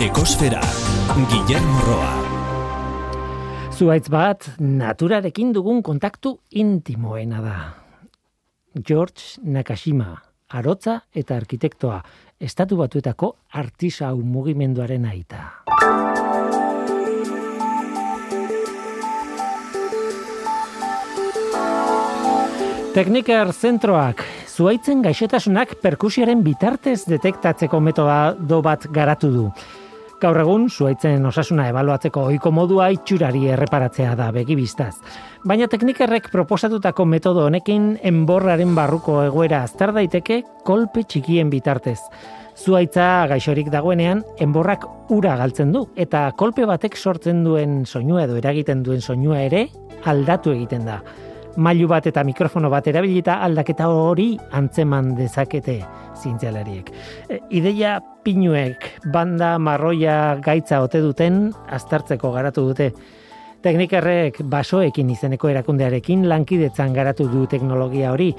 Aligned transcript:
Ekosfera, 0.00 0.62
Guillermo 1.28 1.80
Roa. 1.84 2.12
Zuaitz 3.68 4.08
bat, 4.08 4.46
naturarekin 4.56 5.50
dugun 5.52 5.82
kontaktu 5.84 6.38
intimoena 6.56 7.42
da. 7.44 7.56
George 8.80 9.44
Nakashima, 9.44 10.14
arotza 10.56 10.94
eta 11.12 11.36
arkitektoa, 11.36 11.98
estatu 12.40 12.78
batuetako 12.80 13.28
artisau 13.60 14.14
mugimenduaren 14.24 15.04
aita. 15.04 15.42
Tekniker 22.96 23.52
zentroak, 23.52 24.24
zuaitzen 24.48 25.04
gaixotasunak 25.04 25.76
perkusiaren 25.84 26.40
bitartez 26.40 27.02
detektatzeko 27.04 27.84
metoda 27.84 28.32
do 28.32 28.62
bat 28.64 28.88
garatu 28.96 29.30
du. 29.36 29.46
Gaur 30.20 30.36
egun, 30.36 30.66
zuaitzen 30.68 31.24
osasuna 31.24 31.70
ebaluatzeko 31.70 32.26
ohiko 32.28 32.50
modua 32.52 32.90
itxurari 32.92 33.46
erreparatzea 33.54 34.10
da 34.18 34.26
begibistaz. 34.36 34.98
Baina 35.48 35.64
teknikerrek 35.72 36.28
proposatutako 36.28 37.06
metodo 37.08 37.46
honekin 37.48 37.94
enborraren 38.04 38.74
barruko 38.76 39.22
egoera 39.24 39.62
azter 39.64 39.94
daiteke 39.96 40.42
kolpe 40.68 41.06
txikien 41.08 41.48
bitartez. 41.48 41.96
Zuaitza 42.52 43.06
gaixorik 43.30 43.70
dagoenean, 43.72 44.20
enborrak 44.44 44.84
ura 45.16 45.38
galtzen 45.40 45.72
du, 45.72 45.86
eta 45.96 46.26
kolpe 46.36 46.68
batek 46.68 47.00
sortzen 47.00 47.40
duen 47.46 47.86
soinua 47.86 48.26
edo 48.26 48.36
eragiten 48.36 48.84
duen 48.84 49.00
soinua 49.00 49.40
ere 49.46 49.70
aldatu 50.04 50.52
egiten 50.52 50.84
da. 50.84 51.00
Mailu 51.56 51.88
bat 51.88 52.04
eta 52.06 52.22
mikrofono 52.28 52.68
bat 52.70 52.86
erabilita 52.92 53.40
aldaketa 53.46 53.88
hori 53.88 54.34
antzeman 54.52 55.14
dezakete 55.16 55.80
zientzialariek. 56.20 56.92
E, 57.28 57.40
ideia 57.56 57.96
pinuek 58.30 58.84
banda 59.10 59.56
marroia 59.58 60.36
gaitza 60.38 60.78
ote 60.84 61.00
duten 61.02 61.48
aztertzeko 61.74 62.30
garatu 62.30 62.62
dute. 62.68 62.92
Teknikerrek 63.60 64.38
basoekin 64.52 65.10
izeneko 65.10 65.50
erakundearekin 65.50 66.28
lankidetzan 66.30 66.94
garatu 66.94 67.26
du 67.28 67.46
teknologia 67.50 68.12
hori 68.14 68.30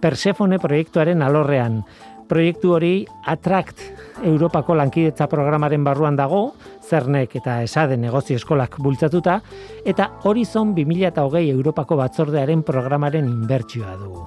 Persefone 0.00 0.60
proiektuaren 0.62 1.22
alorrean. 1.26 1.82
Proiektu 2.30 2.76
hori 2.76 2.92
Attract 3.26 3.82
Europako 4.22 4.76
lankidetza 4.78 5.26
programaren 5.26 5.82
barruan 5.84 6.16
dago, 6.16 6.54
zernek 6.86 7.34
eta 7.42 7.58
esade 7.66 7.98
negozio 7.98 8.38
eskolak 8.38 8.78
bultzatuta, 8.78 9.40
eta 9.84 10.12
Horizon 10.30 10.76
2008 10.78 11.50
Europako 11.50 11.98
batzordearen 12.04 12.62
programaren 12.62 13.26
inbertsioa 13.34 13.98
dugu. 13.98 14.24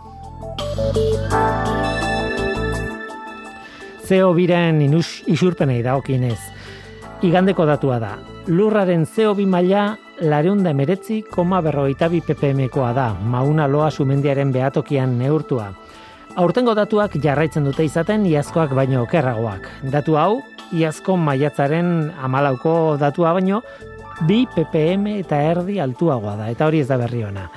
CO 4.04 4.34
biren 4.36 4.82
inus 4.84 5.24
isurpenei 5.32 5.80
daokinez. 5.84 6.40
Igandeko 7.24 7.66
datua 7.66 8.00
da. 8.04 8.18
Lurraren 8.52 9.06
CO2 9.08 9.46
maila 9.48 9.94
lareunda 10.20 10.74
emeretzi 10.74 11.22
koma 11.32 11.62
berroita 11.64 12.10
bi 12.12 12.20
ppmkoa 12.22 12.92
da, 12.94 13.14
mauna 13.16 13.68
loa 13.68 13.90
sumendiaren 13.92 14.52
behatokian 14.52 15.16
neurtua. 15.20 15.70
Aurtengo 16.36 16.74
datuak 16.76 17.16
jarraitzen 17.24 17.64
dute 17.64 17.86
izaten 17.86 18.26
iazkoak 18.26 18.76
baino 18.76 19.06
okerragoak. 19.06 19.70
Datu 19.94 20.18
hau, 20.20 20.42
iazko 20.76 21.16
maiatzaren 21.16 22.12
amalauko 22.20 22.98
datua 23.00 23.34
baino, 23.38 23.62
bi 24.28 24.44
ppm 24.52 25.08
eta 25.22 25.40
erdi 25.54 25.80
altuagoa 25.80 26.36
da, 26.42 26.52
eta 26.52 26.68
hori 26.68 26.84
ez 26.84 26.90
da 26.92 27.00
berri 27.00 27.24
ona. 27.24 27.48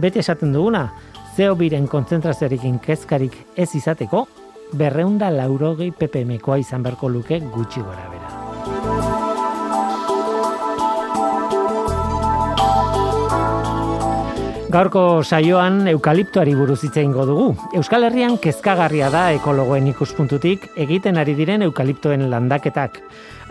Bete 0.00 0.18
esaten 0.18 0.52
duguna, 0.52 0.88
zeo 1.36 1.54
biren 1.54 1.86
kontzentrazioarekin 1.86 2.80
kezkarik 2.82 3.36
ez 3.56 3.70
izateko, 3.76 4.26
berreunda 4.72 5.30
laurogei 5.30 5.90
ppmkoa 5.92 6.58
izan 6.62 6.82
berko 6.82 7.08
luke 7.08 7.40
gutxi 7.52 7.80
gora 7.80 8.08
bera. 8.10 9.22
Gaurko 14.72 15.20
saioan 15.20 15.82
eukaliptoari 15.90 16.54
buruz 16.56 16.78
hitz 16.86 16.94
egingo 16.96 17.26
dugu. 17.28 17.50
Euskal 17.76 18.06
Herrian 18.06 18.38
kezkagarria 18.40 19.10
da 19.12 19.26
ekologoen 19.36 19.90
ikuspuntutik 19.90 20.64
egiten 20.80 21.20
ari 21.20 21.34
diren 21.36 21.66
eukaliptoen 21.66 22.24
landaketak. 22.32 22.96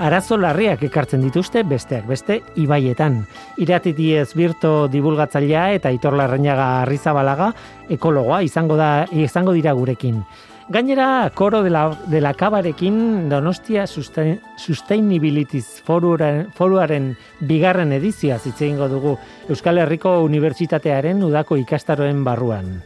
Arazo 0.01 0.39
larriak 0.41 0.81
ekartzen 0.89 1.21
dituzte 1.21 1.61
besteak 1.61 2.07
beste 2.09 2.39
ibaietan. 2.57 3.19
Iratitiez 3.61 4.31
birto 4.33 4.87
divulgatzailea 4.89 5.67
eta 5.77 5.93
Aitor 5.93 6.17
Larrañaga 6.17 6.71
Arrizabalaga 6.87 7.51
ekologoa 7.93 8.41
izango 8.41 8.79
da 8.81 9.05
izango 9.13 9.53
dira 9.53 9.77
gurekin. 9.77 10.23
Gainera, 10.71 11.29
koro 11.35 11.63
de 11.63 11.69
la, 11.69 11.97
de 12.07 12.21
la 12.21 12.33
kabarekin 12.33 13.27
Donostia 13.27 13.85
Sustain, 13.87 14.39
Sustainabilities 14.55 15.81
foruaren, 15.83 16.47
foruaren 16.55 17.09
bigarren 17.43 17.91
edizioa 17.91 18.37
zitzein 18.39 18.77
dugu 18.79 19.17
Euskal 19.49 19.81
Herriko 19.83 20.21
Unibertsitatearen 20.23 21.23
udako 21.27 21.57
ikastaroen 21.59 22.23
barruan. 22.23 22.79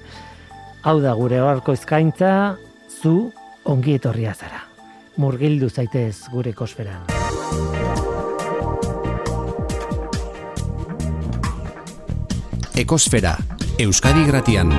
Hau 0.81 0.99
da 0.99 1.13
gure 1.13 1.39
horko 1.45 1.77
eskaintza, 1.77 2.57
zu 2.89 3.31
ongi 3.65 3.99
etorria 4.01 4.33
zara. 4.33 4.65
Murgildu 5.17 5.69
zaitez 5.69 6.25
gure 6.33 6.53
kosferan. 6.53 7.05
Ekosfera, 12.75 13.37
Euskadi 13.77 14.25
Gratian. 14.25 14.73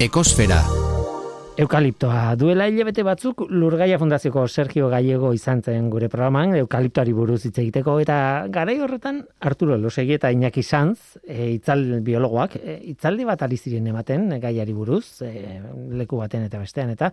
Ekosfera. 0.00 0.62
Eukaliptoa. 1.60 2.30
Duela 2.40 2.64
hilabete 2.70 3.02
batzuk 3.04 3.42
Lurgaia 3.52 3.98
Fundazioko 4.00 4.46
Sergio 4.48 4.86
Gallego 4.88 5.34
izan 5.36 5.60
zen 5.60 5.90
gure 5.92 6.08
programan, 6.08 6.54
eukaliptoari 6.56 7.12
buruz 7.12 7.42
hitz 7.44 7.58
egiteko, 7.60 7.98
eta 8.00 8.16
garai 8.48 8.78
horretan 8.80 9.18
Arturo 9.44 9.76
Losegi 9.76 10.16
eta 10.16 10.30
Iñaki 10.32 10.64
Sanz, 10.64 11.18
e, 11.20 11.50
itzal 11.58 11.84
biologoak, 12.06 12.56
e, 12.56 12.78
itzaldi 12.94 13.28
bat 13.28 13.44
ari 13.44 13.60
ziren 13.60 13.92
ematen 13.92 14.24
gaiari 14.40 14.72
buruz, 14.72 15.20
e, 15.20 15.60
leku 16.00 16.22
baten 16.22 16.48
eta 16.48 16.62
bestean, 16.64 16.96
eta 16.96 17.12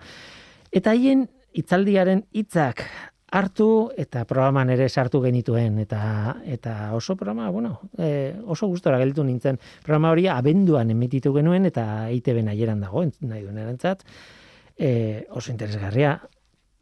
eta 0.71 0.95
haien 0.95 1.27
itzaldiaren 1.59 2.23
hitzak 2.31 2.85
hartu 3.27 3.91
eta 3.99 4.23
programan 4.25 4.69
ere 4.71 4.87
sartu 4.87 5.19
genituen 5.21 5.79
eta 5.83 6.37
eta 6.47 6.93
oso 6.95 7.15
programa 7.15 7.49
bueno 7.51 7.81
e, 7.97 8.35
oso 8.45 8.67
gustora 8.67 8.99
gelditu 8.99 9.23
nintzen. 9.23 9.59
Programa 9.83 10.11
hori 10.11 10.27
abenduan 10.31 10.91
emititu 10.91 11.33
genuen 11.35 11.65
eta 11.65 12.09
ITB 12.11 12.43
nahieran 12.43 12.79
dago 12.81 13.03
nahi 13.03 13.41
duen 13.43 13.57
erantzat 13.57 14.05
e, 14.77 15.25
oso 15.29 15.51
interesgarria 15.51 16.21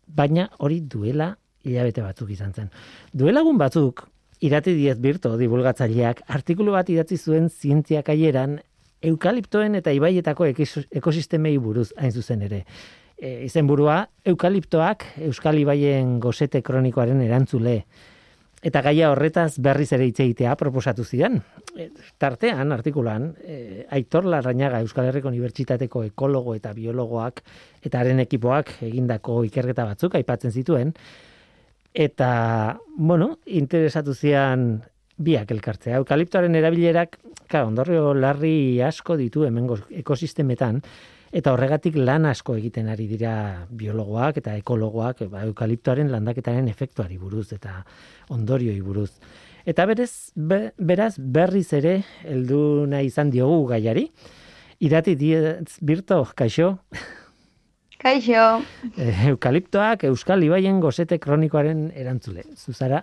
baina 0.05 0.49
hori 0.59 0.81
duela 0.81 1.35
hilabete 1.63 2.03
batzuk 2.05 2.29
izan 2.29 2.53
zen. 2.53 2.69
Duela 3.11 3.41
egun 3.41 3.57
batzuk 3.57 4.05
irati 4.45 4.75
diez 4.77 4.99
birto 5.01 5.33
divulgatzaileak 5.37 6.21
artikulu 6.27 6.75
bat 6.75 6.89
idatzi 6.89 7.17
zuen 7.17 7.49
zientziak 7.49 8.09
aieran 8.13 8.59
eukaliptoen 9.01 9.75
eta 9.81 9.91
ibaietako 9.95 10.45
ekosistemei 10.51 11.57
buruz 11.57 11.89
hain 11.97 12.11
zuzen 12.11 12.45
ere 12.45 12.63
e, 13.17 13.45
izenburua 13.45 14.05
eukaliptoak 14.25 15.05
Euskal 15.27 15.59
Ibaien 15.59 16.19
gozete 16.19 16.61
kronikoaren 16.65 17.21
erantzule. 17.25 17.83
Eta 18.65 18.81
gaia 18.81 19.11
horretaz 19.13 19.59
berriz 19.61 19.91
ere 19.93 20.07
hitz 20.09 20.19
egitea 20.23 20.55
proposatu 20.57 21.03
zidan. 21.05 21.37
E, 21.77 21.91
tartean, 22.17 22.71
artikulan, 22.73 23.29
e, 23.43 23.85
Aitor 23.93 24.25
Larrañaga 24.25 24.81
Euskal 24.81 25.11
Herriko 25.11 25.29
Unibertsitateko 25.29 26.03
ekologo 26.07 26.55
eta 26.57 26.73
biologoak 26.73 27.43
eta 27.85 28.01
haren 28.01 28.23
ekipoak 28.25 28.77
egindako 28.87 29.43
ikerketa 29.45 29.85
batzuk 29.85 30.17
aipatzen 30.17 30.51
zituen. 30.51 30.95
Eta, 31.95 32.79
bueno, 32.97 33.37
interesatu 33.45 34.15
zian 34.15 34.81
biak 35.15 35.51
elkartzea. 35.53 36.01
Eukaliptoaren 36.01 36.57
erabilerak, 36.59 37.19
ka, 37.47 37.63
ondorrio 37.63 38.13
larri 38.17 38.81
asko 38.83 39.15
ditu 39.15 39.45
hemengo 39.47 39.77
ekosistemetan, 40.01 40.81
Eta 41.35 41.51
horregatik 41.51 41.97
lan 41.99 42.23
asko 42.29 42.53
egiten 42.55 42.87
ari 42.87 43.09
dira 43.09 43.33
biologoak 43.67 44.37
eta 44.39 44.53
ekologoak 44.55 45.25
ba, 45.31 45.41
eukaliptoaren 45.49 46.07
landaketaren 46.13 46.69
efektuari 46.71 47.17
buruz 47.19 47.49
eta 47.51 47.81
ondorioi 48.31 48.79
buruz. 48.85 49.09
Eta 49.67 49.83
berez, 49.89 50.31
beraz 50.79 51.15
berriz 51.19 51.67
ere 51.73 51.97
heldu 52.23 52.85
nahi 52.87 53.09
izan 53.11 53.33
diogu 53.33 53.65
gaiari. 53.73 54.05
Irati 54.85 55.15
diez 55.19 55.79
birto, 55.81 56.21
kaixo? 56.39 56.77
Kaixo. 57.99 58.45
Eh, 58.95 59.27
eukaliptoak 59.33 60.05
Euskal 60.11 60.43
Ibaien 60.45 60.79
gozete 60.79 61.19
kronikoaren 61.19 61.89
erantzule. 61.95 62.45
Zuzara, 62.55 63.01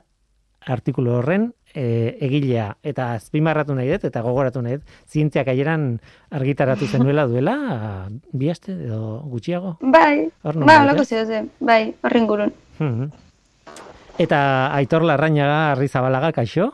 artikulu 0.72 1.18
horren 1.18 1.50
e, 1.74 2.16
egilea 2.20 2.68
eta 2.82 3.12
azpimarratu 3.16 3.74
nahi 3.74 3.90
dut 3.92 4.06
eta 4.08 4.22
gogoratu 4.24 4.62
nahi 4.62 4.78
dut 4.78 4.96
zientziak 5.08 5.48
aieran 5.48 6.00
argitaratu 6.30 6.86
zenuela 6.86 7.26
duela 7.26 7.56
bi 8.32 8.50
aste 8.50 8.72
edo 8.72 9.20
gutxiago 9.32 9.76
bai 9.80 10.28
bai 10.42 10.78
holako 10.78 11.04
zeo 11.04 11.44
bai 11.60 11.94
horren 12.02 12.26
gurun 12.26 12.52
mhm. 12.78 13.10
eta 14.18 14.74
Aitor 14.76 15.04
Larrañaga 15.04 15.72
Arrizabalaga 15.72 16.32
kaixo 16.32 16.72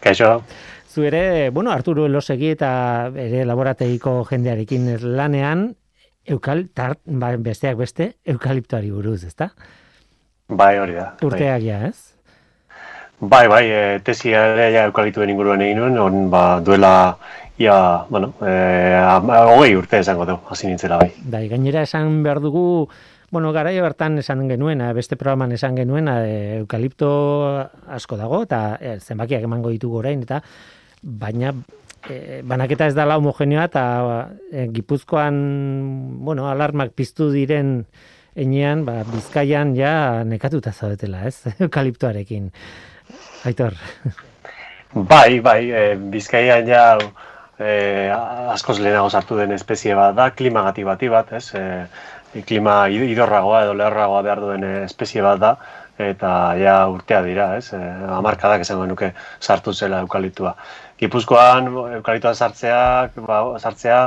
kaixo 0.00 0.42
zu 0.88 1.04
ere 1.04 1.50
bueno 1.50 1.70
Arturo 1.72 2.06
Elosegi 2.06 2.50
eta 2.56 3.12
ere 3.14 3.44
laborategiko 3.44 4.24
jendearekin 4.28 4.90
lanean 5.16 5.72
eukal, 6.24 6.66
tart, 6.74 7.00
ba, 7.06 7.34
besteak 7.38 7.78
beste, 7.78 8.12
eukaliptoari 8.28 8.90
buruz, 8.94 9.22
ezta? 9.26 9.50
Bai, 10.48 10.76
hori 10.78 10.96
da. 10.98 11.12
bai. 11.16 11.28
Urteak 11.28 11.64
ja, 11.64 11.78
ez? 11.88 12.12
Bai, 13.22 13.46
bai, 13.46 13.66
e, 13.70 13.82
tesia 14.02 14.40
ere 14.50 14.64
ja 14.74 14.88
eukaliptuen 14.88 15.30
inguruan 15.30 15.60
egin 15.62 15.78
nuen, 15.78 15.94
on, 16.02 16.24
ba, 16.30 16.58
duela, 16.58 16.90
ia, 17.54 17.76
bueno, 18.10 18.32
e, 18.42 18.50
hogei 19.54 19.76
urte 19.78 20.00
esango 20.02 20.26
du, 20.26 20.34
hasi 20.50 20.66
nintzela 20.66 20.98
bai. 20.98 21.12
Bai, 21.30 21.44
gainera 21.52 21.84
esan 21.86 22.24
behar 22.24 22.40
dugu, 22.42 22.88
bueno, 23.30 23.52
gara 23.54 23.70
bertan 23.86 24.18
esan 24.18 24.42
genuen, 24.50 24.82
beste 24.98 25.14
programan 25.14 25.54
esan 25.54 25.78
genuen, 25.78 26.10
e, 26.10 26.58
eukalipto 26.64 27.12
asko 27.94 28.18
dago, 28.18 28.42
eta 28.42 28.76
e, 28.80 28.98
zenbakiak 28.98 29.46
emango 29.46 29.70
ditugu 29.70 30.02
orain, 30.02 30.26
eta 30.26 30.42
baina 31.02 31.54
e, 32.10 32.42
banaketa 32.42 32.90
ez 32.90 32.98
dala 32.98 33.22
homogeneoa, 33.22 33.70
eta 33.70 33.84
e, 34.50 34.66
gipuzkoan, 34.74 35.38
bueno, 36.26 36.50
alarmak 36.50 36.90
piztu 36.98 37.30
diren, 37.30 37.84
Enean, 38.32 38.86
ba, 38.86 39.02
bizkaian 39.04 39.74
ja 39.76 40.24
nekatuta 40.24 40.70
zaudetela, 40.72 41.26
ez? 41.28 41.42
Eukaliptoarekin. 41.66 42.46
Aitor. 43.44 43.74
Bai, 44.92 45.40
bai, 45.40 45.70
e, 45.70 45.82
Bizkaian 45.96 46.66
ja 46.68 46.98
e, 47.58 48.10
askoz 48.52 48.78
lehenago 48.78 49.10
sartu 49.10 49.38
den 49.38 49.54
espezie 49.56 49.94
bat 49.98 50.14
da, 50.16 50.30
klimagati 50.36 50.84
bati 50.84 51.08
bat, 51.12 51.32
ez? 51.38 51.46
E, 51.56 52.42
klima 52.48 52.76
idorragoa 52.88 53.62
edo 53.64 53.76
leherragoa 53.76 54.22
behar 54.24 54.42
duen 54.44 54.66
espezie 54.84 55.24
bat 55.24 55.40
da, 55.40 55.54
eta 56.00 56.30
ja 56.60 56.76
urtea 56.92 57.22
dira, 57.24 57.48
ez? 57.56 57.72
E, 57.72 57.80
amarkadak 58.18 58.66
esango 58.66 58.86
nuke 58.90 59.12
sartu 59.40 59.72
zela 59.72 60.02
eukaliptua. 60.04 60.54
Gipuzkoan 61.00 61.72
eukaliptua 61.98 62.34
sartzeak, 62.34 63.16
ba, 63.26 63.42
sartzea, 63.58 64.02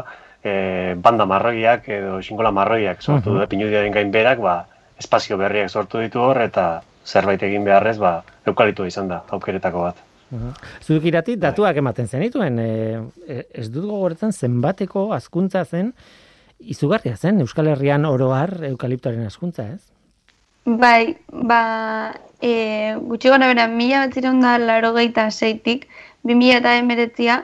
e, 0.45 0.55
banda 1.01 1.25
marroiak 1.25 1.89
edo 1.89 2.19
xingola 2.21 2.53
marroiak 2.53 3.01
sortu 3.01 3.33
uh 3.33 3.39
-huh. 3.41 3.47
pinudiaren 3.49 3.91
gain 3.91 4.11
berak, 4.11 4.39
ba, 4.39 4.65
espazio 4.99 5.37
berriak 5.37 5.69
sortu 5.69 5.99
ditu 5.99 6.21
hor, 6.21 6.41
eta 6.41 6.81
zerbait 7.05 7.41
egin 7.45 7.63
beharrez, 7.65 7.97
ba, 8.01 8.17
eukalitua 8.47 8.89
izan 8.89 9.09
da, 9.11 9.21
aukeretako 9.37 9.87
bat. 9.87 10.03
Zuduk 10.81 11.05
irati, 11.05 11.35
datuak 11.39 11.77
ematen 11.77 12.07
zenituen, 12.09 12.59
e, 12.59 12.69
e, 13.27 13.41
ez 13.61 13.67
dut 13.71 13.85
gogoretzen 13.85 14.33
zenbateko 14.33 15.11
azkuntza 15.15 15.63
zen, 15.65 15.91
izugarria 16.59 17.15
zen, 17.15 17.43
Euskal 17.45 17.69
Herrian 17.71 18.07
oroar 18.09 18.57
eukaliptoaren 18.71 19.27
azkuntza, 19.29 19.67
ez? 19.75 19.83
Bai, 20.65 21.15
ba, 21.29 21.61
e, 22.41 22.95
gutxi 23.05 23.29
gona 23.29 23.51
bera, 23.51 23.67
mila 23.69 24.05
bat 24.05 24.17
ziren 24.17 24.41
da 24.41 24.57
laro 24.57 24.95
gehieta 24.95 25.29
zeitik, 25.29 25.85
bi 26.25 26.33
mila 26.33 26.57
eta 26.63 26.73
emeretzia, 26.79 27.43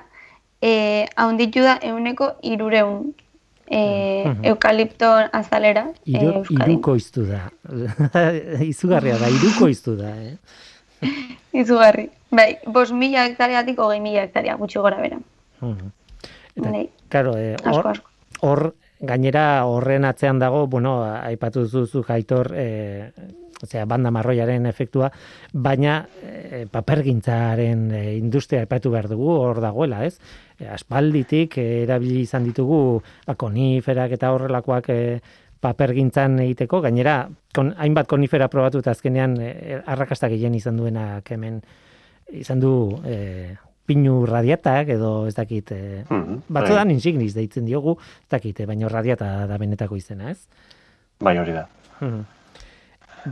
e, 0.61 0.71
haunditu 1.15 1.61
da 1.65 1.77
euneko 1.85 2.33
irureun 2.41 3.11
e, 3.71 4.35
eukalipto 4.51 5.07
azalera. 5.31 5.85
Iru, 6.06 6.44
e, 6.44 6.57
iruko 6.59 6.95
iztu 7.00 7.23
da. 7.29 7.45
Izugarria 8.71 9.18
da, 9.21 9.31
iruko 9.31 9.69
iztu 9.71 9.95
da, 9.95 10.12
eh? 10.12 10.35
Izugarri. 11.63 12.09
Bai, 12.31 12.50
bos 12.68 12.91
mila 12.95 13.25
hektariatik 13.27 13.79
hogei 13.79 14.00
mila 14.03 14.25
hektaria, 14.27 14.57
gutxi 14.59 14.79
gora 14.83 15.00
bera. 15.01 15.19
Eta, 15.62 16.68
bai. 16.68 16.85
Karo, 17.12 17.35
eh, 17.39 17.56
hor, 17.71 18.03
hor, 18.41 18.63
gainera 19.00 19.65
horren 19.68 20.06
atzean 20.07 20.39
dago, 20.39 20.65
bueno, 20.67 21.00
aipatu 21.03 21.65
duzu 21.71 22.03
jaitor, 22.07 22.51
eh, 22.56 23.12
osea, 23.63 23.85
banda 23.85 24.11
marroiaren 24.11 24.65
efektua, 24.69 25.11
baina 25.53 26.01
e, 26.21 26.65
papergintzaren 26.71 27.85
e, 27.91 28.01
industria 28.17 28.63
aipatu 28.65 28.91
behar 28.93 29.09
dugu 29.11 29.29
hor 29.35 29.61
dagoela, 29.63 30.03
ez? 30.05 30.17
E, 30.59 30.67
aspalditik 30.69 31.57
e, 31.61 31.67
erabili 31.83 32.25
izan 32.25 32.47
ditugu 32.47 33.01
ba, 33.27 33.35
koniferak 33.35 34.17
eta 34.17 34.33
horrelakoak 34.35 34.91
e, 34.93 35.01
papergintzan 35.61 36.39
egiteko, 36.41 36.81
gainera 36.81 37.27
kon, 37.53 37.73
hainbat 37.77 38.09
konifera 38.09 38.49
probatu 38.49 38.81
eta 38.81 38.95
azkenean 38.95 39.37
e, 39.39 39.81
arrakasta 39.85 40.31
gehien 40.31 40.55
izan 40.57 40.79
duenak 40.81 41.29
hemen 41.31 41.61
izan 42.31 42.61
du 42.63 42.73
e, 43.05 43.53
pinu 43.85 44.21
radiatak 44.25 44.93
edo 44.95 45.11
ez 45.27 45.35
dakit 45.35 45.71
e, 45.75 45.81
mm, 46.07 46.43
batzudan 46.49 46.89
bai. 46.89 46.95
insignis 46.95 47.33
deitzen 47.35 47.65
diogu, 47.67 47.97
ez 47.99 48.29
dakit, 48.31 48.61
e, 48.63 48.69
baina 48.69 48.89
radiata 48.91 49.31
da 49.49 49.57
benetako 49.61 49.97
izena, 49.99 50.31
ez? 50.31 50.45
Bai 51.21 51.37
hori 51.41 51.55
da. 51.57 51.67
Mm. 51.99 52.21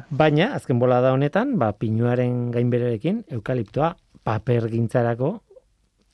Baina, 0.10 0.54
azken 0.56 0.80
bola 0.80 1.00
da 1.02 1.14
honetan, 1.16 1.56
ba, 1.62 1.72
pinuaren 1.74 2.52
gainbererekin, 2.54 3.24
eukaliptoa 3.38 3.96
papergintzarako 4.24 5.32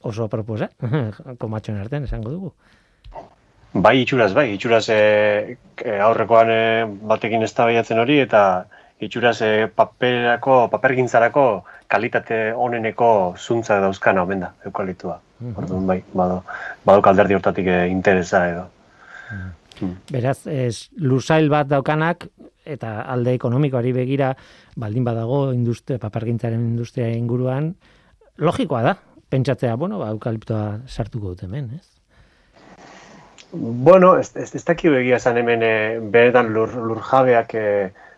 oso 0.05 0.27
proposa, 0.31 0.69
komatxon 1.41 1.81
artean 1.81 2.05
esango 2.07 2.31
dugu. 2.31 2.53
Bai, 3.75 3.97
itxuraz, 4.05 4.31
bai, 4.37 4.47
itxuraz 4.55 4.85
e, 4.93 5.57
aurrekoan 5.99 6.51
e, 6.51 6.61
batekin 7.11 7.43
ez 7.43 7.51
hori, 7.59 8.19
eta 8.19 8.65
itxuraz 8.99 9.41
e, 9.41 9.67
paperako, 9.67 10.69
papergintzarako 10.71 11.65
kalitate 11.87 12.53
oneneko 12.53 13.35
zuntza 13.37 13.81
dauzkana 13.81 14.23
omen 14.23 14.39
da, 14.39 14.53
eukaliptua. 14.65 15.19
Mm 15.39 15.51
-hmm. 15.51 15.57
Orduan, 15.57 15.87
bai, 15.87 16.03
bado, 16.13 16.43
bado 16.85 17.01
kalderdi 17.01 17.33
hortatik 17.33 17.67
e, 17.67 17.87
interesa 17.87 18.47
edo. 18.49 18.69
Mm. 19.81 19.95
Beraz, 20.11 20.47
es, 20.47 20.89
lusail 20.95 21.49
bat 21.49 21.67
daukanak, 21.67 22.29
eta 22.65 23.01
alde 23.01 23.35
ekonomikoari 23.37 23.93
begira, 23.95 24.33
baldin 24.75 25.05
badago 25.07 25.51
industria, 25.53 25.99
papergintzaren 26.01 26.61
industria 26.73 27.09
inguruan, 27.13 27.73
logikoa 28.37 28.81
da, 28.83 28.95
pentsatzea, 29.29 29.75
bueno, 29.75 29.99
ba, 30.01 30.09
eukaliptoa 30.15 30.81
sartuko 30.87 31.33
dut 31.33 31.45
hemen, 31.47 31.69
ez? 31.79 31.95
Bueno, 33.51 34.17
ez, 34.17 34.31
ez, 34.35 34.49
ez 34.55 34.63
begia 34.65 35.19
zan 35.19 35.37
hemen 35.37 35.63
e, 35.63 35.99
beretan 36.11 36.51
lur, 36.53 36.73
lur 36.75 36.99
jabeak 36.99 37.53
e, 37.55 37.67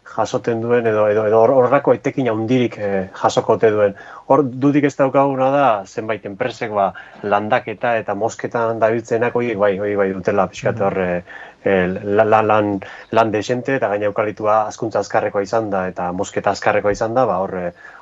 jasoten 0.07 0.61
duen 0.63 0.87
edo 0.87 1.07
edo 1.11 1.25
edo 1.27 1.41
horrako 1.59 1.93
etekin 1.93 2.29
handirik 2.31 2.77
e, 2.79 3.09
jasokote 3.21 3.69
duen. 3.71 3.93
Hor 4.27 4.43
dudik 4.63 4.87
ez 4.87 4.95
daukaguna 4.95 5.49
da 5.51 5.67
zenbait 5.85 6.25
enpresek 6.25 6.71
ba 6.73 6.87
landaketa 7.23 7.97
eta 8.01 8.15
mosketan 8.15 8.79
dabiltzenak 8.79 9.35
hoiek 9.35 9.59
bai, 9.59 9.73
hori 9.79 9.95
bai 9.99 10.09
dutela 10.13 10.47
pixkat 10.47 10.81
hor 10.81 10.97
lan, 11.65 12.47
lan, 12.47 12.79
lan 13.11 13.31
desente 13.31 13.75
eta 13.75 13.89
gaina 13.91 14.05
eukalitua 14.05 14.67
azkuntza 14.67 14.99
azkarrekoa 14.99 15.41
izan 15.41 15.69
da 15.69 15.87
eta 15.87 16.11
mosketa 16.11 16.51
azkarrekoa 16.51 16.91
izan 16.91 17.13
da, 17.17 17.25
ba, 17.25 17.39
hor 17.43 17.55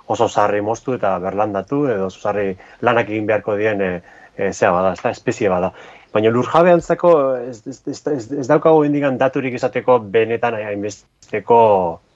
oso 0.08 0.28
zarri 0.30 0.62
moztu 0.62 0.94
eta 1.00 1.18
berlandatu 1.20 1.86
edo 1.90 2.08
oso 2.08 2.22
zarri 2.22 2.56
lanak 2.82 3.10
egin 3.10 3.26
beharko 3.26 3.56
dien 3.58 3.82
e, 3.82 3.92
e, 4.38 4.52
zea 4.54 4.72
bada, 4.72 4.94
ez 4.94 5.02
da, 5.02 5.14
espezie 5.16 5.50
bada. 5.50 5.72
Baina 6.14 6.30
lur 6.32 6.48
jabe 6.48 6.72
antzako 6.72 7.12
ez, 7.38 7.62
ez, 7.68 7.82
ez, 7.92 8.00
ez, 8.08 8.32
ez 8.44 8.48
daukago 8.48 8.86
indigan 8.88 9.18
daturik 9.18 9.58
izateko 9.58 10.00
benetan 10.00 10.56
hainbesteko 10.62 11.60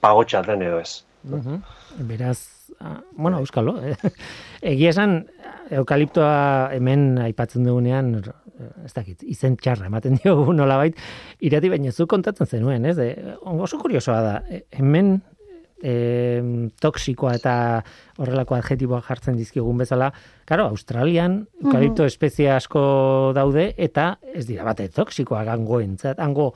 pagotxa 0.00 0.42
den 0.46 0.62
edo 0.68 0.80
ez. 0.80 1.02
Beraz, 1.98 2.38
bueno, 3.16 3.38
euskalo, 3.38 3.76
eh? 3.82 3.96
egia 4.72 4.92
esan, 4.94 5.24
eukaliptoa 5.70 6.70
hemen 6.76 7.18
aipatzen 7.22 7.66
dugunean, 7.66 8.14
ez 8.84 8.92
dakit, 8.94 9.22
izen 9.24 9.56
txarra 9.60 9.88
ematen 9.90 10.18
diogu 10.22 10.54
nolabait, 10.56 10.96
irati 11.40 11.72
baina 11.72 11.92
zu 11.92 12.06
kontatzen 12.10 12.48
zenuen, 12.48 12.86
ez? 12.90 12.96
E, 12.98 13.36
oso 13.40 13.80
kuriosoa 13.80 14.20
da, 14.24 14.38
e, 14.48 14.64
hemen 14.78 15.18
e, 15.82 15.94
toksikoa 16.80 17.34
eta 17.38 17.54
horrelako 18.20 18.56
adjetiboa 18.58 19.00
jartzen 19.06 19.38
dizkigun 19.40 19.80
bezala, 19.80 20.10
karo, 20.48 20.68
Australian 20.68 21.42
eukalipto 21.62 22.04
mm 22.04 22.10
espezie 22.10 22.50
asko 22.52 22.82
daude 23.36 23.70
eta 23.78 24.14
ez 24.34 24.46
dira 24.48 24.64
bate 24.68 24.88
toksikoa 24.92 25.44
gangoentzat, 25.48 26.20
hango 26.20 26.52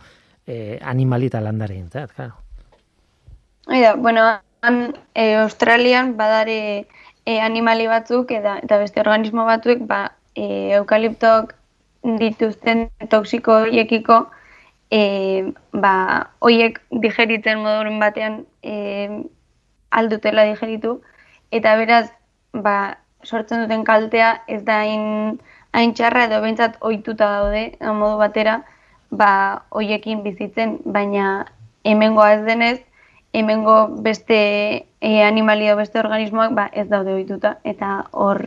e, 0.47 0.79
animalita 0.81 1.41
landareentzat, 1.41 2.13
karo. 2.17 2.41
Oida, 3.65 3.95
bueno, 3.97 4.27
han, 4.65 4.97
e, 5.15 5.35
Australian 5.37 6.17
badare 6.17 6.87
e, 7.25 7.41
animali 7.41 7.87
batzuk 7.87 8.33
eta, 8.33 8.59
eta 8.63 8.79
beste 8.79 9.01
organismo 9.01 9.45
batzuk 9.45 9.85
ba, 9.91 10.01
e, 10.35 10.75
eukaliptok 10.79 11.55
dituzten 12.21 12.89
toksiko 13.11 13.61
horiekiko 13.65 14.19
e, 14.91 15.53
ba, 15.73 15.95
hoiek 16.41 16.81
digeritzen 17.05 17.63
modurun 17.65 17.99
batean 18.03 18.45
e, 18.63 19.25
aldutela 19.91 20.45
digeritu. 20.51 21.01
Eta 21.55 21.77
beraz 21.81 22.07
ba, 22.53 22.99
sortzen 23.25 23.65
duten 23.65 23.85
kaltea 23.85 24.35
ez 24.49 24.63
da 24.65 24.83
hain, 24.85 25.39
hain 25.73 25.95
txarra 25.95 26.27
edo 26.29 26.41
behintzat 26.45 26.81
ohituta 26.81 27.31
daude 27.39 27.65
modu 28.01 28.19
batera 28.21 28.61
ba, 29.11 29.31
hoiekin 29.71 30.23
bizitzen 30.27 30.79
baina 30.85 31.47
hemengoa 31.85 32.33
ez 32.39 32.43
denez 32.47 32.79
hemengo 33.35 33.89
beste 34.01 34.87
e, 35.01 35.23
animalia 35.27 35.75
beste 35.75 35.99
organismoak 35.99 36.55
ba, 36.55 36.69
ez 36.73 36.87
daude 36.89 37.13
ohituta 37.19 37.59
eta 37.67 38.05
hor 38.13 38.47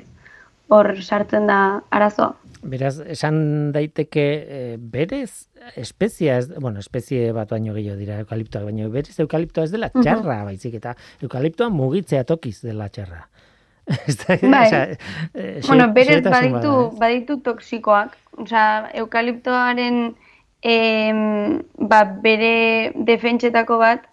hor 0.67 0.95
sartzen 1.01 1.47
da 1.47 1.83
arazoa. 1.91 2.33
Beraz, 2.67 2.97
esan 3.05 3.71
daiteke 3.71 4.25
e, 4.25 4.61
berez 4.79 5.47
espezia, 5.79 6.39
ez, 6.41 6.49
bueno, 6.59 6.81
espezie 6.83 7.31
bat 7.35 7.51
baino 7.51 7.75
gehiago 7.75 7.99
dira 7.99 8.17
eukaliptoak, 8.23 8.65
baino 8.67 8.89
berez 8.91 9.15
eukaliptoa 9.23 9.67
ez 9.67 9.71
dela 9.75 9.91
txarra, 9.93 10.41
uh 10.41 10.47
baizik, 10.49 10.79
eta 10.79 10.95
eukaliptoa 11.23 11.69
mugitzea 11.69 12.23
tokiz 12.27 12.59
dela 12.65 12.89
txarra. 12.89 13.27
bai. 14.55 14.67
e, 15.33 15.61
bueno, 15.67 15.91
berez 15.95 16.23
baditu, 16.25 16.73
baditu 16.99 17.39
toksikoak, 17.43 18.17
Osa, 18.37 18.89
eukaliptoaren 18.93 20.15
em, 20.61 21.21
ba, 21.79 22.03
bere 22.23 22.91
defentsetako 23.07 23.79
bat, 23.81 24.03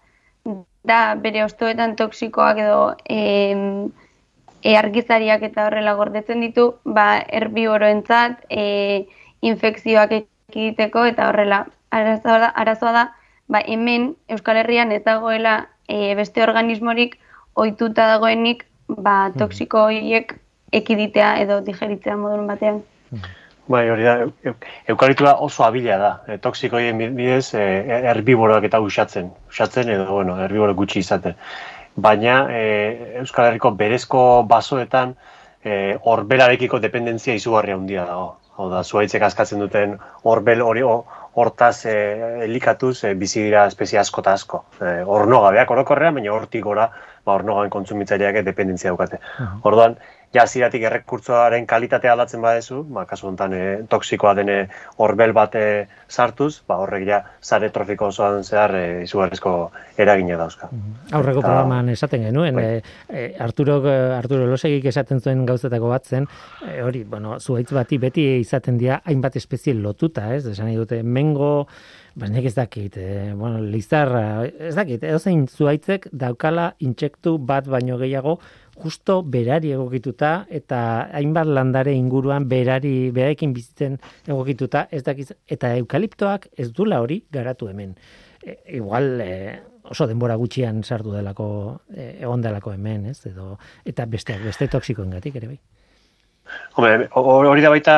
da 0.87 1.15
bere 1.15 1.43
ostoetan 1.43 1.95
toksikoak 1.95 2.59
edo 2.61 2.95
e, 3.09 4.73
argizariak 4.77 5.43
eta 5.49 5.67
horrela 5.67 5.93
gordetzen 5.97 6.41
ditu, 6.41 6.71
ba, 6.85 7.21
herbiboroentzat 7.39 8.45
e, 8.49 9.05
infekzioak 9.45 10.15
ekiditeko 10.21 11.05
eta 11.11 11.29
horrela. 11.29 11.65
Arazoa 11.95 12.39
da, 12.39 12.49
arazoa 12.63 12.91
da 12.91 13.05
ba, 13.47 13.61
hemen 13.61 14.15
Euskal 14.29 14.57
Herrian 14.61 14.91
ez 14.91 15.03
dagoela 15.05 15.67
e, 15.87 16.15
beste 16.15 16.43
organismorik 16.43 17.17
ohituta 17.55 18.07
dagoenik 18.15 18.65
ba, 18.87 19.31
toksiko 19.37 19.87
horiek 19.89 20.35
ekiditea 20.75 21.35
edo 21.45 21.61
digeritzea 21.65 22.17
modun 22.19 22.47
batean. 22.49 22.81
Bai, 23.67 23.89
hori 23.89 24.03
da, 24.05 24.13
eu- 24.43 24.55
eukalitua 24.93 25.35
oso 25.41 25.63
abila 25.65 25.97
da. 25.97 26.11
E, 26.27 26.37
toksikoien 26.37 26.97
bidez, 27.17 27.53
e, 27.55 27.63
herbiboroak 28.11 28.63
eta 28.69 28.79
usatzen. 28.79 29.31
Usatzen 29.49 29.89
edo, 29.89 30.05
bueno, 30.11 30.37
herbiboro 30.43 30.75
gutxi 30.77 30.99
izaten. 30.99 31.35
Baina, 31.95 32.45
e, 32.51 33.17
Euskal 33.23 33.47
Herriko 33.49 33.71
berezko 33.71 34.43
basoetan, 34.47 35.15
e, 35.63 35.97
horbelarekiko 36.03 36.79
dependentzia 36.79 37.33
izugarria 37.33 37.73
handia 37.75 38.05
dago. 38.05 38.35
Hau 38.57 38.69
da, 38.71 38.83
zuaitzek 38.83 39.21
askatzen 39.27 39.59
duten 39.59 39.97
horbel 40.23 40.61
hori 40.61 40.81
ho- 40.85 41.05
hortaz 41.35 41.85
e, 41.85 41.95
elikatuz 42.45 43.03
e, 43.03 43.13
bizi 43.15 43.41
dira 43.43 43.65
espezie 43.67 43.97
asko 43.99 44.21
eta 44.21 44.33
asko. 44.37 44.61
E, 44.79 45.01
ornogabeak 45.03 45.71
orokorrean, 45.71 46.13
baina 46.15 46.31
hortik 46.31 46.63
gora 46.63 46.85
ba, 47.25 47.33
ornogaben 47.33 47.69
kontsumitzaileak 47.73 48.43
dependentzia 48.45 48.91
daukate. 48.93 49.19
Orduan, 49.63 49.97
ja 50.35 50.43
hasieratik 50.43 50.83
errekurtsoaren 50.89 51.65
kalitatea 51.69 52.11
aldatzen 52.11 52.41
badezu, 52.43 52.81
ba, 52.91 53.05
kasu 53.07 53.29
honetan 53.29 53.53
e, 53.55 53.61
toksikoa 53.89 54.33
dene 54.35 54.57
horbel 55.01 55.31
bat 55.35 55.55
e, 55.55 55.65
sartuz, 56.11 56.59
ba, 56.67 56.77
horrek 56.83 57.05
ja 57.07 57.21
sare 57.39 57.69
trofiko 57.73 58.09
osoan 58.11 58.43
zehar 58.43 58.75
e, 58.75 58.83
izugarrizko 59.05 59.55
eragina 60.01 60.37
dauzka. 60.41 60.69
Aurreko 61.15 61.39
Eta- 61.39 61.47
programan 61.47 61.89
esaten 61.93 62.27
genuen, 62.27 62.59
Bai. 62.59 62.81
e, 63.09 63.25
Arturo, 63.39 63.79
Arturo 64.17 64.47
Losegik 64.51 64.85
esaten 64.91 65.23
zuen 65.23 65.45
gauzetako 65.47 65.93
bat 65.93 66.05
zen, 66.11 66.27
e, 66.67 66.81
hori, 66.83 67.05
bueno, 67.07 67.39
zuhaitz 67.39 67.71
bati 67.75 67.97
beti 68.01 68.27
izaten 68.41 68.77
dira 68.81 68.99
hainbat 69.05 69.39
espezie 69.39 69.73
lotuta, 69.79 70.33
ez? 70.35 70.43
Esan 70.51 70.67
nahi 70.67 70.75
dute, 70.81 70.99
mengo, 71.03 71.67
ba, 72.15 72.27
nik 72.31 72.51
ez 72.51 72.55
dakit, 72.59 72.99
e, 72.99 73.31
bueno, 73.39 73.63
lizarra, 73.63 74.43
ez 74.45 74.75
dakit, 74.75 75.03
edozein 75.03 75.47
zuhaitzek 75.47 76.09
daukala 76.11 76.73
intsektu 76.83 77.37
bat 77.39 77.67
baino 77.71 77.97
gehiago, 78.01 78.39
justo 78.83 79.21
berari 79.23 79.71
egokituta 79.71 80.45
eta 80.49 80.79
hainbat 81.15 81.47
landare 81.47 81.93
inguruan 81.95 82.47
berari 82.49 83.11
beraekin 83.15 83.53
bizitzen 83.53 83.97
egokituta, 84.27 84.87
ez 84.91 85.03
dakiz, 85.03 85.31
eta 85.47 85.75
eukaliptoak 85.79 86.49
ez 86.57 86.71
dula 86.73 86.99
hori 87.01 87.23
garatu 87.31 87.69
hemen. 87.71 87.95
E, 88.43 88.57
igual 88.77 89.21
e, 89.21 89.31
oso 89.89 90.07
denbora 90.07 90.35
gutxian 90.35 90.83
sartu 90.83 91.13
delako 91.15 91.47
e, 91.93 92.17
egon 92.21 92.41
delako 92.41 92.73
hemen, 92.73 93.05
ez? 93.13 93.19
Edo 93.29 93.57
eta 93.85 94.05
besteak 94.05 94.43
beste 94.43 94.67
toksikoengatik 94.67 95.35
ere 95.41 95.53
bai. 95.53 95.59
Hombre, 96.75 97.09
hor- 97.13 97.47
hori 97.49 97.61
da 97.61 97.71
baita 97.73 97.97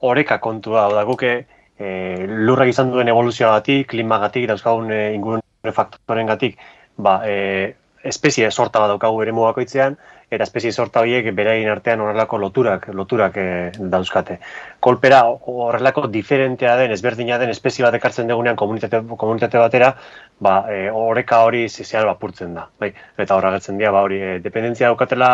oreka 0.00 0.38
kontua, 0.40 0.88
da 0.92 1.04
guke 1.04 1.32
e, 1.78 1.88
lurrak 2.28 2.68
izan 2.68 2.90
duen 2.92 3.08
evoluzioagatik, 3.08 3.86
klimagatik, 3.92 4.46
dauzkagun 4.50 4.92
e, 4.92 5.02
ingurune 5.16 5.72
faktorengatik, 5.74 6.58
ba, 6.96 7.20
e, 7.26 7.74
espezie 8.04 8.50
sorta 8.50 8.80
bat 8.80 8.88
daukagu 8.92 9.22
ere 9.22 9.32
bakoitzean, 9.32 9.96
eta 10.30 10.44
espezie 10.44 10.72
sorta 10.72 11.00
horiek 11.00 11.30
beraien 11.34 11.70
artean 11.72 12.00
horrelako 12.04 12.38
loturak, 12.38 12.88
loturak 12.92 13.36
e, 13.36 13.46
dauzkate. 13.78 14.38
Kolpera 14.80 15.22
horrelako 15.24 16.06
diferentea 16.12 16.76
den, 16.76 16.92
ezberdina 16.92 17.38
den 17.38 17.50
espezie 17.50 17.84
bat 17.84 17.94
ekartzen 17.96 18.28
dugunean 18.28 18.56
komunitate, 18.56 19.00
komunitate 19.16 19.58
batera, 19.58 19.94
ba, 20.40 20.58
e, 20.68 20.90
oreka 20.92 21.40
hori 21.46 21.64
zehar 21.68 22.06
bapurtzen 22.10 22.52
da. 22.54 22.66
Bai? 22.78 22.92
Eta 23.16 23.38
horra 23.38 23.54
gertzen 23.56 23.80
dira, 23.80 23.94
ba, 23.94 24.04
hori, 24.04 24.20
e, 24.20 24.36
dependentzia 24.44 24.92
daukatela 24.92 25.30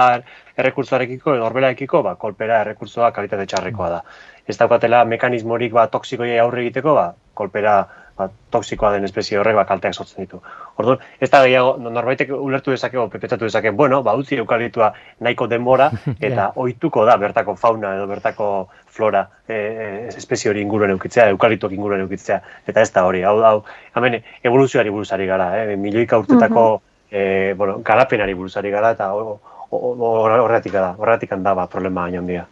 errekurtsoarekiko 0.56 1.34
edo 1.34 1.48
horbelaekiko, 1.48 2.04
ba, 2.06 2.14
kolpera 2.14 2.62
errekurtsoa 2.62 3.10
kalitate 3.16 3.48
txarrekoa 3.50 3.90
da. 3.96 4.00
Ez 4.46 4.56
daukatela 4.60 5.02
mekanismorik 5.08 5.74
ba, 5.74 5.88
toksikoiei 5.90 6.38
aurre 6.38 6.62
egiteko, 6.68 6.94
ba, 6.94 7.10
kolpera 7.34 7.80
ba, 8.18 8.28
toksikoa 8.50 8.92
den 8.94 9.04
espezie 9.04 9.38
horrek 9.38 9.56
ba, 9.56 9.64
kalteak 9.66 9.94
sortzen 9.94 10.22
ditu. 10.24 10.38
Orduan, 10.78 10.98
ez 11.20 11.28
da 11.30 11.40
gehiago, 11.42 11.76
norbaitek 11.82 12.30
ulertu 12.36 12.70
dezake, 12.70 12.98
o 12.98 13.08
pepetatu 13.10 13.44
dezake, 13.44 13.70
bueno, 13.70 14.02
ba, 14.06 14.14
utzi 14.14 14.36
eukalitua 14.38 14.92
nahiko 15.20 15.46
denbora, 15.50 15.90
eta 16.20 16.52
ohituko 16.56 17.04
da 17.04 17.16
bertako 17.16 17.56
fauna 17.56 17.94
edo 17.96 18.06
bertako 18.06 18.68
flora 18.94 19.24
e, 19.48 19.54
e, 19.54 20.08
espezie 20.16 20.50
hori 20.52 20.60
inguruen 20.62 20.90
eukitzea, 20.94 21.28
eukalituak 21.34 21.72
inguruen 21.74 22.00
eukitzea, 22.06 22.40
eta 22.66 22.80
ez 22.80 22.92
da 22.94 23.04
hori, 23.04 23.22
hau, 23.26 23.40
hau, 23.42 23.64
hemen 23.96 24.20
evoluzioari 24.44 24.90
buruz 24.94 25.10
ari 25.12 25.26
gara, 25.26 25.50
eh? 25.64 25.76
milioika 25.76 26.18
urtetako 26.22 26.82
e, 27.10 27.54
bueno, 27.58 27.80
garapenari 27.82 28.34
buruz 28.34 28.56
ari 28.56 28.70
gara, 28.70 28.90
eta 28.94 29.10
ho- 29.12 29.40
ho- 29.70 29.80
ho- 29.80 30.20
horregatik 30.44 30.72
da, 30.72 30.92
horregatik 30.98 31.34
da 31.42 31.54
ba, 31.54 31.66
problema 31.66 32.04
hain 32.06 32.18
handia. 32.22 32.46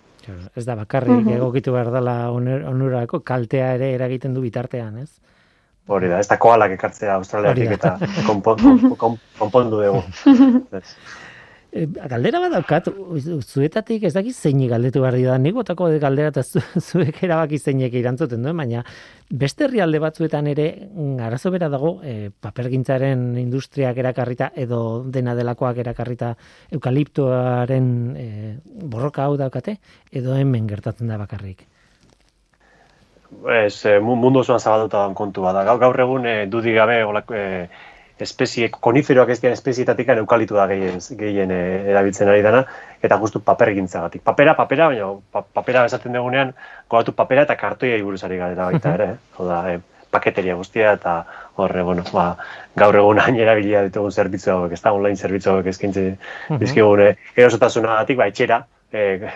Ez 0.57 0.65
da 0.67 0.75
bakarrik 0.79 1.11
Mhm. 1.25 1.33
egokitu 1.37 1.73
behar 1.73 1.91
dela 1.91 2.31
onurako 2.31 3.21
kaltea 3.27 3.75
ere 3.75 3.93
eragiten 3.95 4.35
du 4.35 4.41
bitartean, 4.41 4.99
ez? 4.99 5.11
Hori 5.91 6.09
da, 6.09 6.21
ez 6.23 6.29
da 6.31 6.39
koalak 6.39 6.77
ekartzea 6.77 7.17
Australiatik 7.19 7.75
eta 7.79 7.97
konpon, 8.27 8.61
konpon, 8.63 8.97
konpon, 9.03 9.19
konpondu 9.39 9.83
dugu. 9.83 10.03
Ez. 10.79 10.87
E, 11.73 11.87
galdera 11.89 12.37
bat 12.43 12.53
daukat, 12.53 12.89
zuetatik 13.41 14.03
ez 14.05 14.13
dakit 14.13 14.37
zeinik 14.37 14.69
galdetu 14.75 15.01
behar 15.01 15.17
da, 15.25 15.39
nik 15.41 15.55
botako 15.57 15.89
de 15.89 15.99
galdera 16.03 16.29
eta 16.29 16.43
zu, 16.45 16.61
zuek 16.89 17.23
erabaki 17.25 17.59
zeinek 17.59 17.97
irantzuten 17.97 18.45
duen, 18.45 18.57
baina 18.61 18.85
beste 19.31 19.65
herrialde 19.65 20.03
batzuetan 20.05 20.51
ere 20.53 20.69
mm, 20.91 21.17
arazo 21.25 21.51
bera 21.55 21.71
dago 21.73 21.95
e, 22.05 22.29
papergintzaren 22.45 23.25
industriak 23.41 23.97
erakarrita 24.05 24.51
edo 24.67 24.83
dena 25.09 25.35
delakoak 25.39 25.81
erakarrita 25.81 26.35
eukaliptoaren 26.77 27.93
e, 28.21 28.29
borroka 28.85 29.25
hau 29.25 29.39
daukate, 29.41 29.79
edo 30.13 30.37
hemen 30.37 30.69
gertatzen 30.69 31.09
da 31.09 31.17
bakarrik. 31.25 31.65
Ez, 33.65 33.85
eh, 33.87 33.99
mu- 34.01 34.17
mundu 34.17 34.41
osoan 34.41 34.61
zabalduta 34.61 34.99
dagoen 34.99 35.15
kontu 35.15 35.43
bada. 35.43 35.65
Gaur, 35.65 35.79
gaur 35.81 36.01
egun 36.01 36.27
eh, 36.27 36.47
dudik 36.51 36.75
gabe 36.77 37.05
olako, 37.05 37.35
eh, 37.35 37.69
espezie, 38.23 38.69
koniferoak 38.71 39.31
ez 39.35 39.41
diren 39.41 39.57
espezietatik 39.57 40.09
eukalitu 40.15 40.55
da 40.55 40.67
gehien, 40.71 41.01
gehien 41.19 41.51
eh, 41.51 41.91
erabiltzen 41.91 42.29
ari 42.29 42.43
dana, 42.43 42.65
eta 43.03 43.19
justu 43.19 43.41
papergintzagatik. 43.41 44.23
Papera, 44.23 44.55
papera, 44.55 44.87
baina 44.93 45.09
pa, 45.33 45.43
papera 45.43 45.85
esaten 45.89 46.13
dugunean, 46.13 46.53
gogatu 46.89 47.15
papera 47.19 47.43
eta 47.43 47.57
kartoia 47.57 47.97
buruz 48.05 48.23
ari 48.25 48.37
garela 48.39 48.69
baita 48.71 48.95
ere. 48.95 49.05
Eh? 49.05 49.17
Hau 49.39 49.49
da, 49.49 49.63
eh, 49.73 49.81
paketeria 50.13 50.55
guztia 50.55 50.93
eta 50.93 51.25
horre, 51.57 51.83
bueno, 51.83 52.05
ba, 52.13 52.37
gaur 52.77 52.95
egun 53.01 53.19
hain 53.19 53.37
erabilia 53.41 53.83
ditugun 53.83 54.13
zerbitzu 54.13 54.51
hauek, 54.53 54.73
ez 54.77 54.83
da, 54.83 54.93
online 54.93 55.17
zerbitzu 55.17 55.51
hauek 55.51 55.67
eskaintzen 55.73 56.19
dizkigun 56.61 57.01
erosotasunagatik, 57.35 58.19
ba, 58.19 58.27
etxera, 58.29 58.67
eh, 58.93 59.31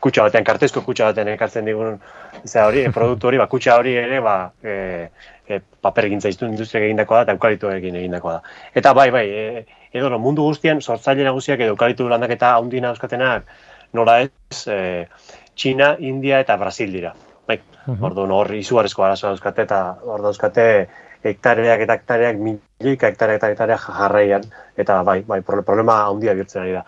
kutxa 0.00 0.22
batean, 0.22 0.44
kartezko 0.44 0.82
kutxa 0.86 1.10
batean 1.10 1.28
ekartzen 1.28 1.64
digun, 1.64 2.00
ze 2.46 2.60
hori, 2.62 2.84
eh, 2.84 2.92
produktu 2.94 3.26
hori, 3.28 3.38
ba, 3.38 3.46
kutxa 3.46 3.76
hori 3.78 3.94
ere, 3.96 4.20
ba, 4.20 4.52
e, 4.62 5.08
e, 5.48 5.60
papergintza 5.82 6.28
iztu 6.28 6.46
industria 6.46 6.84
egindakoa 6.84 7.18
da, 7.18 7.22
eta 7.22 7.32
eukalituarekin 7.32 7.96
egindakoa 7.96 8.32
da. 8.38 8.42
Eta 8.74 8.92
bai, 8.94 9.10
bai, 9.10 9.26
e, 9.28 9.66
edo 9.92 10.08
no, 10.10 10.18
mundu 10.18 10.42
guztian, 10.46 10.80
sortzaile 10.80 11.24
nagusiak 11.24 11.60
edo 11.60 11.74
eukalitu 11.74 12.08
landaketa 12.08 12.54
handina 12.56 12.92
euskatenak, 12.94 13.44
nola 13.92 14.20
ez, 14.22 14.66
e, 14.68 15.08
China, 15.56 15.96
India 15.98 16.40
eta 16.40 16.56
Brasil 16.56 16.92
dira. 16.92 17.14
Bai, 17.48 17.60
Mhm. 17.86 18.04
orduan 18.04 18.30
hor 18.30 18.54
izugarrizko 18.54 19.02
arazoa 19.04 19.30
dauzkate 19.30 19.62
eta 19.62 19.96
hor 20.04 20.22
dauzkate 20.22 20.88
hektareak 21.24 21.80
eta 21.80 21.94
hektareak, 21.98 22.36
milioika 22.36 23.08
hektareak 23.08 23.40
eta 23.40 23.48
hektareak 23.50 23.80
jarraian, 23.98 24.42
eta 24.76 25.02
bai, 25.02 25.22
bai, 25.26 25.40
pro- 25.40 25.62
problema 25.62 26.04
handia 26.06 26.32
bihurtzen 26.34 26.62
ari 26.62 26.72
da. 26.72 26.84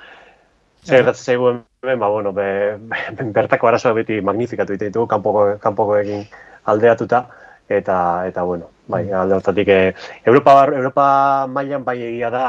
Zer 0.86 1.02
gertatzen 1.02 1.24
zaigu 1.24 1.50
ba, 1.82 2.08
bueno, 2.08 2.32
be, 2.32 2.76
be, 2.78 2.96
bertako 3.34 3.68
arazoak 3.68 3.96
beti 4.02 4.20
magnifikatu 4.22 4.72
egiten 4.74 4.92
ditugu, 4.92 5.08
kanpoko, 5.10 5.46
kanpokoekin 5.62 6.24
aldeatuta, 6.70 7.24
eta, 7.68 7.96
eta 8.28 8.42
bueno, 8.46 8.68
bai, 8.86 9.08
alde 9.10 9.34
hortatik, 9.34 9.68
e, 9.68 9.94
Europa, 10.24 10.54
Europa 10.70 11.06
mailan 11.50 11.84
bai 11.84 11.98
egia 12.02 12.30
da, 12.30 12.44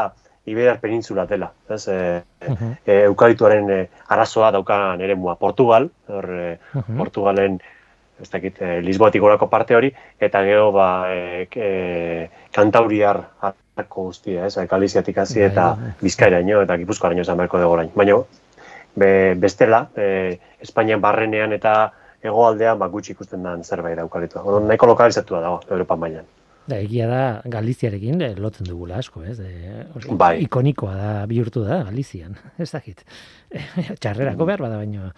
Iberiar 0.46 0.82
penintzula 0.82 1.24
dela, 1.26 1.54
ez, 1.72 1.88
e, 1.88 2.22
Mhm. 2.50 2.72
e, 2.86 3.04
eukalituaren 3.08 3.70
e, 3.72 3.90
arazoa 4.10 4.52
daukan 4.52 5.00
eremua. 5.02 5.38
Portugal, 5.40 5.90
hor, 6.10 6.28
e. 6.30 6.60
Portugalen, 6.98 7.62
ez 8.22 8.30
dakit, 8.30 8.62
e, 8.62 8.82
Lisboatik 8.82 9.22
gorako 9.22 9.50
parte 9.50 9.76
hori, 9.76 9.94
eta 10.20 10.44
gero, 10.44 10.72
ba, 10.74 11.08
e, 11.14 11.48
e, 11.56 12.30
kantauriar 12.52 13.24
arko 13.42 14.04
guztia, 14.04 14.46
ez, 14.46 14.58
Galiziatik 14.70 15.18
hasi 15.18 15.40
Bai, 15.40 15.50
eta 15.50 15.76
bai. 15.80 15.94
Bizkairaino 16.02 16.62
eta 16.62 16.78
Gipuzkoaraino 16.78 17.22
izan 17.24 17.38
beharko 17.38 17.58
dugu 17.58 17.74
orain. 17.80 17.90
Baina, 17.96 18.20
be, 18.96 19.34
bestela, 19.40 19.88
e, 19.96 20.40
Espainian 20.62 21.02
barrenean 21.02 21.54
eta 21.54 21.94
hegoaldean 22.24 22.80
ba, 22.80 22.88
gutxi 22.88 23.14
ikusten 23.14 23.44
den 23.44 23.64
zerbait 23.64 23.98
daukalitua. 24.00 24.44
Orduan, 24.44 24.70
nahiko 24.70 24.90
lokalizatua 24.94 25.42
dago, 25.44 25.60
Europa 25.70 26.00
mailan. 26.00 26.26
Da, 26.64 26.78
egia 26.80 27.10
da 27.10 27.24
Galiziarekin 27.52 28.22
eh, 28.24 28.34
lotzen 28.40 28.70
dugula 28.70 29.02
asko, 29.02 29.26
ez? 29.28 29.36
E, 29.44 29.84
Bai. 30.16 30.38
Ikonikoa 30.46 30.94
da 30.96 31.14
bihurtu 31.28 31.66
da 31.68 31.82
Galizian, 31.90 32.38
ez 32.64 32.70
dakit. 32.72 33.04
Txarrerako 34.00 34.48
behar 34.48 34.64
bada 34.64 34.80
baino. 34.80 35.10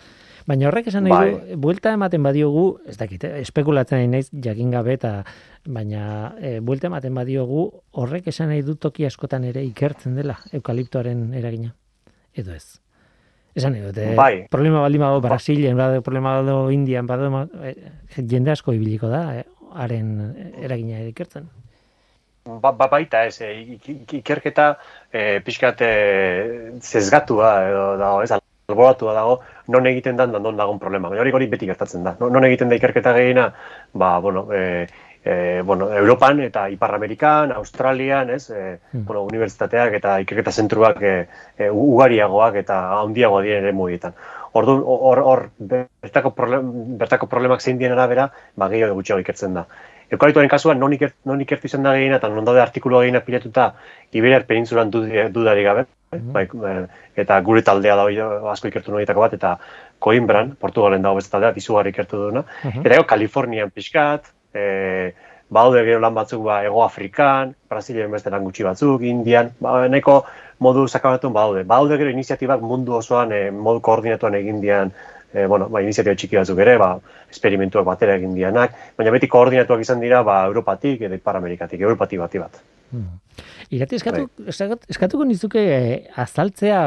Baina 0.45 0.67
horrek 0.69 0.89
esan 0.89 1.05
nahi 1.05 1.13
du, 1.13 1.37
Bai. 1.37 1.59
buelta 1.61 1.93
ematen 1.97 2.25
badiogu, 2.25 2.65
ez 2.89 2.97
dakit, 2.97 3.27
eh, 3.29 3.41
espekulatzen 3.45 4.01
nahi 4.01 4.09
naiz 4.09 4.29
jakin 4.33 4.73
gabe 4.73 4.93
eta 4.97 5.19
baina 5.65 6.33
e, 6.37 6.59
buelta 6.65 6.89
ematen 6.91 7.13
badiogu, 7.17 7.67
horrek 7.97 8.29
esan 8.33 8.49
nahi 8.53 8.65
du 8.65 8.77
toki 8.77 9.05
askotan 9.09 9.45
ere 9.49 9.65
ikertzen 9.65 10.17
dela 10.17 10.37
eukaliptoaren 10.53 11.27
eragina. 11.37 11.73
Edo 12.33 12.53
ez. 12.53 12.84
Esan 13.55 13.73
dut, 13.79 13.97
eh, 13.97 14.13
Bai. 14.15 14.47
problema 14.51 14.81
baldin 14.83 15.01
badago 15.01 15.21
Brasilen, 15.23 15.77
badago 15.79 16.01
problema 16.03 16.35
badago 16.41 16.71
Indian, 16.71 17.07
badago 17.07 17.45
eh, 17.63 17.75
jende 18.17 18.51
asko 18.51 18.73
ibiliko 18.75 19.07
da, 19.07 19.21
eh, 19.39 19.45
haren 19.75 20.09
eragina 20.61 20.99
ikertzen. 21.07 21.47
Ba, 22.45 22.71
ba, 22.71 22.87
baita 22.91 23.23
ez, 23.25 23.39
e, 23.41 23.53
ik- 23.73 24.13
ikerketa 24.19 24.77
e, 25.11 25.39
pixkat 25.41 25.79
e, 25.81 25.93
zezgatua 26.79 27.53
edo 27.69 27.85
dago, 27.97 28.19
ez, 28.21 28.29
alboratua 28.69 29.15
dago, 29.17 29.39
non 29.73 29.87
egiten 29.89 30.15
dan, 30.19 30.31
non 30.31 30.55
dagoen 30.57 30.77
problema. 30.79 31.09
Baina 31.09 31.23
hori 31.23 31.33
hori 31.33 31.47
beti 31.49 31.65
gertatzen 31.65 32.03
da. 32.05 32.15
Non 32.19 32.45
egiten 32.45 32.69
da 32.69 32.77
ikerketa 32.77 33.13
gehiena, 33.17 33.47
ba, 33.93 34.19
bueno, 34.19 34.45
e, 34.53 34.85
e, 35.25 35.61
bueno, 35.65 35.89
Europan 35.91 36.39
eta 36.45 36.69
Ipar 36.69 36.93
Amerikan, 36.95 37.51
Australian, 37.51 38.29
ez, 38.29 38.49
e, 38.51 38.77
Hmm. 38.93 39.05
bueno, 39.05 39.23
unibertsitateak 39.23 39.93
eta 39.99 40.19
ikerketa 40.21 40.51
zentruak 40.51 41.01
e, 41.01 41.27
e, 41.57 41.69
ugariagoak 41.71 42.55
eta 42.61 42.77
handiagoa 43.01 43.41
diren 43.41 43.63
ere 43.63 43.73
mugietan. 43.73 44.13
Orduan, 44.53 44.83
hor, 44.85 45.19
hor, 45.19 45.49
bertako, 45.59 46.31
problem, 46.31 46.69
bertako 46.97 47.27
problemak 47.27 47.61
zein 47.61 47.77
dien 47.77 47.91
arabera, 47.91 48.29
ba, 48.55 48.69
gehiago 48.69 48.93
gutxiago 48.95 49.19
ikertzen 49.19 49.53
da. 49.57 49.65
Eukaliptoaren 50.11 50.49
kasuan, 50.49 50.79
non, 50.79 50.93
ikert, 50.93 51.15
non 51.25 51.41
ikertu 51.41 51.65
izan 51.67 51.83
da 51.83 51.95
gehiena, 51.97 52.19
eta 52.21 52.29
non 52.29 52.45
daude 52.45 52.61
artikulu 52.61 52.99
gehienak 53.01 53.25
pilatuta, 53.25 53.73
Iberiar 54.13 54.45
penintzulan 54.45 54.91
dud- 54.93 55.09
dudarik 55.33 55.65
gabe, 55.65 55.85
Mhm. 56.13 56.31
bai, 56.31 56.45
eh, 56.45 56.87
eta 57.15 57.41
gure 57.41 57.63
taldea 57.63 57.95
da 57.95 58.05
asko 58.51 58.67
ikertu 58.69 58.93
horietako 58.93 59.19
bat, 59.19 59.33
eta 59.33 59.57
Coimbran, 59.99 60.55
Portugalen 60.55 61.01
dago 61.01 61.15
beste 61.15 61.31
taldea, 61.31 61.51
izugarri 61.55 61.89
ikertu 61.89 62.17
duena. 62.17 62.45
Mhm. 62.63 62.79
Eta 62.85 62.89
gero, 62.89 63.07
Kalifornian 63.07 63.71
pixkat, 63.71 64.23
e, 64.55 65.13
baude 65.49 65.83
gero 65.85 65.99
lan 66.01 66.13
batzuk 66.15 66.43
ba, 66.43 66.63
Ego 66.65 66.83
Afrikan, 66.83 67.53
Brasilen 67.69 68.11
beste 68.11 68.31
lan 68.33 68.43
gutxi 68.43 68.63
batzuk, 68.65 69.03
Indian, 69.05 69.51
ba, 69.59 69.87
nahiko 69.87 70.23
modu 70.59 70.87
sakabatun 70.87 71.33
baude. 71.35 71.63
Baude 71.67 71.97
gero 71.99 72.09
iniziatibak 72.09 72.61
mundu 72.61 72.95
osoan 72.97 73.31
e, 73.35 73.49
modu 73.51 73.83
koordinatuan 73.85 74.35
egin 74.39 74.61
dian, 74.63 74.91
e, 75.33 75.45
bueno, 75.45 75.67
ba, 75.69 75.81
iniziatiba 75.85 76.15
txiki 76.15 76.39
batzuk 76.39 76.59
ere, 76.65 76.77
ba, 76.81 76.95
esperimentuak 77.31 77.85
batera 77.85 78.15
egin 78.15 78.33
dianak, 78.33 78.73
baina 78.97 79.11
beti 79.11 79.27
koordinatuak 79.27 79.83
izan 79.85 79.99
dira 79.99 80.23
ba, 80.23 80.45
Europatik 80.47 81.01
edo 81.05 81.15
Ipar 81.19 81.37
Amerikatik, 81.37 81.81
Europatik 81.81 82.19
bati 82.23 82.39
bat. 82.41 82.59
Hmm. 82.91 83.19
Irati 83.75 83.97
eskatu, 83.97 84.27
Bai. 84.37 84.49
eskat- 84.53 84.85
eskatuko 84.89 85.25
nizuke 85.25 85.59
eh, 85.59 85.95
azaltzea 86.15 86.81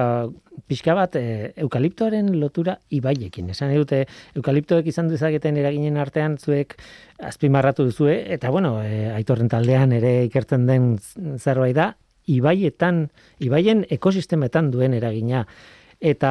pixka 0.66 0.94
bat 0.96 1.16
eh, 1.16 1.52
eukaliptoaren 1.56 2.32
lotura 2.40 2.78
ibaiekin. 2.90 3.50
Esan 3.54 3.74
dute 3.76 4.04
eukaliptoek 4.36 4.86
izan 4.90 5.08
dezaketen 5.12 5.56
eraginen 5.60 5.96
artean 5.96 6.38
zuek 6.38 6.76
azpimarratu 7.18 7.86
duzue 7.88 8.20
eta 8.34 8.50
bueno, 8.50 8.78
eh, 8.82 9.12
aitorren 9.14 9.48
taldean 9.48 9.92
ere 9.92 10.24
ikertzen 10.26 10.66
den 10.66 10.94
zerbait 11.38 11.76
da 11.76 11.92
ibaietan, 12.28 13.08
ibaien 13.40 13.84
ekosistemetan 13.90 14.70
duen 14.70 14.94
eragina. 14.94 15.46
Eta 15.98 16.30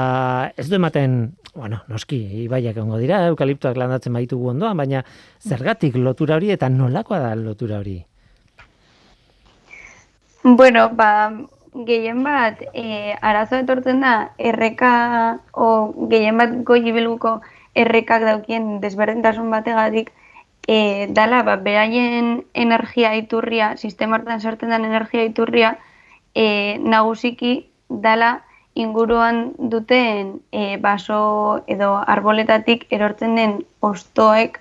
ez 0.56 0.70
du 0.70 0.78
ematen, 0.78 1.18
bueno, 1.56 1.82
noski, 1.92 2.20
ibaiak 2.46 2.78
egongo 2.78 3.00
dira, 3.02 3.26
eukaliptoak 3.34 3.76
landatzen 3.76 4.16
baitugu 4.16 4.54
ondoan, 4.54 4.78
baina 4.80 5.02
zergatik 5.44 5.98
lotura 6.00 6.38
hori 6.38 6.54
eta 6.56 6.70
nolakoa 6.72 7.20
da 7.20 7.34
lotura 7.36 7.82
hori? 7.82 7.98
Bueno, 10.48 10.88
ba, 10.96 11.10
gehien 11.86 12.24
bat, 12.24 12.62
e, 12.74 13.16
arazo 13.22 13.58
etortzen 13.58 14.02
da, 14.02 14.32
erreka, 14.38 15.40
o 15.54 15.94
gehien 16.10 16.38
bat 16.38 16.56
goi 16.66 16.82
ibilguko 16.90 17.42
errekak 17.78 18.24
daukien 18.26 18.80
desberdintasun 18.82 19.52
bategatik, 19.52 20.12
e, 20.68 21.08
dala, 21.14 21.44
ba, 21.44 21.58
beraien 21.62 22.46
energia 22.54 23.14
iturria, 23.16 23.76
sistema 23.78 24.18
hortan 24.18 24.42
sortzen 24.42 24.74
den 24.74 24.86
energia 24.86 25.24
iturria, 25.24 25.78
e, 26.34 26.78
nagusiki 26.82 27.70
dala 27.90 28.42
inguruan 28.78 29.54
duten 29.58 30.42
e, 30.52 30.78
baso 30.78 31.64
edo 31.68 31.96
arboletatik 31.98 32.86
erortzen 32.94 33.36
den 33.36 33.56
ostoek 33.82 34.60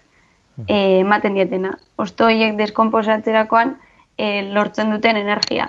e, 0.66 1.00
ematen 1.00 1.36
dietena. 1.36 1.74
Osto 2.00 2.30
horiek 2.30 2.56
deskomposatzerakoan 2.56 3.76
e, 4.16 4.42
lortzen 4.56 4.94
duten 4.94 5.20
energia. 5.20 5.68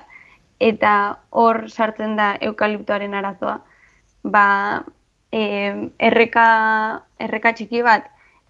Eta 0.60 1.20
hor 1.30 1.70
sartzen 1.70 2.16
da 2.18 2.36
eukaliptoaren 2.42 3.14
arazoa. 3.14 3.60
Ba, 4.24 4.86
e, 5.32 5.90
erreka, 6.00 6.48
erreka 7.20 7.54
txiki 7.54 7.84
bat, 7.86 8.10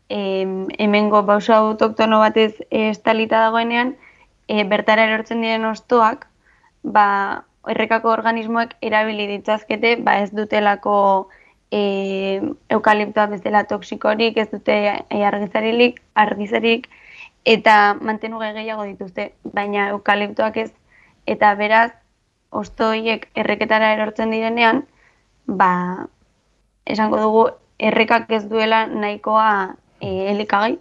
e, 0.10 0.20
hemengo 0.80 1.24
bauso 1.24 1.54
autoktono 1.54 2.20
batez 2.20 2.54
e, 2.70 2.89
estalita 2.89 3.41
dagoenean, 3.43 3.96
e, 4.48 4.63
bertara 4.63 5.08
erortzen 5.10 5.43
diren 5.43 5.67
ostoak, 5.67 6.28
ba, 6.84 7.08
errekako 7.67 8.12
organismoek 8.13 8.76
erabili 8.82 9.28
ditzazkete, 9.28 9.98
ba 10.04 10.20
ez 10.24 10.32
dutelako 10.32 10.96
e, 11.72 12.41
eukaliptoa 12.72 13.28
bezala 13.34 13.65
toksikorik, 13.67 14.38
ez 14.38 14.50
dute 14.52 14.78
e, 15.10 15.24
argizarilik, 15.28 16.00
argizarik, 16.15 16.88
eta 17.48 17.96
mantenuge 18.02 18.54
gehiago 18.56 18.88
dituzte, 18.88 19.32
baina 19.56 19.89
eukaliptoak 19.96 20.58
ez, 20.63 20.72
eta 21.28 21.54
beraz, 21.60 21.92
ostoiek 22.52 23.28
erreketara 23.36 23.92
erortzen 23.96 24.32
direnean, 24.32 24.86
ba, 25.48 26.08
esango 26.88 27.20
dugu, 27.22 27.44
errekak 27.78 28.32
ez 28.32 28.46
duela 28.50 28.86
nahikoa 28.88 29.50
e, 30.00 30.32
elikagai, 30.32 30.78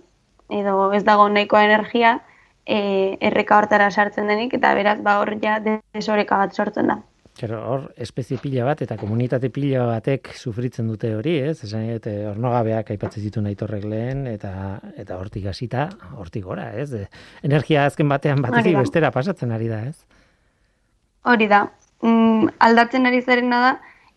edo 0.60 0.92
ez 0.94 1.02
dago 1.04 1.26
nahikoa 1.28 1.66
energia, 1.66 2.20
e, 2.64 2.78
erreka 3.20 3.58
hortara 3.58 3.90
sartzen 3.90 4.30
denik, 4.30 4.54
eta 4.56 4.72
beraz, 4.78 5.00
ba, 5.02 5.18
hor 5.20 5.34
ja 5.42 5.58
desoreka 5.66 6.38
bat 6.44 6.54
sortzen 6.54 6.94
da. 6.94 7.00
Claro, 7.36 7.58
hor 7.68 7.82
espezie 8.00 8.38
pila 8.40 8.64
bat 8.64 8.80
eta 8.80 8.96
komunitate 8.96 9.50
pila 9.52 9.82
batek 9.90 10.30
sufritzen 10.32 10.86
dute 10.88 11.10
hori, 11.18 11.34
ez? 11.50 11.58
Esan 11.66 11.82
nahi 11.84 11.98
dut, 11.98 12.06
ornogabeak 12.30 12.94
aipatzen 12.94 13.26
zitu 13.28 13.42
naitorrek 13.44 13.84
lehen 13.84 14.22
eta 14.30 14.52
eta 14.96 15.18
hortik 15.20 15.50
hasita, 15.52 15.90
hortik 16.16 16.46
gora, 16.48 16.70
ez? 16.80 17.04
Energia 17.44 17.84
azken 17.90 18.08
batean 18.08 18.40
batetik 18.40 18.78
bestera 18.80 19.12
pasatzen 19.12 19.52
ari 19.52 19.68
da, 19.68 19.82
ez? 19.84 20.15
Hori 21.26 21.48
da, 21.50 21.64
mm, 22.02 22.52
aldatzen 22.62 23.06
ari 23.08 23.22
zarena 23.22 23.60
da, 23.64 23.72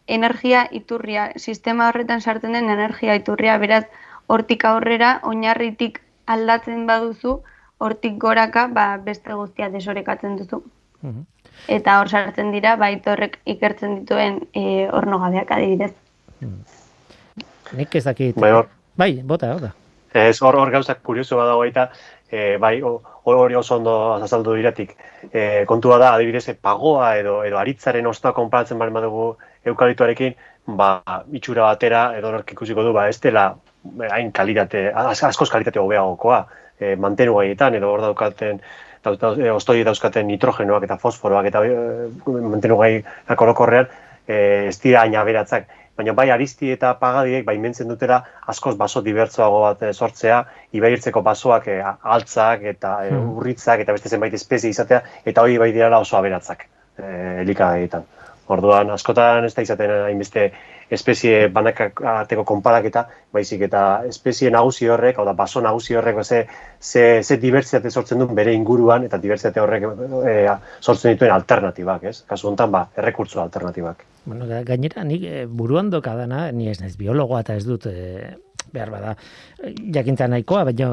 energia 0.08 0.68
iturria, 0.72 1.30
sistema 1.38 1.88
horretan 1.90 2.22
sartzen 2.22 2.54
den 2.58 2.70
energia 2.70 3.16
iturria, 3.18 3.58
beraz, 3.62 3.86
hortik 4.28 4.66
aurrera, 4.66 5.20
oinarritik 5.24 6.02
aldatzen 6.30 6.86
baduzu, 6.90 7.40
hortik 7.80 8.18
goraka, 8.22 8.68
ba, 8.68 8.98
beste 9.02 9.34
guztia 9.34 9.70
desorekatzen 9.74 10.38
duzu. 10.38 10.62
Mhm. 11.02 11.26
Eta 11.68 12.00
hor 12.00 12.10
sartzen 12.10 12.52
dira, 12.54 12.76
baitorrek 12.80 13.40
ikertzen 13.46 14.00
dituen 14.02 14.40
e, 14.54 14.88
ornogabeak 14.94 15.52
adibidez. 15.52 15.92
Nik 17.78 17.96
ez 17.96 18.04
dakit. 18.06 18.36
Bai, 18.40 18.52
hor- 18.54 18.70
Bai, 19.00 19.22
bota, 19.24 19.54
bota. 19.54 19.74
Ez 20.14 20.42
hor, 20.42 20.56
hor 20.56 20.72
gauzak 20.74 21.02
kurioso 21.06 21.38
badago 21.38 21.64
eta 21.66 21.90
e, 22.32 22.58
bai, 22.58 22.82
hori 22.84 23.56
oso 23.56 23.76
ondo 23.76 23.96
azaldu 24.14 24.56
diratik. 24.56 24.96
E, 25.32 25.66
kontua 25.68 25.98
da, 25.98 26.14
adibidez, 26.14 26.46
pagoa 26.62 27.16
edo, 27.18 27.40
edo 27.44 27.58
aritzaren 27.58 28.08
ostoa 28.08 28.34
konparatzen 28.38 28.80
bali 28.80 28.94
badugu 28.94 29.32
eukaliptoarekin, 29.66 30.36
ba, 30.80 30.92
itxura 31.34 31.68
batera, 31.70 32.04
edo 32.18 32.34
ikusiko 32.46 32.86
du, 32.86 32.94
ba, 32.94 33.08
ez 33.10 33.20
dela 33.22 33.50
e, 33.84 34.10
hain 34.10 34.32
kalitate, 34.32 34.90
askoz 34.94 35.50
kalitate 35.50 35.82
hobeagokoa, 35.82 36.44
e, 36.80 36.96
mantenu 36.96 37.40
gaietan, 37.40 37.76
edo 37.80 37.92
hor 37.94 38.06
daukaten, 38.10 38.62
dau, 39.04 39.16
dau, 39.18 39.34
e, 39.40 39.50
ostoi 39.52 39.82
dauzkaten 39.88 40.28
nitrogenoak 40.30 40.86
eta 40.88 41.00
fosforoak 41.02 41.50
eta 41.52 41.66
e, 41.66 41.76
mantenu 42.28 42.78
gai 42.82 42.94
orokorrean, 43.36 43.90
e, 44.28 44.68
ez 44.70 44.78
dira 44.84 45.04
hain 45.04 45.18
aberatzak. 45.18 45.68
Baina 46.00 46.14
bai 46.16 46.30
aristi 46.32 46.70
eta 46.72 46.94
pagadiek 47.00 47.44
baimentzen 47.48 47.90
dutera 47.92 48.22
askoz 48.54 48.76
baso 48.80 49.02
dibertsoago 49.04 49.60
bat 49.66 49.82
eh, 49.84 49.94
sortzea, 49.94 50.38
ibairtzeko 50.80 51.22
basoak 51.26 51.68
eh, 51.74 51.82
altzak 52.16 52.64
eta 52.74 52.94
Hmm. 53.10 53.36
urritzak 53.42 53.84
eta 53.84 53.96
beste 53.96 54.10
zenbait 54.10 54.34
espezie 54.34 54.72
izatea, 54.74 55.02
eta 55.26 55.44
hori 55.44 55.58
bai 55.58 55.72
direla 55.76 56.00
oso 56.00 56.18
aberatzak 56.18 56.66
eh, 57.00 57.42
elikagaietan. 57.44 58.08
Orduan, 58.56 58.90
askotan 58.96 59.46
ez 59.46 59.54
da 59.54 59.62
izaten 59.66 59.92
hainbeste 60.08 60.50
espezie 60.98 61.48
banakak 61.54 62.02
arteko 62.12 62.44
konparaketa, 62.52 63.04
baizik 63.36 63.62
eta 63.68 63.84
espezie 64.10 64.50
nagusi 64.56 64.90
horrek, 64.90 65.20
hau 65.20 65.26
da, 65.28 65.36
baso 65.38 65.62
nagusi 65.62 66.00
horrek, 66.00 66.24
ze, 66.24 66.40
ze, 66.82 67.04
ze 67.24 67.38
dibertsitate 67.44 67.92
sortzen 67.92 68.24
duen 68.24 68.34
bere 68.40 68.56
inguruan, 68.58 69.06
eta 69.06 69.22
dibertsitate 69.22 69.62
horrek 69.62 69.86
e, 70.34 70.38
sortzen 70.82 71.14
dituen 71.14 71.36
alternatibak, 71.36 72.08
ez? 72.10 72.24
Kasu 72.32 72.50
honetan, 72.50 72.74
ba, 72.74 72.88
errekurtso 72.98 73.44
alternatibak. 73.44 74.09
Bueno, 74.26 74.46
ga- 74.48 74.64
gainera, 74.68 75.04
nik 75.04 75.24
eh, 75.24 75.46
buruan 75.48 75.90
dokadana, 75.90 76.52
ni 76.52 76.68
ez 76.70 76.80
naiz 76.82 76.96
biologoa 76.98 77.42
eta 77.42 77.56
ez 77.56 77.66
dut, 77.66 77.86
eh, 77.90 78.36
behar 78.70 78.92
bada 78.94 79.16
jakintza 79.96 80.28
nahikoa, 80.30 80.64
baina 80.68 80.90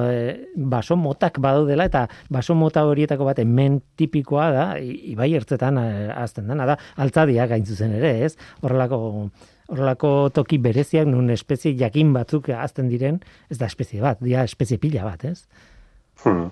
baso 0.57 0.97
motak 0.97 1.37
badaudela 1.45 1.85
eta 1.91 2.07
baso 2.33 2.55
mota 2.57 2.87
horietako 2.89 3.27
bat 3.29 3.39
hemen 3.43 3.83
tipikoa 4.01 4.47
da, 4.55 4.65
ibai 4.81 5.35
ertzetan 5.37 5.77
azten 6.17 6.49
dena 6.49 6.65
da, 6.71 6.79
altzadia 6.97 7.45
gain 7.51 7.67
zuzen 7.67 7.93
ere, 7.99 8.15
ez? 8.25 8.33
Horrelako 8.63 9.01
horrelako 9.69 10.31
toki 10.33 10.57
bereziak 10.63 11.07
nun 11.11 11.29
espezie 11.35 11.75
jakin 11.77 12.15
batzuk 12.15 12.49
azten 12.55 12.89
diren, 12.89 13.21
ez 13.51 13.59
da 13.59 13.67
espezie 13.67 14.01
bat, 14.01 14.23
dia 14.25 14.45
espezie 14.47 14.79
pila 14.79 15.05
bat, 15.05 15.25
ez? 15.25 15.43
Hmm. 16.25 16.49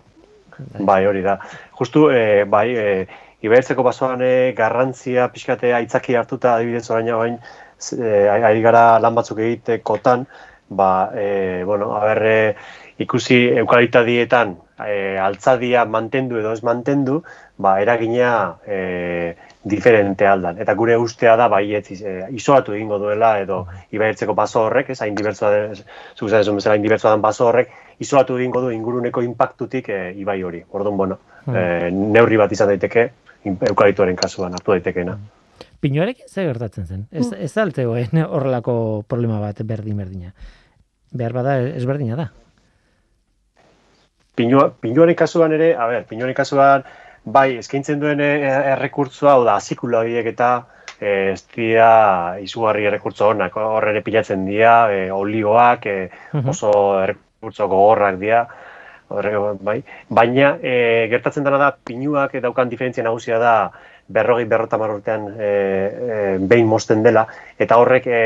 Bai, 0.84 1.06
hori 1.06 1.22
da. 1.24 1.38
Justu, 1.78 2.10
e, 2.12 2.44
bai, 2.44 2.68
e, 2.76 3.06
ibertzeko 3.44 3.84
basoan 3.86 4.22
e, 4.24 4.52
garrantzia 4.56 5.28
pixkatea 5.34 5.78
aitzaki 5.82 6.16
hartuta 6.16 6.56
adibidez 6.56 6.88
orain 6.90 7.12
hain 7.14 7.38
e, 7.38 8.28
ari 8.32 8.62
gara 8.64 8.98
lan 9.02 9.14
batzuk 9.14 9.42
egitekotan, 9.44 10.26
ba, 10.68 11.10
e, 11.14 11.62
bueno, 11.64 11.92
haber, 11.96 12.56
ikusi 12.98 13.48
eukalita 13.58 14.04
dietan 14.06 14.54
e, 14.86 15.18
altzadia 15.18 15.84
mantendu 15.84 16.38
edo 16.38 16.52
ez 16.54 16.62
mantendu, 16.62 17.22
ba, 17.58 17.80
eragina 17.82 18.56
e, 18.66 19.34
diferente 19.64 20.26
aldan. 20.26 20.60
Eta 20.62 20.76
gure 20.78 20.96
ustea 21.00 21.34
da, 21.40 21.48
bai, 21.50 21.64
ez, 21.74 21.86
e, 22.00 22.14
isolatu 22.38 22.76
egingo 22.76 23.00
duela, 23.02 23.34
edo 23.42 23.64
ibaiertzeko 23.94 24.36
baso 24.38 24.64
horrek, 24.68 24.92
ez, 24.94 25.00
hain 25.02 25.18
divertsua 25.18 25.50
den, 25.54 25.82
zuzera 26.14 26.44
esun 26.44 26.60
bezala, 26.60 26.78
hain 26.78 26.86
divertsua 26.86 27.14
den 27.16 27.24
baso 27.24 27.48
horrek, 27.48 27.74
isolatu 28.04 28.38
egingo 28.38 28.62
du 28.62 28.72
inguruneko 28.74 29.24
impactutik 29.26 29.90
e, 29.90 30.00
ibai 30.20 30.40
hori. 30.42 30.62
Orduan, 30.70 30.96
bueno, 31.00 31.20
e, 31.50 31.90
neurri 31.90 32.38
bat 32.40 32.52
izan 32.54 32.70
daiteke, 32.70 33.08
eukalituaren 33.44 34.16
kasuan 34.16 34.56
hartu 34.56 34.72
daitekeena. 34.72 35.18
Pinuarekin 35.84 36.28
ze 36.28 36.46
gertatzen 36.46 36.86
zen? 36.86 37.06
Ez, 37.12 37.26
hmm. 37.26 37.42
ez 37.44 37.58
altegoen 37.58 38.24
horrelako 38.24 39.04
problema 39.08 39.40
bat 39.42 39.60
berdin-berdina. 39.68 40.32
Behar 41.14 41.36
bada 41.36 41.58
ezberdina 41.76 42.16
da. 42.16 42.30
Pinua, 44.34 44.70
pinuaren 44.80 45.14
kasuan 45.14 45.52
ere, 45.54 45.74
a 45.78 45.86
ber, 45.86 46.06
pinuaren 46.10 46.34
kasuan, 46.34 46.86
bai, 47.24 47.58
eskaintzen 47.60 48.00
duen 48.00 48.22
eh, 48.24 48.40
errekurtzua, 48.72 49.36
oda, 49.42 49.58
azikula 49.60 50.00
horiek 50.02 50.26
eta 50.32 50.48
eh, 50.98 51.34
ez 51.34 51.44
dira 51.54 51.90
izugarri 52.42 52.88
errekurtzo 52.90 53.30
honak, 53.30 53.54
horre 53.60 53.92
ere 53.94 54.02
pilatzen 54.02 54.48
dira, 54.48 54.74
e, 54.90 55.06
olioak, 55.12 55.86
e, 55.86 56.08
oso 56.42 56.72
errekurtzo 57.04 57.68
gogorrak 57.70 58.18
dira, 58.24 58.42
horre, 59.08 59.32
bai. 59.60 59.82
Baina, 60.08 60.54
e, 60.62 61.08
gertatzen 61.12 61.44
dena 61.44 61.58
da, 61.60 61.70
pinuak 61.84 62.36
daukan 62.42 62.70
diferentzia 62.70 63.04
nagusia 63.04 63.38
da, 63.38 63.54
berrogei 64.06 64.44
berrota 64.44 64.78
marrortean 64.78 65.28
e, 65.38 65.46
e, 65.46 66.18
behin 66.40 66.66
mosten 66.68 67.02
dela, 67.02 67.24
eta 67.58 67.78
horrek 67.80 68.06
e, 68.06 68.24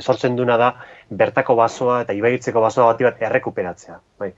sortzen 0.00 0.36
duna 0.36 0.56
da, 0.58 0.72
bertako 1.10 1.54
basoa 1.60 2.00
eta 2.02 2.16
ibaitzeko 2.16 2.60
basoa 2.64 2.92
bati 2.92 3.06
bat 3.06 3.22
errekuperatzea. 3.22 4.00
Bai. 4.18 4.32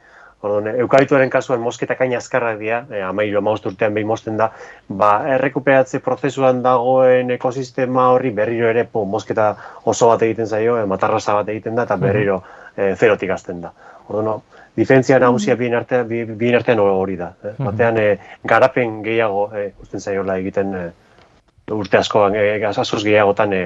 Orduan, 0.45 0.69
eukalituaren 0.83 1.31
kasuan 1.33 1.63
mosketa 1.65 1.95
kaina 1.97 2.19
azkarrak 2.21 2.59
dira, 2.61 2.83
e, 2.93 3.01
amairu 3.03 3.41
amaust 3.41 3.65
urtean 3.71 3.95
behin 3.97 4.07
mosten 4.07 4.37
da, 4.37 4.51
ba, 4.89 5.11
errekuperatze 5.39 6.03
prozesuan 6.05 6.61
dagoen 6.63 7.33
ekosistema 7.39 8.11
horri 8.13 8.35
berriro 8.37 8.69
ere 8.69 8.85
po, 8.85 9.07
mosketa 9.09 9.55
oso 9.85 10.11
bat 10.13 10.27
egiten 10.29 10.47
zaio, 10.47 10.77
e, 10.77 10.85
matarrasa 10.85 11.39
bat 11.41 11.49
egiten 11.55 11.81
da, 11.81 11.89
eta 11.89 11.97
berriro 12.03 12.43
e, 12.77 12.93
zerotik 12.95 13.33
azten 13.33 13.65
da. 13.65 13.73
Orduan, 14.07 14.45
diferentzia 14.77 15.19
nagusia 15.19 15.57
bien 15.57 15.75
artean, 15.75 16.09
bien 16.09 16.55
artean 16.55 16.81
hori 16.81 17.17
da. 17.17 17.33
Eh? 17.43 17.55
Batean, 17.59 17.99
e, 17.99 18.19
garapen 18.45 19.03
gehiago 19.03 19.49
e, 19.57 19.73
usten 19.83 20.01
zaiola 20.01 20.39
egiten 20.43 20.75
e, 20.75 20.85
urte 21.73 21.99
askoan, 21.99 22.37
e, 22.37 22.63
asoz 22.67 23.03
gehiagotan 23.03 23.53
e, 23.53 23.65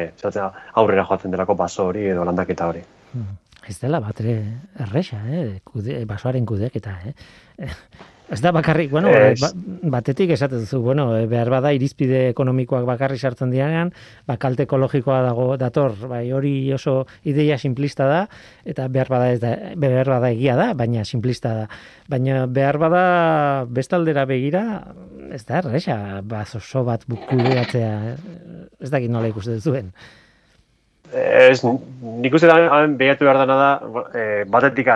aurrera 0.74 1.04
joaten 1.04 1.30
delako 1.30 1.54
baso 1.54 1.86
hori 1.90 2.06
edo 2.14 2.24
landaketa 2.24 2.70
hori 2.72 2.84
ez 3.70 3.78
dela 3.78 4.00
batre 4.00 4.34
erresa, 4.82 5.20
eh? 5.30 5.60
Kude, 5.64 6.00
basoaren 6.08 6.46
kudeketa, 6.48 6.96
eh? 7.06 7.70
Ez 8.30 8.38
da 8.38 8.52
bakarrik, 8.54 8.92
bueno, 8.94 9.10
ba, 9.10 9.48
batetik 9.96 10.30
esaten 10.30 10.62
duzu, 10.62 10.78
bueno, 10.84 11.08
eh, 11.18 11.24
behar 11.26 11.48
bada 11.50 11.72
irizpide 11.74 12.28
ekonomikoak 12.30 12.84
bakarri 12.86 13.18
sartzen 13.18 13.50
dianean, 13.50 13.90
ba, 14.28 14.36
kalte 14.38 14.68
ekologikoa 14.68 15.18
dago 15.26 15.46
dator, 15.58 15.96
bai, 16.12 16.22
hori 16.30 16.52
oso 16.72 17.08
ideia 17.26 17.58
simplista 17.58 18.06
da, 18.06 18.20
eta 18.64 18.86
behar 18.86 19.10
bada, 19.10 19.32
ez 19.34 19.40
da, 19.42 19.50
behar 19.74 20.12
bada 20.14 20.30
egia 20.30 20.54
da, 20.54 20.70
baina 20.78 21.02
simplista 21.04 21.56
da. 21.62 21.66
Baina 22.10 22.44
behar 22.46 22.78
bada 22.78 23.04
bestaldera 23.66 24.24
begira, 24.30 24.64
ez 25.34 25.42
da 25.48 25.58
erresa, 25.64 25.98
ba, 26.22 26.44
oso 26.46 26.84
bat 26.86 27.02
bukudeatzea, 27.10 27.92
ez 28.78 28.94
dakit 28.94 29.10
nola 29.10 29.32
ikusten 29.34 29.58
zuen 29.58 29.90
ez, 31.10 31.58
nik 32.22 32.34
uste 32.38 32.46
da, 32.46 32.86
behar 32.86 33.40
dena 33.42 33.56
da, 33.58 33.70
e, 34.14 34.44
batetik 34.46 34.86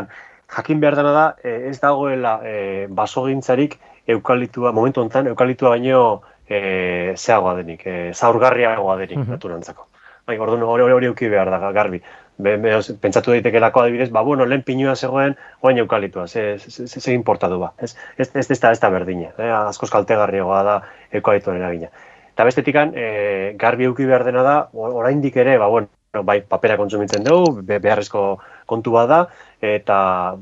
jakin 0.48 0.80
behar 0.80 0.96
dena 0.96 1.12
da, 1.12 1.26
e, 1.42 1.68
ez 1.70 1.80
dagoela 1.80 2.40
e, 2.44 2.86
basogintzarik 2.90 3.78
eukalitua, 4.06 4.72
momentu 4.72 5.00
honetan, 5.00 5.26
eukalitua 5.32 5.74
baino 5.76 6.22
e, 6.48 7.14
zeagoa 7.16 7.54
denik, 7.60 7.86
e, 7.86 8.12
zaurgarriagoa 8.12 8.96
denik, 8.96 9.18
mm 9.18 9.24
-hmm. 9.24 9.36
naturantzako. 9.38 9.88
Bai, 10.26 10.38
orduan 10.38 10.62
hori 10.62 10.82
hori 10.82 10.94
hori 10.96 11.06
euki 11.06 11.28
behar 11.28 11.50
da, 11.52 11.58
garbi. 11.72 12.00
Be, 12.36 12.56
be, 12.56 12.70
pentsatu 13.00 13.30
daiteke 13.30 13.60
lako 13.60 13.82
adibidez, 13.82 14.10
ba, 14.10 14.22
bueno, 14.22 14.46
lehen 14.46 14.62
pinua 14.66 14.96
zegoen, 14.96 15.36
oain 15.60 15.78
eukalitua, 15.78 16.26
ze, 16.26 16.58
ze, 16.58 16.86
ze, 16.86 17.00
ze 17.00 17.12
importatu 17.12 17.58
ba. 17.60 17.72
Ez, 17.78 17.96
ez, 18.16 18.30
ez, 18.34 18.50
ez, 18.50 18.60
da, 18.60 18.70
ez 18.72 18.80
da 18.80 18.90
berdina, 18.90 19.30
eh? 19.38 19.50
askoz 19.52 19.90
kaltegarriagoa 19.90 20.62
da 20.62 20.80
eukalituaren 21.12 21.62
eragina. 21.62 21.90
Eta 22.32 22.44
bestetikan, 22.44 22.94
e, 22.96 23.54
garbi 23.60 23.84
euki 23.84 24.06
behar 24.08 24.24
dena 24.24 24.42
da, 24.42 24.56
oraindik 24.72 25.36
ere, 25.36 25.58
ba, 25.58 25.68
bueno, 25.68 25.88
bai 26.26 26.40
papera 26.48 26.76
kontsumitzen 26.78 27.24
dugu, 27.26 27.62
beharrezko 27.66 28.24
kontu 28.70 28.94
bada, 28.94 29.28
eta 29.64 29.98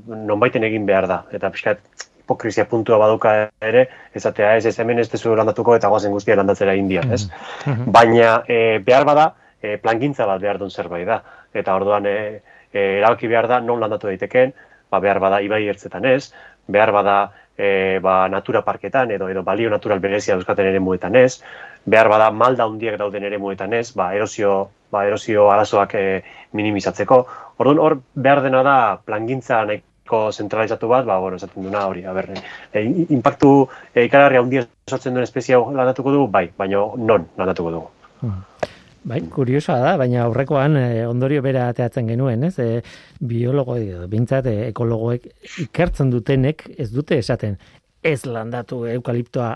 nonbaiten 0.06 0.64
egin 0.66 0.86
behar 0.86 1.06
da. 1.10 1.22
Eta 1.32 1.50
pixkat, 1.54 1.82
hipokrizia 2.22 2.64
puntua 2.70 2.98
baduka 2.98 3.34
ere, 3.60 3.86
ezatea 4.14 4.56
ez, 4.56 4.66
ez 4.66 4.78
hemen 4.80 4.98
ez 5.02 5.08
dezu 5.10 5.34
landatuko 5.36 5.76
eta 5.76 5.90
guazen 5.92 6.12
guztia 6.14 6.36
landatzera 6.38 6.74
india, 6.78 7.02
ez? 7.10 7.26
Mm-hmm. 7.66 7.92
Baina 7.92 8.32
e, 8.48 8.78
behar 8.86 9.06
bada, 9.08 9.28
e, 9.60 9.76
plangintza 9.82 10.26
bat 10.26 10.40
behar 10.40 10.58
duen 10.58 10.70
zerbait 10.70 11.06
da. 11.06 11.22
Eta 11.54 11.74
orduan, 11.76 12.06
e, 12.06 12.42
e, 12.72 12.98
erabaki 13.00 13.28
behar 13.28 13.48
da, 13.50 13.60
non 13.60 13.80
landatu 13.80 14.10
daiteken, 14.10 14.54
ba, 14.90 15.00
behar 15.00 15.20
bada 15.20 15.40
ibai 15.44 15.66
ertzetan 15.68 16.06
ez, 16.08 16.32
behar 16.68 16.92
bada 16.92 17.16
e, 17.56 17.98
ba, 18.02 18.28
natura 18.28 18.62
parketan 18.64 19.10
edo 19.10 19.28
edo 19.28 19.42
balio 19.42 19.70
natural 19.70 20.00
berezia 20.00 20.36
euskaten 20.38 20.68
ere 20.70 20.80
muetan 20.80 21.16
ez, 21.16 21.42
behar 21.84 22.08
bada 22.08 22.30
malda 22.30 22.66
hundiak 22.70 22.98
dauden 23.00 23.24
ere 23.28 23.38
muetan 23.38 23.72
ez, 23.76 23.90
ba, 23.96 24.12
erosio 24.14 24.70
ba, 24.92 25.06
erosio 25.08 25.48
arazoak 25.50 25.94
e, 25.96 26.22
minimizatzeko. 26.52 27.24
Orduan 27.58 27.80
hor 27.82 27.98
behar 28.14 28.42
dena 28.44 28.62
da 28.66 28.76
plangintza 29.04 29.62
nahiko 29.68 30.22
zentralizatu 30.32 30.88
bat, 30.88 31.06
ba, 31.08 31.18
bueno, 31.20 31.36
esaten 31.36 31.66
duna 31.66 31.86
hori, 31.88 32.04
a 32.04 32.14
ber, 32.16 32.30
e, 32.72 32.84
impactu 33.14 33.52
e, 33.94 34.06
ikararria 34.06 34.40
handia 34.44 34.64
sortzen 34.88 35.14
duen 35.14 35.26
espezia 35.26 35.58
landatuko 35.58 36.14
dugu, 36.14 36.30
bai, 36.30 36.48
baina 36.58 36.86
non 36.96 37.28
landatuko 37.38 37.74
dugu. 37.76 37.90
Hmm. 38.22 38.40
Bai, 39.02 39.18
kuriosoa 39.34 39.80
da, 39.82 39.96
baina 39.98 40.22
aurrekoan 40.28 40.76
e, 40.78 41.06
ondorio 41.06 41.42
bera 41.42 41.68
ateatzen 41.72 42.06
genuen, 42.06 42.44
ez? 42.46 42.54
E, 42.62 42.82
biologo 43.18 43.76
edo 43.76 44.06
bintzat 44.08 44.46
e, 44.46 44.56
ekologoek 44.68 45.26
ikertzen 45.66 46.10
dutenek 46.12 46.68
ez 46.78 46.92
dute 46.94 47.18
esaten 47.18 47.58
ez 48.02 48.24
landatu 48.26 48.82
eukaliptoa, 48.90 49.52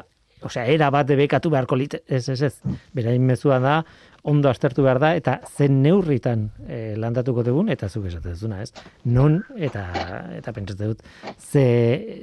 osea, 0.47 0.65
era 0.71 0.91
bat 0.95 1.07
debekatu 1.09 1.51
beharko 1.51 1.79
lit, 1.79 1.99
ez, 2.07 2.29
ez, 2.31 2.41
ez. 2.47 2.79
Berain 2.95 3.23
mezua 3.27 3.59
da, 3.63 3.81
ondo 4.27 4.51
aztertu 4.51 4.83
behar 4.83 4.99
da, 4.99 5.13
eta 5.15 5.37
zen 5.47 5.79
neurritan 5.85 6.49
e, 6.67 6.79
landatuko 6.99 7.45
dugun, 7.47 7.71
eta 7.71 7.89
zuk 7.89 8.09
esaten 8.11 8.35
duzuna, 8.35 8.59
ez? 8.65 8.73
Non, 9.15 9.39
eta, 9.55 9.85
eta 10.35 10.55
pentsatzen 10.57 10.95
dut, 10.95 11.05
ze, 11.39 11.67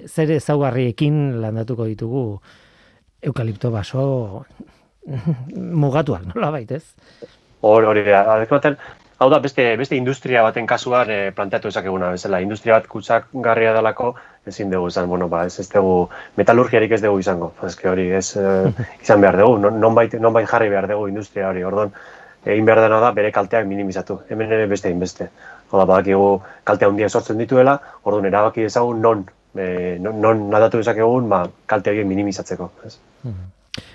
zer 0.10 0.34
ezaugarriekin 0.36 1.40
landatuko 1.44 1.88
ditugu 1.88 2.26
eukalipto 3.24 3.72
baso 3.72 4.04
mugatuak, 5.86 6.28
nola 6.34 6.52
baitez? 6.52 6.84
Hori, 7.64 7.88
hori, 7.88 8.04
baten, 8.52 8.76
hau 9.24 9.30
da, 9.32 9.40
beste, 9.40 9.70
beste 9.80 9.96
industria 9.96 10.44
baten 10.44 10.68
kasuan 10.68 11.12
e, 11.12 11.20
planteatu 11.36 11.72
ezakeguna, 11.72 12.12
bezala, 12.18 12.44
industria 12.44 12.82
bat 12.82 12.92
kutsak 12.92 13.32
garria 13.48 13.72
dalako, 13.76 14.12
ezin 14.48 14.72
dugu 14.72 14.90
izan, 14.92 15.08
bueno, 15.10 15.30
ba, 15.30 15.46
ez 15.46 15.60
ez 15.60 15.70
dugu, 15.72 16.10
metalurgiarik 16.38 16.92
ez 16.92 17.02
dugu 17.02 17.20
izango, 17.20 17.54
ez 17.64 17.76
hori, 17.92 18.10
ez 18.12 18.36
eh, 18.38 18.72
izan 19.04 19.22
behar 19.22 19.40
dugu, 19.40 19.58
non, 19.70 19.96
bait, 19.96 20.14
non 20.20 20.34
bait 20.34 20.50
jarri 20.50 20.70
behar 20.70 20.90
dugu 20.92 21.08
industria 21.08 21.50
hori, 21.50 21.64
ordon, 21.64 21.94
egin 22.46 22.66
behar 22.66 22.84
dena 22.84 23.00
da 23.00 23.14
bere 23.16 23.32
kalteak 23.32 23.66
minimizatu, 23.68 24.20
hemen 24.30 24.52
ere 24.52 24.68
beste 24.68 24.92
inbeste. 24.92 25.30
Oda, 25.72 25.88
badakigu 25.90 26.42
kaltea 26.64 26.92
handia 26.92 27.10
sortzen 27.10 27.40
dituela, 27.40 27.80
orduan 28.04 28.28
erabaki 28.30 28.68
ezagun 28.68 29.02
non, 29.02 29.26
e, 29.56 29.98
non, 30.00 30.20
non 30.22 30.50
nadatu 30.52 30.84
dezakegun, 30.84 31.30
ba, 31.32 31.48
kalte 31.66 31.90
horiek 31.90 32.08
minimizatzeko. 32.08 32.72
Ez? 32.86 32.98
Mm 33.24 33.54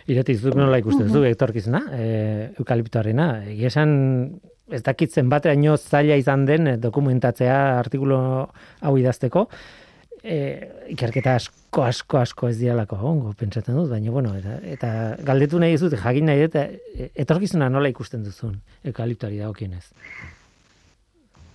Irati, 0.09 0.35
zuk 0.35 0.57
nola 0.59 0.79
ikusten 0.81 1.11
zu, 1.13 1.21
etorkizuna, 1.29 1.83
e, 1.95 2.07
eukaliptoarena, 2.59 3.27
egia 3.53 3.69
esan, 3.71 3.91
ez 4.73 4.81
dakitzen 4.85 5.29
bateaino 5.31 5.77
zaila 5.77 6.17
izan 6.19 6.47
den 6.49 6.73
dokumentatzea 6.81 7.59
artikulu 7.79 8.17
hau 8.19 8.95
idazteko, 8.99 9.45
e, 10.23 10.37
ikerketa 10.95 11.35
asko, 11.39 11.85
asko, 11.85 12.19
asko 12.19 12.49
ez 12.49 12.59
dialako 12.59 12.99
ongo, 13.11 13.33
pentsatzen 13.39 13.77
dut, 13.77 13.91
baina, 13.91 14.11
bueno, 14.11 14.35
eta, 14.39 14.59
eta 14.65 14.91
galdetu 15.27 15.61
nahi 15.63 15.77
dut, 15.81 15.97
jakin 16.01 16.29
nahi 16.31 16.47
dut, 16.47 16.57
e, 16.57 17.11
etorkizuna 17.25 17.69
nola 17.69 17.91
ikusten 17.93 18.25
duzun, 18.27 18.59
eukaliptuari 18.85 19.39
da 19.39 19.49
okienez. 19.51 19.87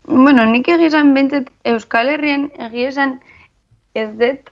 Bueno, 0.08 0.46
nik 0.46 0.68
egia 0.68 0.90
esan 0.92 1.14
bentzet 1.16 1.48
Euskal 1.64 2.12
Herrian 2.12 2.50
egia 2.68 2.90
esan 2.92 3.20
ez 3.96 4.10
dut, 4.20 4.52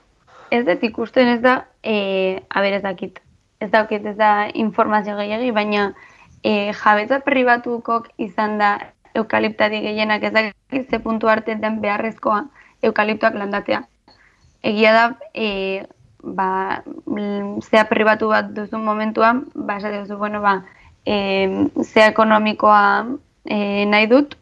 ez 0.50 0.64
dut 0.68 0.88
ikusten 0.88 1.28
ez 1.34 1.42
da, 1.44 1.58
e, 1.84 2.40
aber 2.48 2.78
ez 2.78 2.82
dakit, 2.82 3.20
ez 3.60 3.70
dakit 3.70 4.06
ez 4.06 4.16
da 4.16 4.48
informazio 4.54 5.16
gehiagi, 5.18 5.52
baina 5.52 5.92
e, 6.42 6.72
jabetza 6.72 7.20
pribatukok 7.26 8.08
izan 8.18 8.58
da 8.58 8.72
eukaliptari 9.14 9.82
gehienak 9.84 10.22
ez 10.24 10.32
dakit 10.32 10.90
ze 10.90 10.98
puntu 10.98 11.28
arte 11.28 11.54
den 11.54 11.80
beharrezkoa 11.80 12.46
eukaliptoak 12.82 13.34
landatea. 13.34 13.82
Egia 14.62 14.92
da, 14.94 15.04
e, 15.34 15.86
ba, 16.22 16.82
zea 17.66 17.88
pribatu 17.90 18.28
bat 18.30 18.52
duzu 18.54 18.78
momentuan, 18.78 19.46
ba, 19.54 19.76
esate 19.76 20.04
duzu, 20.04 20.18
bueno, 20.18 20.40
ba, 20.40 20.62
e, 21.04 21.68
zea 21.82 22.08
ekonomikoa 22.12 22.82
e, 23.44 23.84
nahi 23.86 24.06
dut, 24.06 24.36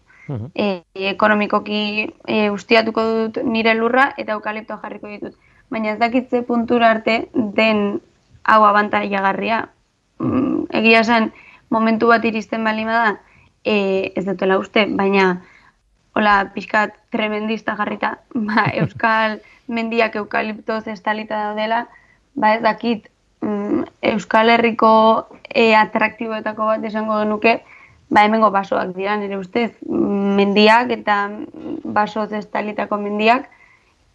e, 0.55 0.83
ekonomikoki 0.95 2.13
e, 2.27 2.51
ustiatuko 2.51 3.05
dut 3.05 3.41
nire 3.45 3.75
lurra 3.75 4.11
eta 4.17 4.37
eukaliptoa 4.37 4.81
jarriko 4.83 5.09
ditut. 5.09 5.35
Baina 5.71 5.95
ez 5.95 5.99
dakitze 5.99 6.43
puntura 6.43 6.91
arte 6.91 7.29
den 7.35 8.01
hau 8.45 8.65
abantaila 8.67 9.23
garria. 9.23 9.69
Mm, 10.19 10.67
egia 10.83 11.01
esan, 11.01 11.31
momentu 11.71 12.11
bat 12.11 12.25
iristen 12.25 12.65
bali 12.65 12.85
da, 12.85 13.17
e, 13.65 14.13
ez 14.17 14.25
dutela 14.27 14.59
uste, 14.59 14.87
baina 14.87 15.41
hola, 16.21 16.53
pixkat 16.53 16.93
tremendista 17.09 17.75
jarrita, 17.77 18.19
ba, 18.49 18.69
euskal 18.77 19.41
mendiak 19.69 20.17
eukaliptoz 20.21 20.85
estalita 20.93 21.47
daudela, 21.47 21.87
ba 22.37 22.55
ez 22.57 22.63
dakit, 22.63 23.09
mm, 23.41 23.87
euskal 24.13 24.53
herriko 24.53 24.91
e, 25.49 25.73
atraktiboetako 25.75 26.67
bat 26.75 26.85
esango 26.85 27.23
genuke, 27.23 27.63
ba 28.11 28.27
hemengo 28.27 28.51
basoak 28.53 28.93
dira 28.99 29.17
nire 29.17 29.39
ustez, 29.39 29.71
mendiak 29.89 30.93
eta 30.93 31.17
basoz 31.85 32.35
estalitako 32.37 33.01
mendiak, 33.01 33.49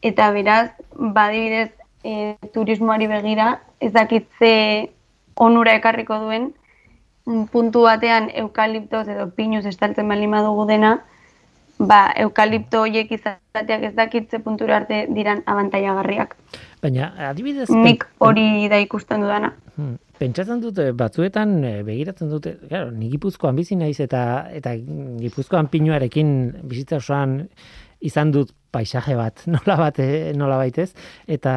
eta 0.06 0.30
beraz, 0.36 0.70
badibidez, 0.94 1.72
e, 2.04 2.36
turismoari 2.54 3.10
begira, 3.10 3.62
ez 3.82 3.96
dakitze 3.98 4.54
onura 5.42 5.74
ekarriko 5.82 6.22
duen, 6.22 6.52
puntu 7.50 7.88
batean 7.90 8.30
eukaliptoz 8.46 9.08
edo 9.10 9.32
pinuz 9.34 9.66
estaltzen 9.66 10.08
bali 10.14 10.30
madugu 10.30 10.70
dena, 10.70 11.00
ba, 11.80 12.14
eukalipto 12.22 12.82
horiek 12.86 13.12
izateak 13.18 13.84
ez 13.90 13.94
dakitze 13.98 14.40
puntura 14.44 14.80
arte 14.82 15.06
diran 15.12 15.44
abantaiagarriak. 15.46 16.36
Baina, 16.84 17.12
adibidez... 17.30 17.70
Nik 17.74 18.06
hori 18.24 18.68
da 18.72 18.80
ikusten 18.84 19.26
dudana. 19.26 19.54
Hmm. 19.76 19.98
Pentsatzen 20.16 20.62
dute, 20.64 20.92
batzuetan 20.96 21.58
eh, 21.68 21.80
begiratzen 21.84 22.30
dute, 22.32 22.56
claro, 22.70 22.92
ni 22.96 23.10
gipuzkoan 23.12 23.58
bizi 23.58 23.76
naiz 23.76 23.98
eta 24.00 24.22
eta 24.56 24.72
gipuzkoan 24.78 25.68
pinuarekin 25.74 26.30
bizitza 26.64 27.02
osoan 27.02 27.42
izan 28.00 28.32
dut 28.32 28.54
paisaje 28.72 29.18
bat, 29.20 29.44
nola 29.56 29.76
bat, 29.80 30.00
eh, 30.00 30.32
nola 30.38 30.62
baitez, 30.62 30.94
eta 31.28 31.56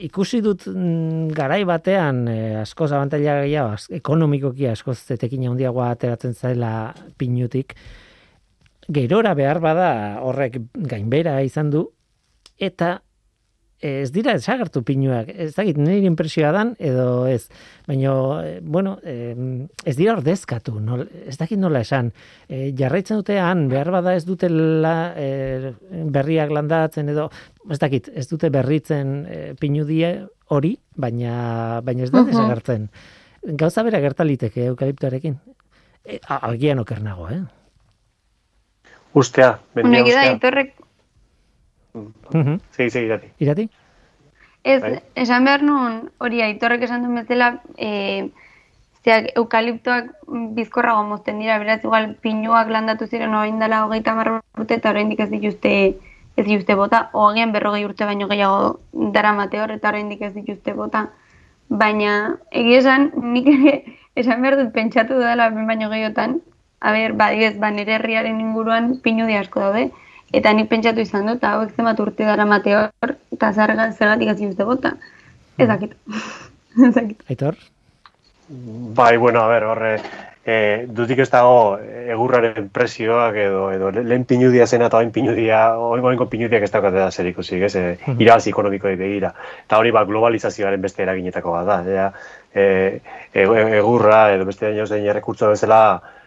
ikusi 0.00 0.40
dut 0.44 0.66
mm, 0.68 1.32
garai 1.36 1.62
batean 1.68 2.22
e, 2.30 2.38
askoz 2.62 2.90
abantaila 2.92 3.40
gehiago, 3.44 3.76
ekonomikoki 4.00 4.68
askoz 4.70 4.98
zetekin 5.00 5.48
handiagoa 5.50 5.90
ateratzen 5.94 6.34
zaila 6.34 6.72
pinutik, 7.20 7.74
gerora 8.92 9.34
behar 9.34 9.60
bada 9.60 9.90
horrek 10.22 10.58
gainbera 10.74 11.40
izan 11.46 11.70
du, 11.70 11.86
eta 12.58 12.98
ez 13.80 14.10
dira 14.12 14.34
desagertu 14.36 14.82
pinuak, 14.84 15.30
ez 15.32 15.54
dakit 15.56 15.78
nire 15.80 16.04
impresioa 16.04 16.50
dan 16.52 16.74
edo 16.78 17.24
ez, 17.26 17.48
baina, 17.88 18.12
eh, 18.44 18.58
bueno, 18.60 18.98
ez 19.00 19.94
dira 19.96 20.12
ordezkatu, 20.18 20.74
nol, 20.84 21.06
ez 21.26 21.36
dakit 21.40 21.58
nola 21.58 21.80
esan, 21.80 22.10
e, 22.46 22.74
jarraitzen 22.76 23.22
dutean, 23.22 23.68
behar 23.72 23.90
bada 23.94 24.14
ez 24.14 24.26
dute 24.28 24.50
la, 24.52 25.14
e, 25.16 25.72
berriak 26.12 26.52
landatzen 26.52 27.08
edo, 27.08 27.30
ez 27.70 27.78
dakit, 27.80 28.10
ez 28.12 28.26
dute 28.28 28.50
berritzen 28.52 29.14
e, 29.24 29.38
pinudie 29.60 30.12
hori, 30.52 30.74
baina, 30.96 31.80
baina 31.86 32.04
ez 32.04 32.10
da 32.12 32.26
desagertzen. 32.28 32.90
Gauza 33.56 33.86
bera 33.86 34.02
gertaliteke 34.04 34.66
eukaliptoarekin. 34.74 35.40
E, 36.04 36.20
agian 36.20 36.84
okernago, 36.84 37.30
eh? 37.32 37.40
Ustea, 39.12 39.58
bendia 39.74 40.02
ustea. 40.04 40.38
Segi, 42.70 42.90
segi, 42.90 43.06
irati. 43.06 43.32
Irati? 43.38 43.68
Ez, 44.62 44.80
bai. 44.82 45.00
esan 45.16 45.44
behar 45.48 45.62
nuen, 45.64 45.96
hori 46.20 46.42
aitorrek 46.44 46.84
esan 46.86 47.02
duen 47.06 47.22
bezala, 47.22 47.48
e, 47.80 48.28
zeak 49.04 49.30
eukaliptoak 49.40 50.10
bizkorrago 50.56 51.02
mozten 51.08 51.40
dira, 51.40 51.58
beraz, 51.62 51.80
igual, 51.84 52.12
pinuak 52.22 52.68
landatu 52.68 53.08
ziren 53.08 53.34
hori 53.34 53.50
indala 53.54 53.84
hogeita 53.86 54.14
marra 54.14 54.40
urte, 54.58 54.76
eta 54.76 54.92
oraindik 54.92 55.24
ez 55.24 55.30
dituzte, 55.32 55.72
ez 56.36 56.44
dituzte 56.44 56.76
bota, 56.76 57.08
hogean 57.16 57.54
berrogei 57.56 57.86
urte 57.88 58.04
baino 58.04 58.28
gehiago 58.28 58.78
dara 59.16 59.32
mate 59.32 59.62
hor, 59.62 59.72
eta 59.78 59.90
oraindik 59.94 60.22
ez 60.28 60.34
dituzte 60.36 60.76
bota. 60.76 61.08
Baina, 61.70 62.36
egia 62.50 62.84
esan, 62.84 63.10
nik 63.32 63.48
ere, 63.50 63.74
esan 64.20 64.42
behar 64.44 64.58
dut 64.60 64.72
pentsatu 64.76 65.18
dela 65.18 65.48
baino 65.56 65.90
gehiotan, 65.90 66.40
a 66.80 66.92
ber, 66.92 67.12
badibez, 67.12 67.58
ba, 67.58 67.70
nire 67.70 67.98
herriaren 67.98 68.40
inguruan 68.40 68.96
pinu 69.04 69.26
asko 69.38 69.60
daude, 69.60 69.90
Eta 70.30 70.52
nik 70.54 70.68
pentsatu 70.70 71.02
izan 71.02 71.26
dut, 71.26 71.42
hauek 71.42 71.74
zenbat 71.74 71.98
urte 71.98 72.26
dara 72.26 72.46
mate 72.46 72.76
hor, 72.78 73.16
eta 73.34 73.50
zergatik 73.50 74.30
hasi 74.30 74.46
dute 74.46 74.66
bota. 74.66 74.94
Ez 75.58 75.66
mm. 75.66 75.70
dakit. 75.72 75.96
Ez 76.86 76.94
dakit. 76.94 77.22
Aitor? 77.28 77.56
Bai, 78.94 79.16
bueno, 79.16 79.40
a 79.40 79.48
ver, 79.50 79.64
horre, 79.66 79.90
e, 80.46 80.86
dutik 80.90 81.20
ez 81.22 81.28
dago 81.30 81.78
egurraren 81.82 82.68
presioak 82.74 83.36
edo, 83.38 83.64
edo 83.74 83.90
lehen 83.94 84.24
pinudia 84.26 84.66
zena 84.66 84.88
eta 84.88 84.98
oin 84.98 85.10
pinudia, 85.14 85.60
oin 85.78 86.02
goenko 86.02 86.26
pinudiak 86.30 86.66
ez 86.66 86.70
daukate 86.72 86.98
da 86.98 87.10
zer 87.10 87.28
ikusik, 87.30 87.62
ez, 87.66 87.74
e, 87.76 88.14
irabazi 88.16 88.50
ekonomiko 88.50 88.90
begira. 89.02 89.32
Eta 89.66 89.78
hori 89.78 89.94
ba, 89.94 90.04
globalizazioaren 90.06 90.82
beste 90.82 91.04
eraginetako 91.06 91.54
bat 91.58 91.68
da. 91.70 91.78
Ja, 91.86 92.08
e, 92.54 92.64
e, 93.34 93.46
egurra 93.82 94.24
edo 94.34 94.46
beste 94.50 94.70
daño 94.70 94.86
zein 94.86 95.06
errekurtso 95.10 95.50
bezala, 95.50 95.82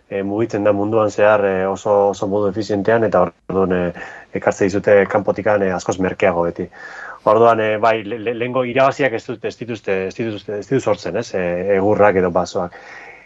e, 0.09 0.23
mugitzen 0.23 0.63
da 0.63 0.73
munduan 0.73 1.11
zehar 1.11 1.45
e, 1.45 1.53
oso, 1.67 2.09
oso 2.09 2.27
modu 2.27 2.49
efizientean 2.51 3.07
eta 3.07 3.23
orduan 3.27 3.73
e, 3.77 3.81
ekartze 4.39 4.69
dizute 4.69 4.97
kanpotikan 5.11 5.63
e, 5.63 5.71
askoz 5.75 5.99
merkeago 5.99 6.43
beti. 6.49 6.67
Orduan, 7.29 7.61
e, 7.63 7.77
bai, 7.79 7.95
lehengo 8.03 8.65
irabaziak 8.67 9.15
ez 9.15 9.23
dut 9.25 9.45
ez 9.47 9.55
dituzte, 9.57 9.97
ez 10.09 10.15
dituzte, 10.17 10.59
ez 10.59 10.67
dituzte 10.67 10.91
sortzen, 10.91 11.17
ez, 11.21 11.29
egurrak 11.77 12.19
edo 12.19 12.31
basoak. 12.35 12.75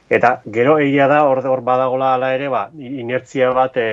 Eta 0.10 0.38
gero 0.54 0.78
egia 0.80 1.08
da, 1.12 1.24
hor, 1.28 1.42
hor 1.50 1.62
badagola 1.66 2.14
ala 2.16 2.32
ere, 2.36 2.48
ba, 2.54 2.68
inertzia 2.78 3.50
bat 3.56 3.76
e, 3.82 3.90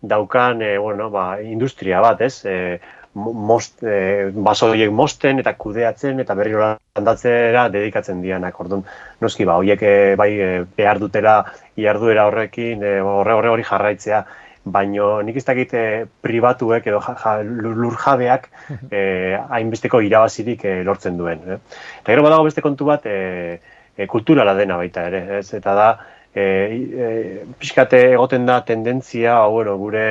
daukan, 0.00 0.62
e, 0.62 0.76
bueno, 0.78 1.08
ba, 1.10 1.40
industria 1.42 2.02
bat, 2.04 2.20
ez, 2.22 2.44
e, 2.46 2.78
most, 3.14 3.82
e, 3.82 4.30
baso 4.34 4.68
horiek 4.70 4.90
mosten 4.92 5.38
eta 5.42 5.54
kudeatzen 5.58 6.20
eta 6.20 6.34
berri 6.38 6.54
handatzera 6.58 7.68
dedikatzen 7.74 8.20
dianak. 8.22 8.58
Orduan, 8.60 8.84
noski 9.20 9.46
ba, 9.48 9.56
horiek 9.60 9.82
e, 9.82 9.94
bai 10.16 10.32
e, 10.34 10.50
behar 10.76 11.00
dutela 11.02 11.38
iarduera 11.76 12.26
horrekin 12.28 12.82
e, 12.82 12.98
horre 13.00 13.38
horre 13.38 13.54
hori 13.54 13.66
jarraitzea. 13.70 14.24
Baino 14.68 15.22
nik 15.24 15.38
ez 15.40 15.44
dakit 15.46 15.72
e, 15.74 15.84
pribatuek 16.20 16.86
edo 16.90 17.00
ja, 17.00 17.14
ja, 17.22 17.34
lur 17.42 17.96
jabeak 17.96 18.50
e, 18.92 19.00
hainbesteko 19.48 20.02
irabazirik 20.04 20.64
e, 20.64 20.76
lortzen 20.84 21.16
duen. 21.16 21.42
Eh? 21.46 21.58
Eta 22.02 22.12
gero 22.12 22.26
badago 22.26 22.46
beste 22.50 22.64
kontu 22.64 22.88
bat 22.88 23.06
e, 23.06 23.58
e, 23.96 24.06
kulturala 24.06 24.54
dena 24.58 24.76
baita 24.76 25.08
ere. 25.08 25.24
Ez? 25.40 25.48
Eta 25.56 25.74
da, 25.78 25.88
e, 26.34 26.44
e, 26.44 27.44
pixkate 27.58 28.02
egoten 28.12 28.46
da 28.46 28.60
tendentzia, 28.68 29.40
bueno, 29.46 29.76
gure 29.80 30.06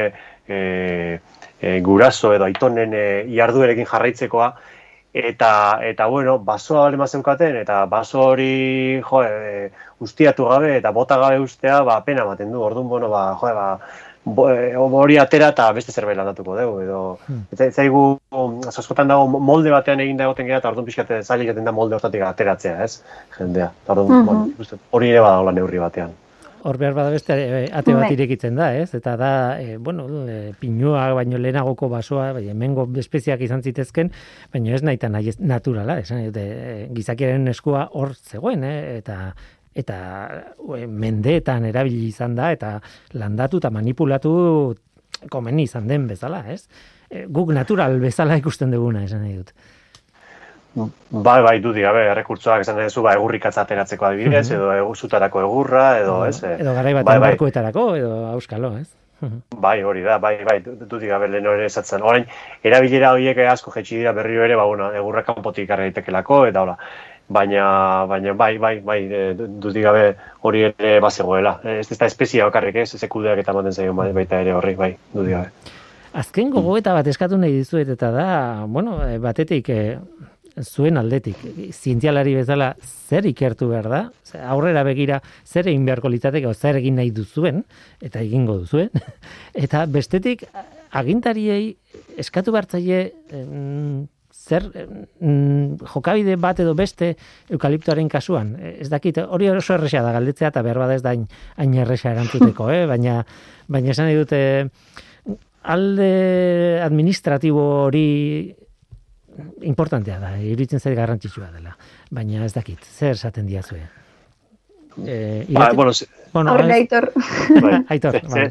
e, 0.48 1.20
e, 1.62 1.80
guraso 1.82 2.34
edo 2.34 2.46
aitonen 2.48 2.94
e, 2.94 3.06
iarduerekin 3.34 3.86
jarraitzekoa, 3.90 4.52
eta, 5.14 5.80
eta 5.84 6.08
bueno, 6.08 6.38
basoa 6.40 6.84
bale 6.86 6.98
mazeukaten, 6.98 7.56
eta 7.64 7.86
baso 7.90 8.22
hori, 8.32 9.02
jo, 9.04 9.24
e, 9.24 9.72
ustiatu 10.00 10.46
gabe 10.46 10.76
eta 10.78 10.92
bota 10.92 11.18
gabe 11.18 11.40
ustea, 11.42 11.82
ba, 11.88 12.02
pena 12.06 12.26
ematen 12.28 12.52
du, 12.52 12.62
orduan, 12.62 12.88
bueno, 12.90 13.10
ba, 13.10 13.24
jo, 13.40 13.54
ba, 13.56 13.68
e, 14.54 14.76
hori 14.76 15.18
atera 15.18 15.50
eta 15.56 15.72
beste 15.74 15.96
zerbait 15.96 16.18
landatuko 16.18 16.60
dugu, 16.60 16.84
edo, 16.86 17.02
hmm. 17.26 17.48
eta 17.56 17.72
zaigu, 17.72 18.06
askotan 18.68 19.10
dago 19.10 19.40
molde 19.40 19.74
batean 19.74 20.06
egin 20.06 20.22
da 20.22 20.30
egoten 20.30 20.48
gara, 20.52 20.62
eta 20.62 20.70
orduan 20.70 20.86
pixkate 20.86 21.24
zaila 21.24 21.58
da 21.58 21.74
molde 21.74 21.98
hortatik 21.98 22.22
ateratzea, 22.28 22.78
ez, 22.84 23.02
jendea, 23.40 23.72
orduan, 23.88 24.24
mm 24.30 24.56
hori 24.92 25.10
ere 25.10 25.22
badago 25.22 25.52
neurri 25.52 25.80
batean 25.82 26.14
hor 26.64 26.78
behar 26.78 26.94
bada 26.94 27.12
beste 27.14 27.36
eh, 27.36 27.70
ate 27.72 27.94
bat 27.94 28.08
bai. 28.08 28.14
irekitzen 28.16 28.58
da, 28.58 28.70
ez? 28.78 28.90
Eta 28.98 29.16
da, 29.20 29.32
e, 29.62 29.78
bueno, 29.78 30.08
e, 30.28 30.54
pinua 30.60 31.08
baino 31.18 31.40
lehenagoko 31.42 31.90
basoa, 31.90 32.32
bai, 32.38 32.48
hemengo 32.52 32.88
espeziak 32.98 33.42
izan 33.46 33.64
zitezken, 33.64 34.12
baino 34.54 34.74
ez 34.76 34.82
nahi 34.84 35.00
nahi 35.10 35.36
naturala, 35.40 36.00
esan, 36.04 36.26
e, 36.34 36.88
gizakiaren 36.96 37.48
eskua 37.54 37.88
hor 37.94 38.16
zegoen, 38.16 38.64
eh? 38.64 38.98
eta 38.98 39.34
eta 39.78 39.98
mendeetan 40.90 41.68
erabili 41.70 42.08
izan 42.10 42.34
da, 42.36 42.52
eta 42.52 42.80
landatu 43.14 43.60
eta 43.62 43.70
manipulatu 43.70 44.32
komeni 45.30 45.68
izan 45.70 45.88
den 45.88 46.08
bezala, 46.10 46.42
ez? 46.50 46.64
guk 47.32 47.54
natural 47.56 48.00
bezala 48.02 48.36
ikusten 48.42 48.74
duguna, 48.74 49.06
esan 49.06 49.22
nahi 49.24 49.38
dut. 49.38 49.54
Bai, 51.10 51.42
bai, 51.42 51.56
dudi, 51.64 51.82
gabe, 51.82 52.04
errekurtsoak 52.12 52.62
esan 52.62 52.78
duzu, 52.82 53.02
ba, 53.06 53.16
egurrikatza 53.18 53.64
ateratzeko 53.64 54.06
adibidez, 54.06 54.50
mm 54.50 54.54
-hmm. 54.54 54.60
edo 54.60 54.74
eguzutarako 54.84 55.42
egurra, 55.42 55.88
edo, 56.04 56.26
ez? 56.26 56.44
Edo 56.44 56.74
garai 56.74 56.94
bat 56.94 57.06
bai, 57.06 57.20
bai. 57.20 57.34
edo 57.34 58.14
auskalo, 58.34 58.78
ez? 58.78 58.88
Bai, 59.66 59.84
hori 59.84 60.04
da, 60.06 60.18
bai, 60.22 60.44
bai, 60.46 60.62
dudik 60.62 61.10
gabe 61.10 61.28
lehen 61.28 61.48
hori 61.48 61.66
esatzen. 61.66 62.04
Orain, 62.06 62.26
erabilera 62.64 63.14
horiek 63.16 63.40
asko 63.50 63.72
jetxi 63.74 63.98
dira 63.98 64.14
berri 64.14 64.38
ere, 64.38 64.56
ba, 64.56 64.66
bueno, 64.70 64.92
egurra 64.94 65.24
kanpotik 65.28 65.72
arra 65.72 65.88
daitekelako, 65.88 66.46
eta 66.52 66.62
hola. 66.62 66.78
Baina, 67.28 67.64
baina, 68.08 68.34
bai, 68.34 68.54
bai, 68.58 68.80
bai, 68.80 69.00
e, 69.12 69.24
dudik 69.36 69.84
gabe 69.84 70.04
hori 70.48 70.64
ere 70.70 71.00
bazegoela. 71.04 71.58
Ez 71.66 71.92
ez 71.92 71.98
da 71.98 72.08
espezia 72.08 72.46
bakarrik 72.48 72.78
ez, 72.84 72.94
ez 72.96 73.04
ekudeak 73.04 73.42
eta 73.42 73.54
maten 73.58 73.74
zaio 73.74 73.94
bai, 73.98 74.14
baita 74.16 74.40
ere 74.46 74.54
horri, 74.56 74.76
bai, 74.80 74.94
dudik 75.14 75.36
gabe. 75.36 75.74
Azken 76.18 76.50
gogo 76.54 76.78
eta 76.80 76.94
bat 76.96 77.08
eskatu 77.08 77.38
nahi 77.38 77.52
dizuet 77.52 77.90
eta 77.98 78.12
da, 78.16 78.30
bueno, 78.66 79.02
e, 79.04 79.18
batetik, 79.20 79.70
e, 79.70 79.98
zuen 80.64 80.98
aldetik, 80.98 81.38
zientzialari 81.72 82.34
bezala 82.38 82.72
zer 82.82 83.26
ikertu 83.30 83.70
behar 83.72 83.90
da, 83.92 84.02
aurrera 84.50 84.84
begira 84.88 85.22
zer 85.46 85.70
egin 85.70 85.86
beharko 85.86 86.10
litzateke, 86.10 86.54
zer 86.54 86.80
egin 86.82 86.98
nahi 86.98 87.12
duzuen, 87.12 87.64
eta 88.02 88.22
egingo 88.24 88.58
duzuen, 88.64 88.90
eta 89.66 89.86
bestetik 89.86 90.46
agintariei 90.98 91.76
eskatu 92.18 92.56
hartzaile 92.56 93.02
zer 94.38 94.68
jokabide 95.92 96.38
bat 96.40 96.60
edo 96.64 96.74
beste 96.78 97.16
eukaliptoaren 97.52 98.08
kasuan. 98.10 98.54
Ez 98.60 98.88
dakit, 98.90 99.18
hori 99.18 99.50
oso 99.52 99.76
erresa 99.76 100.04
da 100.06 100.14
galdetzea 100.16 100.54
eta 100.54 100.64
behar 100.64 100.94
ez 100.94 101.02
da 101.04 101.16
hain 101.58 101.74
erresa 101.74 102.14
erantzuteko, 102.14 102.70
eh? 102.72 102.86
baina, 102.88 103.24
baina 103.68 103.92
esan 103.92 104.14
dute 104.16 104.40
alde 105.68 106.80
administratibo 106.86 107.66
hori 107.88 108.56
importantea 109.62 110.20
da, 110.20 110.36
iruditzen 110.42 110.80
zait 110.80 110.98
garrantzitsua 110.98 111.52
dela. 111.54 111.76
Baina 112.12 112.46
ez 112.46 112.54
dakit, 112.56 112.84
zer 112.84 113.16
esaten 113.16 113.48
diazue? 113.48 113.82
Eh, 115.06 115.46
ba, 115.50 115.72
bueno, 115.74 115.92
bueno, 116.34 116.56
aitor. 116.74 117.12
Bai, 117.62 117.84
aitor, 117.96 118.22
bai. 118.30 118.48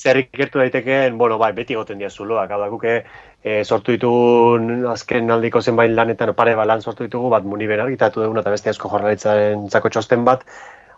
Zer 0.00 0.16
ikertu 0.16 0.58
daitekeen, 0.58 1.18
bueno, 1.18 1.36
bai, 1.38 1.52
beti 1.52 1.76
goten 1.76 1.98
dia 2.00 2.08
zuloak, 2.10 2.50
hau 2.50 2.60
da, 2.60 2.68
guke 2.72 2.94
e, 3.42 3.62
sortu 3.64 3.92
ditugu 3.92 4.88
azken 4.90 5.30
aldiko 5.30 5.60
zenbait 5.60 5.92
lanetan 5.92 6.32
pare 6.34 6.54
balan 6.56 6.80
sortu 6.82 7.04
ditugu, 7.04 7.28
bat 7.30 7.44
muni 7.44 7.68
argitatu 7.70 8.22
duguna 8.22 8.40
eta 8.40 8.50
beste 8.50 8.70
asko 8.70 8.88
jorralitzaren 8.88 9.68
zako 9.68 9.90
txosten 9.90 10.24
bat, 10.24 10.46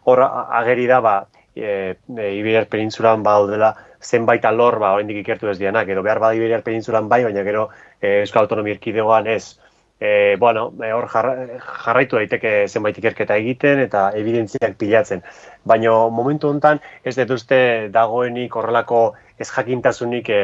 hor 0.05 0.22
ageri 0.22 0.87
da, 0.87 1.01
ba, 1.01 1.16
e, 1.55 1.96
e, 2.16 2.33
Iberiar 2.38 2.68
penintzulan 2.70 3.22
dela 3.22 3.75
zenbait 4.03 4.45
alor 4.45 4.79
ba 4.79 4.93
oraindik 4.97 5.23
ikertu 5.23 5.51
ez 5.51 5.59
dianak 5.59 5.88
edo 5.88 6.03
behar 6.03 6.19
bada 6.19 6.35
Iberiar 6.35 6.62
penintzulan 6.62 7.09
bai 7.09 7.23
baina 7.25 7.43
gero 7.43 7.69
e, 8.01 8.23
Euskal 8.23 8.45
Autonomia 8.45 8.75
Erkidegoan 8.75 9.27
ez 9.27 9.59
e, 10.03 10.37
bueno, 10.37 10.73
e, 10.83 10.91
hor 10.93 11.07
jarraitu 11.07 12.19
daiteke 12.19 12.67
zenbait 12.67 12.97
ikerketa 12.99 13.37
egiten 13.38 13.79
eta 13.85 14.09
evidentziak 14.19 14.75
pilatzen. 14.81 15.23
Baina 15.62 15.93
momentu 16.11 16.51
hontan 16.51 16.81
ez 17.07 17.15
dut 17.21 17.31
uste 17.37 17.59
dagoenik 17.95 18.57
horrelako 18.59 19.03
ez 19.38 19.47
jakintasunik 19.47 20.29
e, 20.35 20.41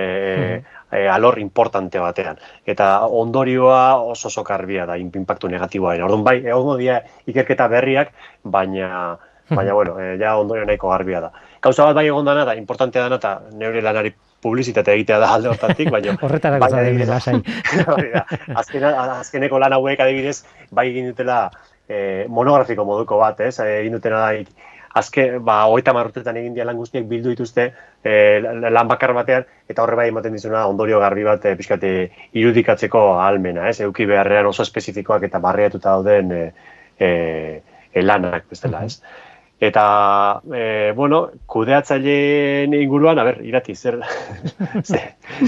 e, 0.92 1.00
alor 1.10 1.40
importante 1.42 1.98
batean. 1.98 2.38
Eta 2.66 2.92
ondorioa 3.22 3.98
oso 3.98 4.30
oso 4.30 4.44
karbia 4.46 4.86
da, 4.86 4.96
impactu 4.96 5.50
negatiboa. 5.50 5.96
Orduan 6.06 6.22
bai, 6.30 6.38
egongo 6.46 6.78
dia 6.78 7.02
ikerketa 7.26 7.66
berriak, 7.74 8.14
baina 8.44 9.18
baina 9.48 9.74
bueno, 9.74 9.98
e, 9.98 10.16
ja 10.20 10.36
ondorio 10.38 10.66
nahiko 10.68 10.90
garbia 10.94 11.20
da. 11.20 11.32
Gauza 11.62 11.88
bat 11.88 11.96
bai 11.98 12.06
egon 12.06 12.26
dana 12.28 12.44
da, 12.46 12.54
importantea 12.58 13.06
dana 13.06 13.18
eta 13.18 13.34
neure 13.58 13.82
lanari 13.82 14.12
publizitate 14.42 14.94
egitea 14.94 15.18
da 15.18 15.32
alde 15.34 15.50
hortatik, 15.50 15.90
baina... 15.90 16.14
Horretarako 16.26 16.68
bai, 16.68 16.84
adibidez, 16.84 17.08
lasai. 17.10 17.40
Azken, 18.62 18.86
azkeneko 18.86 19.58
lan 19.58 19.74
hauek 19.78 20.00
adibidez, 20.04 20.44
bai 20.70 20.88
egin 20.92 21.10
dutela 21.10 21.48
e, 21.88 22.26
monografiko 22.28 22.86
moduko 22.86 23.18
bat, 23.18 23.40
ez? 23.48 23.56
Eh, 23.64 23.80
egin 23.80 23.98
dutena 23.98 24.22
da, 24.22 24.68
azke, 24.98 25.26
ba, 25.44 25.60
hogeita 25.70 25.94
marrotetan 25.96 26.38
egin 26.40 26.54
dia 26.56 26.66
lan 26.66 26.78
guztiak 26.78 27.06
bildu 27.10 27.32
dituzte 27.34 27.68
e, 28.02 28.14
lan 28.42 28.88
bakar 28.90 29.14
batean, 29.16 29.46
eta 29.68 29.82
horre 29.82 29.98
bai 30.00 30.08
ematen 30.12 30.34
dizuna 30.34 30.66
ondorio 30.70 31.00
garbi 31.02 31.26
bat 31.26 31.44
e, 31.46 31.54
pixkate 31.58 31.92
irudikatzeko 32.38 33.04
almena, 33.22 33.68
ez? 33.70 33.80
Euki 33.86 34.06
beharrean 34.08 34.48
oso 34.50 34.66
espezifikoak 34.66 35.26
eta 35.28 35.42
barriatuta 35.42 35.96
dauden 35.98 36.34
e, 36.34 36.42
e, 36.98 38.02
lanak, 38.02 38.46
bestela, 38.50 38.84
ez? 38.86 39.00
Eta, 39.60 40.40
e, 40.54 40.92
bueno, 40.94 41.32
kudeatzaileen 41.50 42.76
inguruan, 42.78 43.18
a 43.18 43.24
ber, 43.26 43.40
irati, 43.42 43.74
zer... 43.74 43.96
zer, 44.86 45.16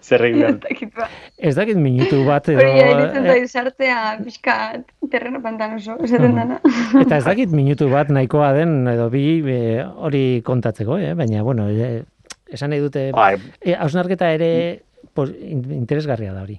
zer 0.08 0.24
egin 0.24 0.56
ba. 0.96 1.10
Ez 1.36 1.52
dakit 1.58 1.76
minutu 1.76 2.22
bat 2.24 2.48
edo... 2.48 2.64
Hori, 2.64 2.80
egiten 2.80 3.28
da 3.28 3.36
izartea 3.36 3.98
pixka 4.24 4.56
terreno 5.12 5.42
pantanoso, 5.44 5.98
esaten 6.06 6.40
dana. 6.40 6.56
Eta 7.02 7.20
ez 7.20 7.26
dakit 7.28 7.52
minutu 7.52 7.90
bat 7.92 8.08
nahikoa 8.08 8.54
den, 8.56 8.78
edo 8.94 9.10
bi 9.12 9.26
hori 9.44 10.24
kontatzeko, 10.48 10.96
eh? 10.96 11.12
baina, 11.18 11.44
bueno, 11.44 11.68
e, 11.68 12.06
esan 12.56 12.72
nahi 12.72 12.80
dute... 12.88 13.10
Bai. 13.12 13.34
E, 13.60 13.76
hausnarketa 13.76 14.32
ere 14.32 14.80
pues, 15.12 15.28
interesgarria 15.52 16.32
da 16.32 16.48
hori. 16.48 16.56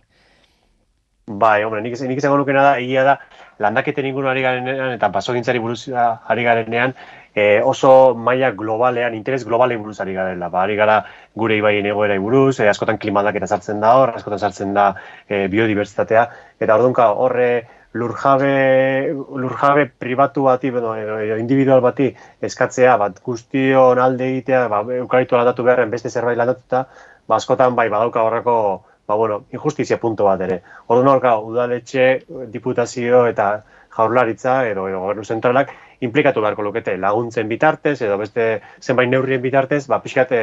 Bai, 1.27 1.63
hombre, 1.63 1.81
nik, 1.83 1.97
nik 2.07 2.19
izango 2.21 2.37
nukena 2.39 2.61
da, 2.63 2.75
egia 2.79 3.01
da, 3.03 3.13
landaketen 3.59 4.05
inguruan 4.07 4.31
ari 4.31 4.43
garenean 4.45 4.93
eta 4.93 5.09
basogintzari 5.11 5.59
buruz 5.59 5.89
ari 5.91 6.45
garenean 6.45 6.93
e, 7.35 7.59
oso 7.59 7.89
maila 8.15 8.53
globalean, 8.55 9.17
interes 9.17 9.43
globalen 9.43 9.81
buruz 9.83 9.99
ari 9.99 10.15
garela. 10.15 10.47
Ba, 10.53 10.63
ari 10.63 10.77
gara 10.79 11.01
gure 11.35 11.57
ibaien 11.59 11.91
egoera 11.91 12.15
buruz, 12.23 12.61
e, 12.61 12.69
askotan 12.71 12.97
klimaldak 13.03 13.41
sartzen 13.45 13.83
da 13.83 13.91
hor, 13.99 14.15
askotan 14.15 14.39
sartzen 14.39 14.73
da 14.73 14.87
e, 15.27 15.49
biodibertsitatea, 15.51 16.25
eta 16.63 16.79
ordunka 16.79 17.11
horre 17.11 17.51
lurjabe, 17.91 19.11
lurjabe 19.11 19.89
pribatu 19.99 20.47
bati, 20.47 20.71
edo, 20.71 20.95
edo 20.95 21.37
individual 21.43 21.83
bati 21.83 22.13
eskatzea, 22.39 22.95
bat 23.03 23.19
guztion 23.19 23.99
alde 23.99 24.31
egitea, 24.31 24.67
ba, 24.71 24.85
eukaritu 25.03 25.35
aldatu 25.35 25.67
beharren 25.67 25.91
beste 25.91 26.09
zerbait 26.09 26.39
landatuta, 26.39 26.87
ba, 27.27 27.35
askotan 27.35 27.75
bai 27.75 27.89
badauka 27.91 28.23
horreko 28.23 28.61
ba, 29.08 29.15
bueno, 29.15 29.43
injustizia 29.56 30.00
punto 30.00 30.28
bat 30.28 30.41
ere. 30.43 30.62
Ordu 30.88 31.04
norka, 31.08 31.38
udaletxe, 31.39 32.08
diputazio 32.54 33.26
eta 33.28 33.50
jaurlaritza 33.98 34.60
edo, 34.70 34.88
edo 34.91 35.02
gobernu 35.02 35.24
zentralak 35.26 35.72
implikatu 36.06 36.43
beharko 36.43 36.65
lukete 36.67 36.98
laguntzen 37.02 37.48
bitartez 37.50 38.02
edo 38.02 38.17
beste 38.22 38.50
zenbait 38.82 39.10
neurrien 39.10 39.41
bitartez, 39.41 39.86
ba, 39.88 40.02
pixkate 40.04 40.41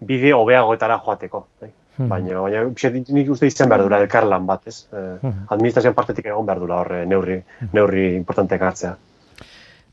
bide 0.00 0.32
hobeagoetara 0.32 1.00
joateko. 1.04 1.46
Bai. 1.60 1.72
Hmm. 1.94 2.08
Baina, 2.10 2.40
baina, 2.42 2.62
pixkat, 2.74 3.10
nik 3.14 3.28
uste 3.30 3.46
izan 3.46 3.70
behar 3.70 3.84
dura 3.84 4.00
elkarlan 4.02 4.46
bat, 4.48 4.64
ez? 4.66 4.80
Eh, 4.90 5.02
hmm. 5.22 5.44
Administrazioan 5.54 5.94
partetik 5.94 6.26
egon 6.26 6.46
behar 6.46 6.62
dura 6.62 6.80
horre 6.82 7.04
neurri, 7.06 7.36
hmm. 7.38 7.74
neurri 7.76 8.08
importanteak 8.16 8.64
hartzea. 8.66 8.96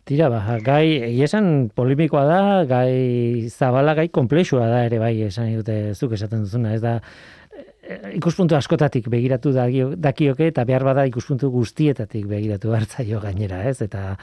Tira, 0.10 0.32
ba, 0.34 0.40
gai, 0.66 1.14
esan 1.22 1.70
polimikoa 1.78 2.24
da, 2.26 2.42
gai 2.66 3.50
zabala, 3.54 3.94
gai 4.00 4.08
komplexua 4.10 4.66
da 4.72 4.82
ere 4.88 4.98
bai, 5.00 5.14
esan 5.28 5.52
dute 5.60 5.94
zuk 5.94 6.16
esaten 6.18 6.42
duzuna, 6.48 6.74
ez 6.74 6.82
da, 6.82 6.96
ikuspuntu 8.13 8.56
askotatik 8.56 9.08
begiratu 9.10 9.52
dakioke 9.56 10.48
eta 10.52 10.65
behar 10.70 10.86
bada 10.86 11.06
ikuspuntu 11.10 11.50
guztietatik 11.50 12.28
begiratu 12.30 12.76
hartzaio 12.78 13.20
gainera, 13.24 13.63
ez? 13.70 13.82
Eta 13.82 14.15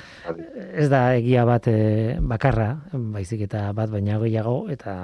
ez 0.74 0.86
da 0.92 1.02
egia 1.18 1.44
bat 1.48 1.66
e, 1.70 2.16
bakarra, 2.20 2.70
baizik 2.92 3.42
eta 3.48 3.68
bat 3.74 3.90
baina 3.90 4.20
gehiago 4.22 4.60
eta 4.70 4.94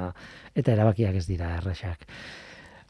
eta 0.55 0.73
erabakiak 0.77 1.19
ez 1.19 1.27
dira 1.27 1.57
errasak. 1.59 2.07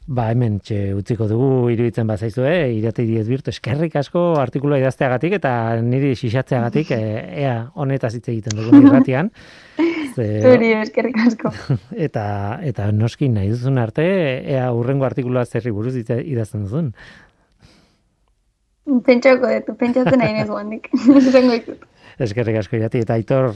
Ba, 0.05 0.27
hemen 0.29 0.59
txe 0.61 0.93
utziko 0.93 1.25
dugu 1.25 1.71
iruditzen 1.73 2.05
bat 2.05 2.21
zaizu, 2.21 2.43
eh? 2.45 2.69
irate 2.77 3.07
diez 3.09 3.25
birtu, 3.25 3.49
eskerrik 3.49 3.95
asko 3.97 4.35
artikuloa 4.37 4.77
idazteagatik 4.77 5.33
eta 5.39 5.81
niri 5.81 6.13
xixatzeagatik, 6.19 6.91
e, 6.93 7.23
ea 7.41 7.55
honetaz 7.73 8.13
hitz 8.13 8.27
egiten 8.29 8.61
dugu 8.61 8.83
irratian. 8.85 9.33
Zuri, 10.15 10.71
eskerrik 10.79 11.19
asko. 11.25 11.51
Eta, 12.07 12.25
eta 12.63 12.89
noski 12.95 13.29
nahi 13.29 13.51
duzun 13.51 13.77
arte, 13.81 14.05
ea 14.55 14.69
urrengo 14.73 15.07
artikuloa 15.07 15.45
zerri 15.45 15.73
buruz 15.75 15.95
idazten 15.97 16.63
duzun. 16.65 16.93
Pentsako 19.05 19.49
dut, 19.49 19.75
pentsatzen 19.79 20.21
nahi 20.21 20.37
nezu 20.37 20.57
handik. 20.59 20.91
eskerrik 22.25 22.59
asko 22.61 22.77
irati, 22.79 23.01
eta 23.03 23.15
aitor 23.17 23.49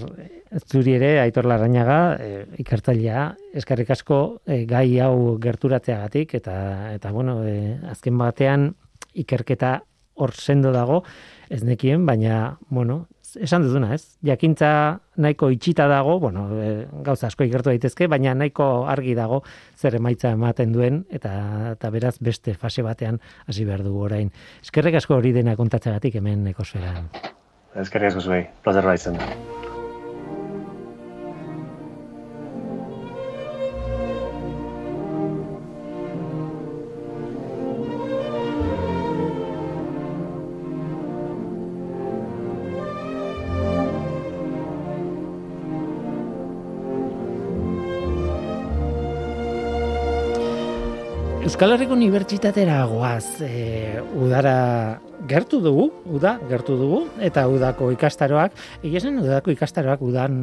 zuri 0.65 0.95
ere, 0.97 1.11
aitor 1.21 1.47
larrañaga, 1.47 1.99
e, 2.19 2.45
ikartzailea, 2.63 3.25
eskerrik 3.61 3.93
asko 3.95 4.19
e, 4.45 4.63
gai 4.69 4.99
hau 5.03 5.37
gerturatzeagatik, 5.41 6.35
eta, 6.41 6.55
eta 6.95 7.11
bueno, 7.15 7.39
e, 7.47 7.77
azken 7.91 8.17
batean 8.19 8.73
ikerketa 9.13 9.77
hor 10.19 10.35
sendo 10.35 10.73
dago, 10.75 11.03
ez 11.49 11.63
nekien, 11.63 12.05
baina, 12.05 12.57
bueno, 12.69 13.05
esan 13.37 13.65
duzuna, 13.65 13.93
ez? 13.93 14.17
Jakintza 14.25 14.71
nahiko 15.19 15.49
itxita 15.53 15.87
dago, 15.91 16.19
bueno, 16.19 16.47
e, 16.57 16.87
gauza 17.05 17.27
asko 17.27 17.45
ikertu 17.47 17.73
daitezke, 17.73 18.07
baina 18.07 18.33
nahiko 18.37 18.87
argi 18.89 19.15
dago 19.17 19.41
zer 19.77 19.99
emaitza 19.99 20.33
ematen 20.35 20.73
duen 20.73 21.03
eta 21.09 21.35
eta 21.73 21.93
beraz 21.93 22.17
beste 22.19 22.55
fase 22.55 22.85
batean 22.85 23.21
hasi 23.47 23.67
behar 23.67 23.83
dugu 23.85 24.05
orain. 24.09 24.33
Eskerrek 24.63 24.99
asko 25.01 25.19
hori 25.19 25.35
dena 25.35 25.55
kontatzeagatik 25.59 26.19
hemen 26.21 26.47
ekosferan. 26.55 27.09
Eskerrik 27.75 28.13
asko 28.13 28.29
zuei, 28.31 28.43
plazer 28.63 28.85
baitzen. 28.85 29.58
Euskal 51.59 51.73
Herriko 51.75 51.91
Unibertsitatera 51.91 52.77
goaz, 52.87 53.41
e, 53.43 53.99
udara 54.15 55.01
gertu 55.27 55.57
dugu, 55.59 55.89
uda 56.07 56.37
gertu 56.47 56.77
dugu, 56.79 57.01
eta 57.19 57.43
udako 57.51 57.89
ikastaroak, 57.91 58.55
egia 58.79 59.11
udako 59.11 59.51
ikastaroak 59.51 59.99
udan 59.99 60.37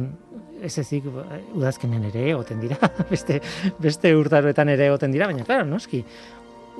ez 0.61 0.77
ezik 0.77 1.09
udazkenen 1.57 2.05
ere 2.11 2.27
egoten 2.35 2.61
dira, 2.61 2.77
beste, 3.09 3.39
beste 3.81 4.13
urtaroetan 4.13 4.69
ere 4.69 4.91
egoten 4.91 5.09
dira, 5.09 5.25
baina, 5.25 5.41
klaro, 5.41 5.65
noski, 5.65 6.03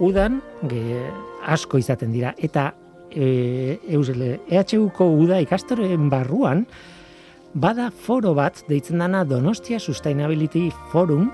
udan 0.05 0.37
ge, 0.69 1.01
asko 1.41 1.81
izaten 1.81 2.13
dira, 2.13 2.35
eta 2.37 2.75
e, 3.09 3.79
eusele, 3.89 4.35
EHUko 4.53 5.15
uda 5.17 5.41
ikastaroen 5.41 6.11
barruan, 6.13 6.67
bada 7.55 7.89
foro 7.89 8.37
bat, 8.37 8.67
deitzen 8.69 9.01
dana 9.01 9.25
Donostia 9.25 9.81
Sustainability 9.81 10.69
Forum, 10.93 11.31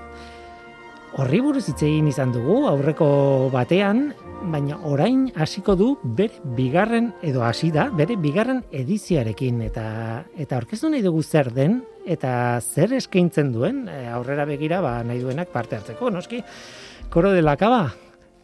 Horri 1.14 1.38
buruz 1.38 1.68
hitz 1.70 1.84
egin 1.86 2.08
izan 2.10 2.32
dugu 2.34 2.64
aurreko 2.66 3.06
batean, 3.52 4.08
baina 4.50 4.80
orain 4.90 5.28
hasiko 5.38 5.76
du 5.78 5.92
bere 6.02 6.40
bigarren 6.56 7.12
edo 7.22 7.44
hasi 7.46 7.70
da 7.70 7.84
bere 7.94 8.16
bigarren 8.18 8.64
edizioarekin. 8.74 9.60
Eta 9.62 9.84
eta 10.42 10.58
aurkeztu 10.58 10.90
nahi 10.90 11.04
dugu 11.06 11.22
zer 11.22 11.52
den 11.54 11.84
eta 12.04 12.58
zer 12.58 12.96
eskaintzen 12.98 13.52
duen 13.54 13.84
e, 13.86 14.08
aurrera 14.10 14.42
begira 14.48 14.80
ba 14.82 14.96
nahi 15.06 15.22
duenak 15.22 15.54
parte 15.54 15.78
hartzeko. 15.78 16.10
Noski 16.10 16.42
Koro 17.14 17.30
de 17.30 17.46
la 17.46 17.54
Cava 17.56 17.84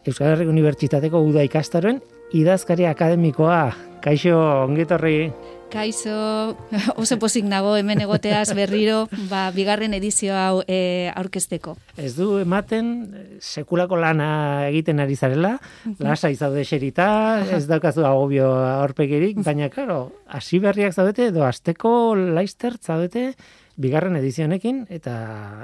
Euskal 0.06 0.36
Herriko 0.36 0.54
Unibertsitateko 0.54 1.24
Uda 1.26 1.42
ikastaroen 1.42 1.98
idazkari 2.38 2.86
akademikoa. 2.86 3.64
Kaixo 4.00 4.38
ongetorri 4.68 5.32
Kaixo, 5.70 6.56
oso 7.00 7.18
pozik 7.22 7.46
nago 7.46 7.76
hemen 7.78 8.02
egoteaz 8.02 8.50
berriro, 8.58 9.04
ba, 9.30 9.46
bigarren 9.54 9.94
edizio 9.94 10.34
hau 10.34 10.64
e, 10.66 11.10
aurkezteko. 11.14 11.76
Ez 12.00 12.12
du 12.16 12.40
ematen 12.42 12.90
sekulako 13.38 14.00
lana 14.02 14.66
egiten 14.68 15.00
ari 15.00 15.16
zarela, 15.16 15.54
lasa 16.02 16.32
izaude 16.34 16.66
xerita, 16.66 17.08
ez 17.54 17.64
daukazu 17.70 18.04
agobio 18.08 18.50
aurpegirik, 18.66 19.38
baina 19.46 19.70
karo, 19.70 20.02
hasi 20.26 20.58
berriak 20.58 20.94
zaudete 20.96 21.30
edo 21.30 21.46
asteko 21.46 22.14
laister 22.18 22.76
zaudete 22.82 23.30
bigarren 23.80 24.18
edizionekin 24.18 24.84
eta 24.90 25.16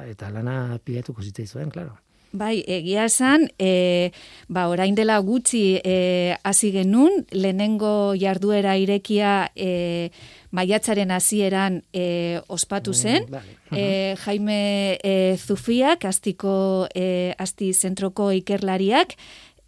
eta 0.07 0.31
lana 0.33 0.79
pidetuko 0.85 1.27
zitzaizuen, 1.27 1.71
claro. 1.75 1.99
Bai, 2.37 2.61
egia 2.69 3.07
esan, 3.09 3.47
e, 3.59 4.13
ba, 4.53 4.67
orain 4.69 4.95
dela 4.99 5.17
gutxi 5.25 5.79
e, 5.81 6.37
hasi 6.45 6.71
genun, 6.75 7.23
lehenengo 7.33 8.13
jarduera 8.21 8.75
irekia 8.77 9.49
e, 9.57 10.11
maiatzaren 10.53 11.15
hasieran 11.17 11.81
e, 11.97 12.41
ospatu 12.53 12.93
mm, 12.93 13.01
zen. 13.01 13.29
e, 13.73 14.15
Jaime 14.25 14.61
e, 15.01 15.37
Zufiak, 15.41 16.05
astiko 16.05 16.89
e, 16.95 17.35
asti 17.39 17.73
zentroko 17.73 18.31
ikerlariak, 18.37 19.17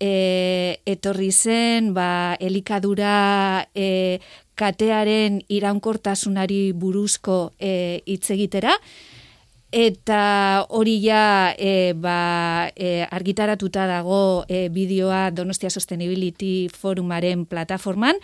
e, 0.01 0.79
etorri 0.87 1.31
zen, 1.33 1.95
ba, 1.97 2.37
elikadura 2.41 3.67
e, 3.75 4.21
katearen 4.59 5.41
iraunkortasunari 5.49 6.73
buruzko 6.77 7.47
e, 7.59 8.03
hitz 8.05 8.29
egitera, 8.35 8.77
Eta 9.69 10.65
hori 10.73 10.95
ja 11.03 11.53
e, 11.53 11.93
ba, 11.93 12.71
e, 12.73 13.05
argitaratuta 13.05 13.85
dago 13.85 14.47
e, 14.49 14.71
bideoa 14.73 15.29
Donostia 15.31 15.69
Sustainability 15.69 16.71
Forumaren 16.73 17.45
plataforman. 17.45 18.17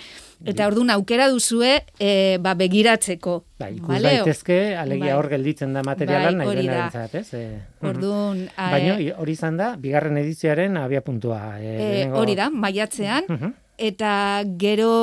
Eta 0.44 0.64
orduan 0.70 0.94
aukera 0.94 1.28
duzue 1.28 1.82
e, 2.00 2.38
ba, 2.40 2.54
begiratzeko. 2.56 3.34
Bai, 3.60 3.74
ikus 3.76 3.92
vale? 3.92 4.14
daitezke, 4.16 4.58
alegia 4.80 5.10
bai. 5.10 5.18
hor 5.18 5.28
gelditzen 5.34 5.76
da 5.76 5.82
materialan 5.84 6.40
bai, 6.40 6.46
nahi 6.46 6.62
dena 6.62 6.78
entzat, 6.86 7.18
ez? 7.20 7.28
E, 7.36 7.44
orduan... 7.84 8.46
Baina 8.56 8.96
hori 9.20 9.36
izan 9.36 9.60
da, 9.60 9.74
bigarren 9.80 10.16
edizioaren 10.22 10.78
abia 10.80 11.04
puntua. 11.04 11.58
E, 11.60 11.74
e, 11.76 12.06
hori 12.08 12.38
da, 12.40 12.48
maiatzean. 12.48 13.28
Eta 13.76 14.14
gero 14.56 14.94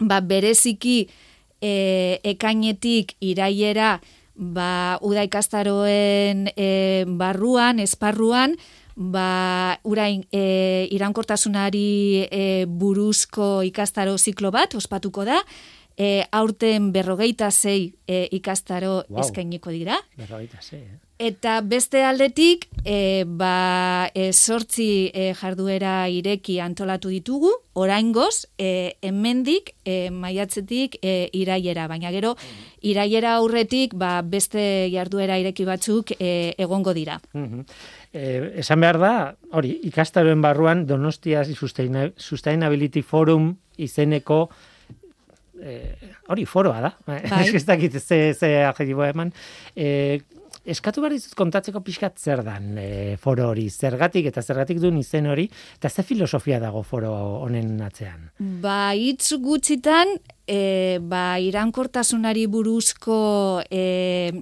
ba, 0.00 0.22
bereziki 0.24 1.02
e, 1.60 1.74
ekainetik 2.32 3.12
iraiera 3.20 3.98
ba, 4.40 4.98
uda 5.04 5.22
ikastaroen 5.28 6.48
e, 6.56 7.04
barruan, 7.06 7.78
esparruan, 7.84 8.56
ba, 8.96 9.76
urain 9.84 10.24
e, 10.32 10.88
irankortasunari 10.96 12.24
e, 12.24 12.46
buruzko 12.66 13.60
ikastaro 13.68 14.16
ziklo 14.18 14.50
bat, 14.50 14.74
ospatuko 14.74 15.28
da, 15.28 15.42
e, 15.96 16.24
aurten 16.32 16.90
berrogeita 16.92 17.52
zei 17.52 17.92
e, 18.08 18.26
ikastaro 18.40 19.04
wow. 19.10 19.20
eskainiko 19.20 19.70
dira. 19.76 20.00
Berrogeita 20.16 20.64
zei, 20.64 20.82
eh? 20.88 21.09
Eta 21.20 21.58
beste 21.60 22.00
aldetik, 22.00 22.62
e, 22.80 23.26
ba, 23.28 24.08
e, 24.16 24.30
sortzi 24.32 25.10
e, 25.12 25.34
jarduera 25.36 26.08
ireki 26.08 26.54
antolatu 26.64 27.10
ditugu, 27.12 27.50
oraingoz, 27.76 28.46
e, 28.56 28.96
hemendik 29.04 29.74
e, 29.84 30.08
maiatzetik 30.08 30.96
e, 31.04 31.28
iraiera, 31.36 31.84
baina 31.92 32.08
gero, 32.14 32.32
iraiera 32.80 33.34
aurretik, 33.36 33.92
ba, 34.00 34.22
beste 34.24 34.88
jarduera 34.94 35.36
ireki 35.36 35.68
batzuk 35.68 36.14
e, 36.16 36.54
egongo 36.56 36.96
dira. 36.96 37.20
Mm 37.36 37.68
esan 38.10 38.80
behar 38.82 38.96
da, 38.98 39.10
hori, 39.54 39.68
ikastaroen 39.86 40.40
barruan, 40.42 40.80
Donostia 40.82 41.44
Sustainability 41.46 43.04
Forum 43.06 43.52
izeneko 43.78 44.48
hori 46.26 46.44
foroa 46.44 46.80
da. 46.82 46.90
Bai. 47.06 47.20
Ez 47.54 47.62
dakit 47.68 48.00
ze, 48.00 48.34
ze 48.34 48.50
eman. 49.12 49.30
E, 49.76 50.18
eskatu 50.64 51.00
behar 51.00 51.14
dizut 51.16 51.34
kontatzeko 51.38 51.80
pixkat 51.84 52.18
zer 52.18 52.42
dan 52.44 52.76
e, 52.78 53.16
foro 53.20 53.48
hori, 53.50 53.68
zergatik 53.70 54.28
eta 54.30 54.42
zergatik 54.42 54.80
duen 54.82 54.98
izen 55.00 55.26
hori, 55.30 55.48
eta 55.78 55.88
ze 55.88 56.04
filosofia 56.06 56.60
dago 56.60 56.82
foro 56.82 57.12
honen 57.44 57.80
atzean? 57.84 58.30
Ba, 58.62 58.92
hitz 58.92 59.32
gutxitan, 59.40 60.16
e, 60.46 60.98
ba, 61.00 61.38
irankortasunari 61.40 62.46
buruzko 62.46 63.62
e, 63.70 64.32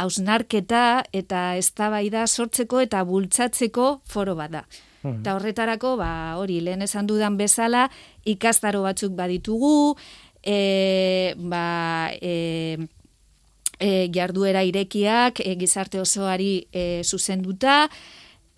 hausnarketa 0.00 0.84
eta 1.12 1.56
eztabaida 1.60 2.26
sortzeko 2.26 2.80
eta 2.80 3.02
bultzatzeko 3.04 4.00
foro 4.08 4.34
bada. 4.38 4.64
Hmm. 5.02 5.20
Eta 5.20 5.36
horretarako, 5.36 5.94
ba, 6.00 6.36
hori, 6.40 6.60
lehen 6.64 6.82
esan 6.84 7.06
dudan 7.08 7.38
bezala, 7.40 7.86
ikastaro 8.28 8.82
batzuk 8.84 9.14
baditugu, 9.16 9.96
e, 10.44 11.34
ba, 11.36 12.10
e, 12.20 12.88
e, 13.80 14.08
jarduera 14.12 14.62
irekiak 14.62 15.40
e, 15.40 15.56
gizarte 15.58 16.00
osoari 16.00 16.68
e, 16.72 17.02
zuzenduta 17.02 17.88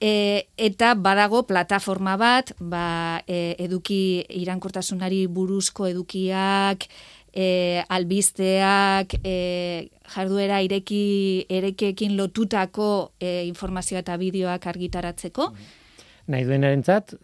e, 0.03 0.49
eta 0.59 0.95
badago 0.99 1.45
plataforma 1.47 2.17
bat 2.19 2.53
ba, 2.59 3.23
e, 3.27 3.55
eduki 3.63 4.27
irankortasunari 4.43 5.27
buruzko 5.31 5.87
edukiak 5.87 6.89
e, 7.33 7.83
albizteak 7.89 9.15
e, 9.23 9.37
jarduera 10.15 10.61
ireki 10.67 11.47
erekiekin 11.49 12.17
lotutako 12.19 13.13
e, 13.21 13.45
informazioa 13.47 14.03
eta 14.03 14.19
bideoak 14.21 14.67
argitaratzeko. 14.75 15.53
Nahi 16.33 16.45
duenarentzat 16.47 17.15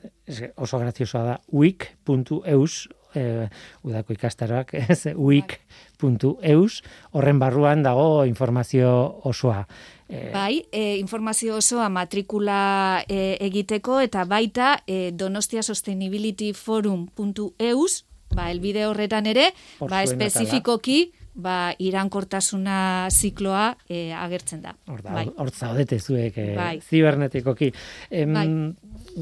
oso 0.57 0.78
graziosoa 0.78 1.24
da 1.24 1.36
week.eus 1.53 2.88
e, 3.18 3.48
udako 3.86 4.14
ikastaroak, 4.14 4.74
ez, 4.88 5.04
week.eus, 5.14 6.82
horren 7.12 7.38
barruan 7.42 7.84
dago 7.86 8.24
informazio 8.28 8.90
osoa. 9.28 9.64
E, 10.08 10.30
bai, 10.32 10.64
e, 10.72 10.96
informazio 10.96 11.58
osoa 11.60 11.90
matrikula 11.92 13.04
e, 13.08 13.36
egiteko 13.44 14.00
eta 14.00 14.24
baita 14.24 14.78
e, 14.86 15.10
Donostia 15.12 15.62
Sustainability 15.62 16.54
Forum.eus, 16.56 18.04
ba, 18.34 18.50
elbide 18.52 18.86
horretan 18.88 19.28
ere, 19.28 19.50
ba, 19.82 20.02
espezifikoki, 20.06 21.10
ba, 21.39 21.72
irankortasuna 21.78 23.09
zikloa 23.14 23.70
e, 23.89 24.09
agertzen 24.12 24.62
da. 24.64 24.74
Hor 24.91 25.03
da, 25.05 25.14
bai. 25.14 25.26
hor 25.36 25.53
zaudete 25.55 26.01
zuek 26.03 26.39
e, 26.39 26.49
bai. 26.59 26.74
zibernetikoki. 26.82 27.72
Em, 28.11 28.34
bai 28.34 28.49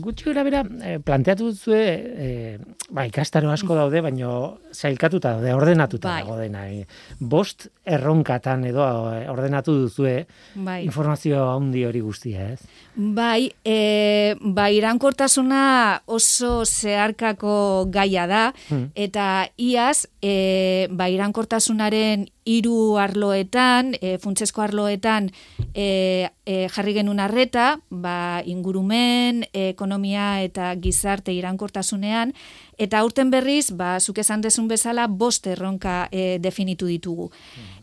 gutxi 0.01 0.27
gara 0.29 0.45
bera, 0.45 0.63
eh, 0.83 0.99
planteatu 1.03 1.51
zue, 1.53 1.81
e, 1.81 2.59
ba, 2.91 3.07
ikastaro 3.09 3.51
asko 3.53 3.77
daude, 3.77 4.01
baino 4.05 4.59
zailkatuta 4.75 5.37
daude, 5.37 5.53
ordenatuta 5.55 6.11
bai. 6.11 6.23
dago 6.23 6.37
dena. 6.41 6.67
E, 6.69 6.87
bost 7.21 7.69
erronkatan 7.85 8.65
edo 8.69 8.85
ordenatu 9.33 9.77
duzue 9.85 10.27
bai. 10.55 10.83
informazio 10.85 11.45
handi 11.53 11.85
hori 11.87 12.03
guztia, 12.05 12.51
ez? 12.53 12.61
Bai, 12.97 13.53
e, 13.65 14.35
ba, 14.41 14.69
irankortasuna 14.73 16.03
oso 16.07 16.65
zeharkako 16.65 17.87
gaia 17.93 18.27
da, 18.27 18.45
mm. 18.71 18.91
eta 18.95 19.49
iaz, 19.57 20.07
e, 20.21 20.89
ba, 20.91 21.09
irankortasunaren 21.13 22.06
dauden 22.07 22.29
hiru 22.47 22.97
arloetan, 22.99 23.97
e, 24.01 24.19
funtsesko 24.19 24.63
arloetan 24.63 25.31
e, 25.75 26.29
e, 26.47 26.69
jarri 26.71 26.95
genuen 26.95 27.19
arreta, 27.21 27.81
ba, 27.91 28.43
ingurumen, 28.47 29.45
ekonomia 29.53 30.43
eta 30.43 30.75
gizarte 30.79 31.33
irankortasunean, 31.35 32.33
eta 32.79 33.01
aurten 33.01 33.31
berriz, 33.31 33.73
ba, 33.73 33.99
zuk 34.01 34.19
esan 34.19 34.43
desun 34.43 34.69
bezala, 34.69 35.09
bost 35.09 35.47
erronka 35.47 36.09
e, 36.13 36.39
definitu 36.39 36.87
ditugu. 36.87 37.31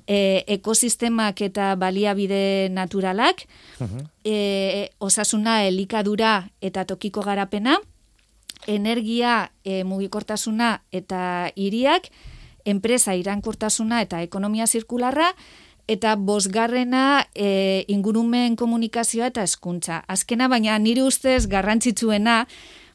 E, 0.07 0.43
ekosistemak 0.47 1.41
eta 1.41 1.75
baliabide 1.75 2.69
naturalak, 2.71 3.43
e, 4.23 4.89
osasuna, 4.99 5.65
elikadura 5.67 6.47
eta 6.61 6.85
tokiko 6.85 7.21
garapena, 7.21 7.79
energia 8.65 9.51
e, 9.65 9.83
mugikortasuna 9.83 10.77
eta 10.91 11.51
hiriak, 11.55 12.07
enpresa 12.65 13.15
irankortasuna 13.15 14.01
eta 14.01 14.21
ekonomia 14.21 14.67
zirkularra, 14.67 15.33
eta 15.87 16.15
bosgarrena 16.15 17.25
e, 17.35 17.83
ingurumen 17.91 18.55
komunikazioa 18.55 19.27
eta 19.33 19.43
eskuntza. 19.43 20.03
Azkena, 20.07 20.47
baina 20.47 20.77
nire 20.79 21.03
ustez 21.03 21.47
garrantzitsuena, 21.51 22.45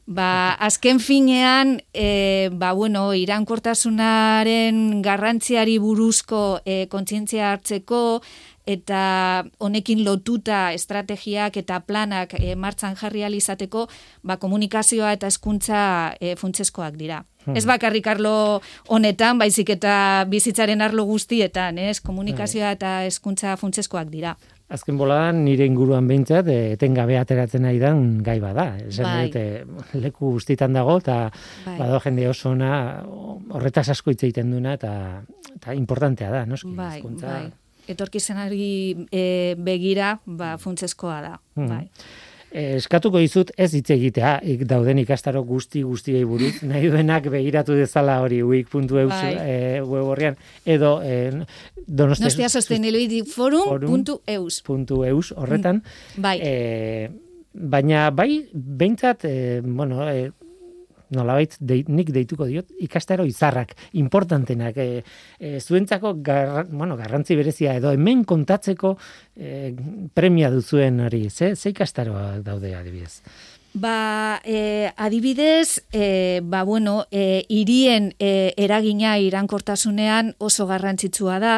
ba, 0.09 0.57
azken 0.57 0.99
finean, 0.99 1.77
e, 1.93 2.49
ba, 2.51 2.73
bueno, 2.73 3.13
irankortasunaren 3.13 5.01
garrantziari 5.05 5.77
buruzko 5.77 6.61
e, 6.65 6.87
kontzientzia 6.89 7.51
hartzeko, 7.53 8.21
eta 8.69 9.45
honekin 9.61 10.03
lotuta 10.05 10.69
estrategiak 10.73 11.57
eta 11.61 11.79
planak 11.85 12.35
e, 12.37 12.55
martzan 12.57 12.97
jarri 12.97 13.23
alizateko, 13.25 13.87
ba, 14.25 14.37
komunikazioa 14.41 15.13
eta 15.13 15.29
eskuntza 15.29 15.81
e, 16.19 16.33
funtseskoak 16.41 16.97
dira. 16.97 17.23
Hmm. 17.45 17.55
Ez 17.55 17.65
bakarrik 17.65 18.07
arlo 18.07 18.61
honetan, 18.87 19.39
baizik 19.39 19.69
eta 19.77 20.25
bizitzaren 20.29 20.81
arlo 20.81 21.05
guztietan, 21.07 21.77
ez? 21.77 21.99
Komunikazioa 22.03 22.67
bai. 22.67 22.75
eta 22.75 22.95
eskuntza 23.07 23.55
funtseskoak 23.57 24.09
dira. 24.11 24.35
Azken 24.69 24.99
boladan 24.99 25.39
nire 25.45 25.65
inguruan 25.65 26.05
behintzat, 26.07 26.47
eh, 26.51 26.73
etengabe 26.75 27.17
ateratzen 27.17 27.63
nahi 27.65 27.79
dan 27.81 28.19
gai 28.23 28.37
bada. 28.39 28.75
Esan 28.85 29.07
bai. 29.07 29.31
dut, 29.31 29.95
leku 30.03 30.35
guztitan 30.35 30.75
dago, 30.77 30.99
eta 30.99 31.31
bai. 31.65 31.77
bado 31.79 32.03
jende 32.03 32.27
oso 32.29 32.51
ona 32.51 33.01
horretaz 33.49 33.87
asko 33.89 34.11
hitz 34.11 34.21
egiten 34.27 34.51
duna, 34.51 34.75
eta, 34.77 35.23
eta 35.55 35.73
importantea 35.73 36.29
da, 36.29 36.45
noski? 36.45 36.75
Bai, 36.75 37.01
bai 37.23 37.47
etorkizenari 37.89 39.07
e, 39.09 39.23
begira 39.57 40.19
ba, 40.25 40.55
funtzeskoa 40.61 41.21
da. 41.25 41.37
Hmm. 41.57 41.69
Bai. 41.71 41.85
Eh, 42.49 42.79
eskatuko 42.79 43.19
dizut 43.21 43.51
ez 43.57 43.69
hitz 43.77 43.91
egitea, 43.93 44.39
ik 44.41 44.63
dauden 44.69 44.97
ikastaro 45.03 45.43
guzti 45.45 45.83
guztiei 45.85 46.23
buruz, 46.25 46.63
nahi 46.69 46.89
duenak 46.89 47.29
begiratu 47.29 47.77
dezala 47.77 48.19
hori 48.23 48.41
wik.eus 48.41 48.89
bai. 49.11 49.33
e, 49.37 49.81
web 49.85 50.09
horrian, 50.09 50.37
edo 50.65 50.95
e, 51.05 51.45
donostia 51.85 52.49
forum.eus 53.29 54.61
.eus 54.65 55.31
horretan. 55.35 55.83
Mm. 55.83 56.21
Bai. 56.25 56.37
E, 56.41 57.09
baina 57.53 58.09
bai, 58.11 58.45
behintzat, 58.53 59.25
e, 59.25 59.61
bueno, 59.61 60.09
e, 60.09 60.31
nolabait 61.15 61.55
de, 61.59 61.83
nik 61.87 62.11
deituko 62.15 62.47
diot 62.49 62.71
ikastaro 62.79 63.25
izarrak 63.25 63.75
importantenak 63.99 64.77
e, 64.77 65.03
e, 65.39 65.59
zuentzako 65.59 66.15
bueno, 66.71 66.97
garrantzi 66.97 67.35
berezia 67.39 67.75
edo 67.79 67.91
hemen 67.91 68.23
kontatzeko 68.25 68.95
e, 69.35 69.73
premia 70.13 70.51
duzuen 70.51 70.99
hori 71.05 71.29
ze, 71.29 71.55
ze 71.55 71.73
ikastaroa 71.73 72.39
daude 72.45 72.75
adibidez? 72.75 73.21
Ba, 73.73 74.41
e, 74.43 74.91
adibidez, 74.97 75.83
e, 75.93 76.41
ba, 76.43 76.63
bueno, 76.63 77.05
e, 77.11 77.45
irien 77.49 78.15
e, 78.17 78.53
eragina 78.57 79.19
irankortasunean 79.21 80.33
oso 80.39 80.65
garrantzitsua 80.65 81.37
da, 81.39 81.53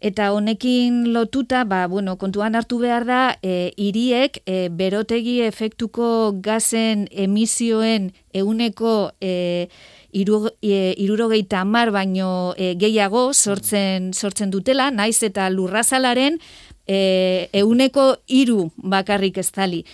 eta 0.00 0.32
honekin 0.32 1.12
lotuta, 1.12 1.64
ba, 1.68 1.86
bueno, 1.86 2.16
kontuan 2.16 2.56
hartu 2.56 2.78
behar 2.80 3.04
da, 3.04 3.20
e, 3.42 3.72
iriek 3.76 4.40
e, 4.46 4.68
berotegi 4.72 5.40
efektuko 5.44 6.32
gazen 6.40 7.06
emisioen 7.12 8.10
euneko 8.32 9.12
e, 9.20 9.68
iru, 10.12 10.48
e, 10.62 10.94
irurogeita 10.96 11.64
mar 11.64 11.92
baino 11.92 12.54
e, 12.56 12.72
gehiago 12.80 13.30
sortzen, 13.34 14.14
sortzen 14.14 14.50
dutela, 14.50 14.90
naiz 14.90 15.20
eta 15.22 15.50
lurrazalaren 15.52 16.40
e, 16.88 17.50
euneko 17.60 18.14
iru 18.26 18.70
bakarrik 18.76 19.38
ez 19.38 19.50
dali. 19.52 19.84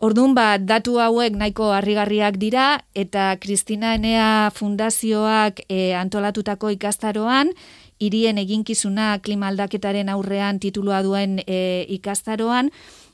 Orduan, 0.00 0.32
ba, 0.32 0.54
datu 0.56 0.96
hauek 0.96 1.34
nahiko 1.36 1.74
harrigarriak 1.76 2.38
dira, 2.40 2.86
eta 2.96 3.34
Kristina 3.36 3.92
Enea 3.98 4.48
Fundazioak 4.54 5.60
e, 5.68 5.92
antolatutako 5.92 6.70
ikastaroan, 6.72 7.52
irien 8.00 8.38
eginkizuna 8.40 9.18
klima 9.22 9.50
aldaketaren 9.52 10.08
aurrean 10.08 10.58
titulua 10.60 11.02
duen 11.04 11.38
e, 11.46 11.86
ikastaroan, 11.96 12.70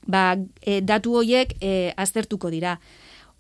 ba, 0.06 0.36
e, 0.62 0.80
datu 0.80 1.18
horiek 1.20 1.56
e, 1.60 1.92
aztertuko 1.96 2.50
dira. 2.54 2.78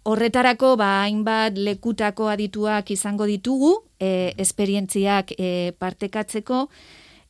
Horretarako, 0.06 0.76
ba, 0.78 0.90
hainbat 1.04 1.58
lekutako 1.58 2.28
adituak 2.30 2.90
izango 2.94 3.26
ditugu, 3.26 3.72
e, 3.98 4.34
esperientziak 4.38 5.34
e, 5.38 5.72
partekatzeko, 5.78 6.66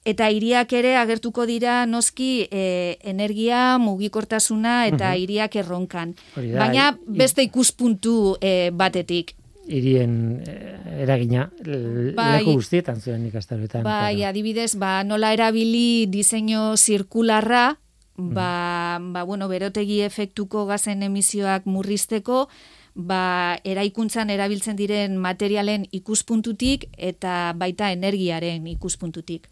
eta 0.06 0.28
hiriak 0.30 0.72
ere 0.78 0.94
agertuko 1.00 1.46
dira 1.50 1.80
noski 1.90 2.46
e, 2.46 2.96
energia 3.02 3.78
mugikortasuna 3.82 4.84
eta 4.86 5.14
hiriak 5.18 5.56
erronkan. 5.62 6.14
Baina 6.36 6.92
beste 7.06 7.42
ikuspuntu 7.48 8.36
e, 8.40 8.70
batetik 8.70 9.34
irien 9.66 10.42
eh, 10.46 11.02
eragina 11.02 11.48
bai, 12.16 12.38
leku 12.38 12.56
guztietan 12.60 13.00
zuen 13.00 13.26
ikastaroetan. 13.28 13.84
Bai, 13.86 14.22
adibidez, 14.24 14.74
ba, 14.78 15.02
nola 15.04 15.32
erabili 15.34 16.06
diseño 16.10 16.76
zirkularra, 16.76 17.78
ba, 18.16 18.98
ba, 19.00 19.22
bueno, 19.24 19.48
berotegi 19.48 20.00
efektuko 20.06 20.66
gazen 20.66 21.02
emisioak 21.02 21.66
murrizteko, 21.66 22.46
ba, 22.96 23.58
eraikuntzan 23.64 24.30
erabiltzen 24.32 24.76
diren 24.78 25.18
materialen 25.20 25.84
ikuspuntutik 25.92 26.88
eta 26.96 27.52
baita 27.56 27.90
energiaren 27.92 28.66
ikuspuntutik. 28.72 29.50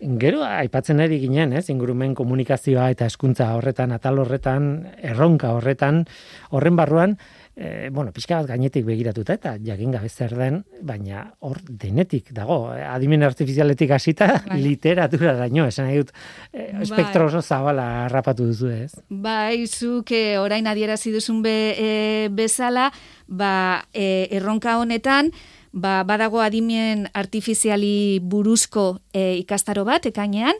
Gero, 0.00 0.40
aipatzen 0.46 1.04
ari 1.04 1.20
ginen, 1.20 1.52
ez, 1.52 1.68
ingurumen 1.68 2.14
komunikazioa 2.16 2.88
eta 2.94 3.06
eskuntza 3.10 3.50
horretan, 3.58 3.92
atal 3.92 4.22
horretan, 4.22 4.70
erronka 4.96 5.52
horretan, 5.58 6.06
horren 6.50 6.80
barruan, 6.80 7.18
e, 7.60 7.90
bueno, 7.92 8.10
pixka 8.16 8.38
bat 8.40 8.48
gainetik 8.48 8.86
begiratuta 8.88 9.34
eta 9.36 9.52
jakin 9.60 9.92
gabe 9.92 10.08
zer 10.08 10.32
den, 10.38 10.62
baina 10.80 11.26
hor 11.44 11.60
denetik 11.68 12.32
dago, 12.32 12.70
adimen 12.72 13.22
artifizialetik 13.26 13.92
hasita 13.92 14.30
bai. 14.46 14.56
literatura 14.64 15.34
daño, 15.36 15.66
esan 15.68 15.90
nahi 15.90 16.00
dut, 16.00 16.14
e, 16.52 16.70
espektro 16.86 17.28
oso 17.28 17.42
zabala 17.42 18.06
harrapatu 18.06 18.48
duzu 18.48 18.72
ez. 18.72 18.94
Bai, 19.10 19.66
zuk 19.66 20.14
e, 20.16 20.38
orain 20.40 20.66
adierazi 20.70 21.12
duzun 21.12 21.42
be, 21.44 21.56
e, 21.76 21.90
bezala, 22.32 22.88
ba, 23.28 23.84
e, 23.92 24.26
erronka 24.40 24.78
honetan, 24.80 25.28
ba, 25.72 26.00
badago 26.08 26.40
adimen 26.40 27.10
artifiziali 27.12 28.20
buruzko 28.24 29.02
e, 29.12 29.36
ikastaro 29.44 29.84
bat, 29.84 30.08
ekainean, 30.08 30.56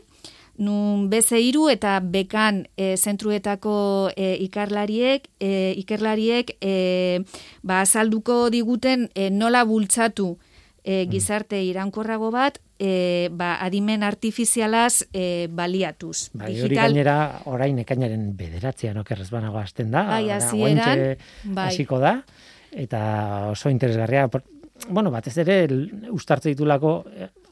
nun 0.61 1.09
beze 1.09 1.39
hiru 1.41 1.67
eta 1.71 1.97
bekan 2.03 2.65
e, 2.77 2.93
zentruetako 2.97 4.11
e, 4.13 4.35
ikarlariek, 4.45 5.25
e, 5.41 5.73
ikerlariek 5.81 6.55
e, 6.61 6.73
ba, 7.65 7.81
azalduko 7.81 8.45
diguten 8.53 9.09
e, 9.15 9.29
nola 9.33 9.63
bultzatu 9.65 10.35
e, 10.83 11.05
gizarte 11.09 11.61
irankorrago 11.65 12.29
bat, 12.33 12.59
e, 12.77 13.29
ba, 13.33 13.55
adimen 13.65 14.05
artifizialaz 14.05 15.07
e, 15.13 15.47
baliatuz. 15.49 16.29
Bai, 16.37 16.53
hori 16.61 16.77
gainera 16.77 17.17
orain 17.49 17.81
ekainaren 17.81 18.31
bederatzean 18.37 19.01
okerrez 19.01 19.29
banago 19.33 19.61
hasten 19.61 19.91
da, 19.93 20.05
bai, 20.13 20.23
azieran, 20.37 21.05
bai. 21.43 21.69
hasiko 21.71 22.01
da, 22.01 22.19
eta 22.71 23.03
oso 23.51 23.73
interesgarria, 23.73 24.29
bueno, 24.89 25.11
batez 25.13 25.37
ere, 25.43 25.63
ustartze 26.13 26.53
ditulako 26.53 26.99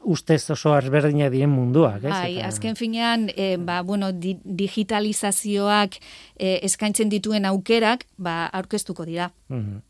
ustez 0.04 0.50
oso 0.50 0.72
ezberdina 0.78 1.28
dien 1.30 1.50
munduak, 1.50 2.04
ez? 2.04 2.12
Bai, 2.12 2.40
azken 2.44 2.76
finean, 2.76 3.28
e, 3.36 3.56
ba, 3.56 3.82
bueno, 3.82 4.12
di, 4.12 4.36
digitalizazioak 4.44 5.98
e, 6.36 6.58
eskaintzen 6.66 7.12
dituen 7.12 7.44
aukerak, 7.50 8.06
ba, 8.16 8.46
aurkeztuko 8.46 9.04
dira. 9.08 9.30
Mm 9.48 9.84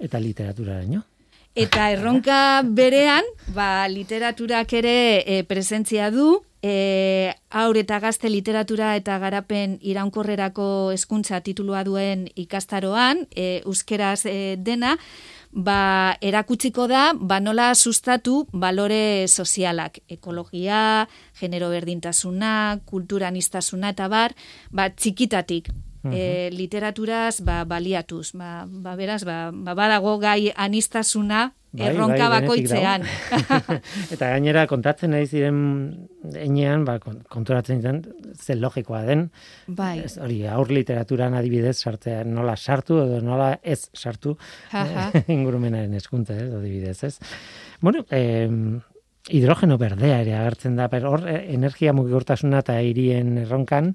Eta 0.00 0.18
literatura 0.18 0.78
daño? 0.80 1.02
Eta 1.58 1.90
erronka 1.92 2.62
berean, 2.64 3.26
ba, 3.52 3.88
literaturak 3.92 4.72
ere 4.72 5.20
e, 5.26 5.42
presentzia 5.44 6.08
du, 6.10 6.38
e, 6.62 7.34
aur 7.50 7.76
eta 7.76 7.98
gazte 8.00 8.30
literatura 8.30 8.94
eta 8.98 9.18
garapen 9.22 9.78
iraunkorrerako 9.82 10.90
hezkuntza 10.94 11.40
titulua 11.44 11.84
duen 11.84 12.28
ikastaroan, 12.36 13.26
e, 13.34 13.60
euskeraz 13.66 14.24
e, 14.26 14.56
dena, 14.56 14.96
ba, 15.52 16.16
erakutsiko 16.20 16.86
da, 16.90 17.12
ba, 17.14 17.40
nola 17.40 17.72
sustatu 17.74 18.46
balore 18.52 19.26
sozialak, 19.28 20.00
ekologia, 20.08 21.08
genero 21.40 21.70
berdintasuna, 21.72 22.80
kultura 22.86 23.30
niztasuna 23.34 23.92
eta 23.94 24.08
bar, 24.08 24.34
ba, 24.70 24.88
txikitatik, 24.90 25.70
e, 26.12 26.50
literaturaz 26.54 27.40
ba, 27.44 27.64
baliatuz. 27.68 28.32
Ba, 28.38 28.66
ba, 28.66 28.96
beraz, 28.96 29.24
ba, 29.24 29.50
ba, 29.52 29.74
badago 29.78 30.18
gai 30.22 30.52
anistasuna 30.54 31.52
Bai, 31.70 31.90
erronka 31.90 32.28
bai, 32.32 32.40
bakoitzean. 32.40 33.02
Eta 34.14 34.30
gainera 34.32 34.62
kontatzen 34.70 35.10
nahi 35.12 35.26
ziren 35.28 35.58
enean, 36.40 36.86
ba, 36.88 36.94
kon- 37.02 37.20
konturatzen 37.28 37.82
ziren, 37.82 37.98
ze 38.40 38.56
logikoa 38.56 39.02
den, 39.04 39.26
bai, 39.66 39.98
ez, 40.06 40.14
hori, 40.16 40.38
aur 40.48 40.70
literaturan 40.72 41.36
adibidez 41.36 41.76
sartzea, 41.82 42.22
nola 42.24 42.56
sartu 42.56 43.02
edo 43.04 43.20
nola 43.20 43.50
ez 43.62 43.90
sartu 43.92 44.36
ingurumenaren 45.36 45.92
eskuntza, 46.00 46.38
ez, 46.40 46.48
adibidez, 46.56 46.96
ez. 47.04 47.18
Bueno, 47.84 48.06
eh, 48.10 48.48
hidrogeno 49.28 49.76
berdea 49.76 50.22
ere 50.24 50.38
agertzen 50.38 50.76
da, 50.80 50.88
pero 50.88 51.12
hor 51.12 51.28
eh, 51.28 51.42
energia 51.52 51.92
mugikortasuna 51.92 52.64
eta 52.64 52.78
hirien 52.80 53.36
erronkan, 53.44 53.92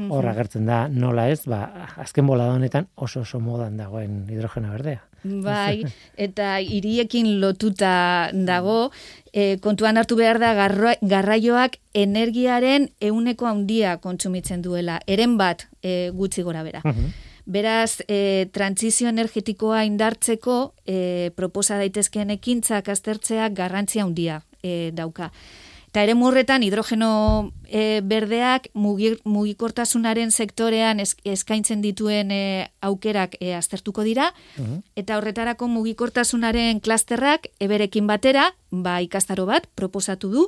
hor 0.00 0.24
agertzen 0.30 0.64
da 0.64 0.86
nola 0.88 1.28
ez, 1.28 1.42
ba, 1.44 1.66
azken 2.00 2.24
bolada 2.24 2.54
honetan 2.56 2.86
oso 2.96 3.20
oso 3.26 3.36
modan 3.44 3.76
dagoen 3.76 4.22
hidrogeno 4.32 4.70
berdea. 4.72 5.02
Bai, 5.22 5.84
eta 6.16 6.58
hiriekin 6.64 7.40
lotuta 7.40 8.30
dago, 8.32 8.90
e, 9.32 9.58
kontuan 9.60 10.00
hartu 10.00 10.16
behar 10.16 10.40
da 10.40 10.52
garraioak 10.54 11.76
energiaren 11.94 12.88
euneko 13.00 13.48
handia 13.50 13.98
kontsumitzen 14.00 14.62
duela, 14.62 15.00
eren 15.06 15.36
bat 15.40 15.66
e, 15.82 16.10
gutxi 16.16 16.42
gora 16.46 16.64
bera. 16.64 16.80
Beraz, 17.50 18.00
e, 18.06 18.48
trantzizio 18.52 19.08
energetikoa 19.10 19.84
indartzeko 19.88 20.58
e, 20.86 21.30
proposa 21.36 21.80
daitezkeen 21.80 22.30
ekintzak 22.36 22.88
aztertzeak 22.88 23.56
garrantzia 23.56 24.04
handia 24.04 24.42
e, 24.62 24.90
dauka. 24.94 25.30
Eta 25.90 26.04
ere 26.06 26.14
murretan 26.14 26.62
hidrogeno 26.62 27.50
e, 27.66 27.98
berdeak 28.06 28.68
mugi, 28.78 29.16
mugikortasunaren 29.26 30.30
sektorean 30.30 31.02
es, 31.02 31.16
eskaintzen 31.26 31.82
dituen 31.82 32.30
e, 32.30 32.68
aukerak 32.86 33.34
e, 33.40 33.56
aztertuko 33.58 34.04
dira, 34.06 34.28
eta 34.94 35.16
horretarako 35.18 35.66
mugikortasunaren 35.66 36.78
klasterrak 36.78 37.50
eberekin 37.58 38.06
batera, 38.06 38.52
ba 38.70 39.00
ikastaro 39.02 39.48
bat 39.50 39.66
proposatu 39.74 40.30
du, 40.30 40.46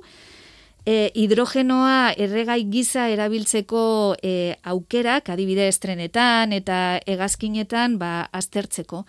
e, 0.87 1.11
hidrogenoa 1.19 2.13
erregai 2.23 2.63
giza 2.71 3.09
erabiltzeko 3.11 3.83
e, 4.23 4.55
aukerak, 4.63 5.33
adibidez 5.35 5.75
trenetan 5.83 6.55
eta 6.55 7.01
hegazkinetan 7.03 7.99
ba, 7.99 8.29
aztertzeko. 8.31 9.05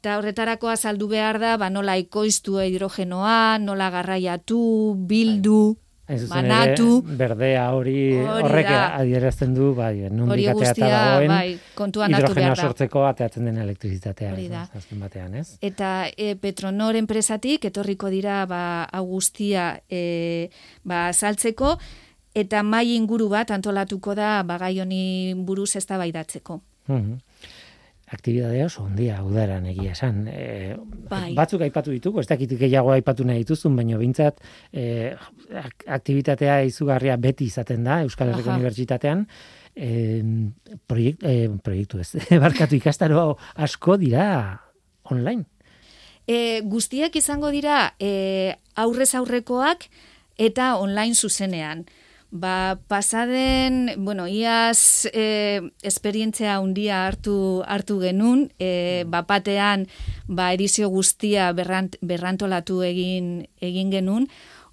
Eta 0.00 0.14
horretarako 0.16 0.70
azaldu 0.72 1.10
behar 1.10 1.36
da, 1.36 1.58
ba, 1.60 1.66
nola 1.68 1.92
ekoiztu 2.00 2.54
hidrogenoa, 2.62 3.58
nola 3.60 3.90
garraiatu, 3.92 4.60
bildu, 4.96 5.76
Hain 6.08 6.24
banatu, 6.26 6.86
ere, 7.04 7.16
berdea 7.20 7.66
hori 7.76 7.98
horrek 8.18 8.70
adierazten 8.72 9.52
du, 9.54 9.68
bai, 9.76 9.92
hori 10.08 10.48
guztia, 10.56 10.88
dagoen 10.88 11.30
bai, 11.34 11.52
kontuan 11.76 12.16
hartu 12.16 12.32
behar 12.34 12.56
da. 12.56 12.64
sortzeko 12.64 13.04
ateatzen 13.10 13.46
den 13.46 13.60
elektrizitatea, 13.62 14.32
Hori 14.32 14.48
da. 14.48 14.64
azken 14.74 15.04
batean, 15.04 15.36
ez? 15.38 15.46
Eta 15.60 16.08
e, 16.16 16.32
Petronor 16.40 16.96
enpresatik 16.98 17.68
etorriko 17.68 18.08
dira 18.10 18.40
ba 18.50 18.64
hau 18.90 19.04
guztia 19.12 19.68
e, 19.86 20.48
ba 20.82 21.10
saltzeko 21.12 21.76
eta 22.34 22.64
mai 22.64 22.86
inguru 22.96 23.28
bat 23.28 23.52
antolatuko 23.52 24.16
da 24.16 24.38
ba 24.42 24.56
gai 24.64 24.78
honi 24.80 25.34
buruz 25.36 25.74
eztabaidatzeko. 25.76 26.62
Mhm. 26.88 27.20
Aktibidade 28.10 28.64
oso 28.64 28.82
ondia 28.88 29.20
udaran 29.22 29.66
egia 29.70 29.92
esan. 29.92 30.24
E, 30.26 30.74
Bai. 31.10 31.30
Batzuk 31.38 31.62
aipatu 31.62 31.92
ditugu, 31.94 32.18
ez 32.20 32.26
dakit 32.26 32.50
gehiago 32.58 32.90
aipatu 32.90 33.22
nahi 33.24 33.44
dituzun, 33.44 33.76
baina 33.78 33.98
bintzat 34.00 34.40
e, 34.74 35.12
ak- 35.62 35.86
aktibitatea 35.86 36.56
izugarria 36.66 37.14
beti 37.16 37.46
izaten 37.46 37.84
da 37.86 38.00
Euskal 38.02 38.32
Herriko. 38.32 38.50
Unibertsitatean. 38.50 39.22
E, 39.76 39.92
proiekt, 40.90 41.22
e, 41.22 41.48
proiektu 41.62 42.00
ez, 42.02 42.10
barkatu 42.44 42.74
ikastaro 42.80 43.36
asko 43.54 43.96
dira 44.02 44.26
online. 45.10 45.46
E, 46.26 46.60
guztiak 46.66 47.14
izango 47.16 47.50
dira 47.54 47.92
e, 47.98 48.56
aurrez 48.74 49.12
aurrekoak 49.14 49.86
eta 50.38 50.74
online 50.82 51.14
zuzenean. 51.14 51.86
Ba, 52.30 52.78
pasaden, 52.86 54.04
bueno, 54.04 54.28
iaz 54.28 55.08
e, 55.12 55.72
esperientzia 55.82 56.54
handia 56.60 57.08
hartu 57.08 57.64
hartu 57.66 57.98
genun, 57.98 58.52
e, 58.62 59.02
bapatean 59.10 59.88
ba, 60.28 60.52
edizio 60.54 60.86
guztia 60.94 61.50
berrant, 61.52 61.96
berrantolatu 62.00 62.84
egin 62.86 63.48
egin 63.58 63.90
genun, 63.90 64.28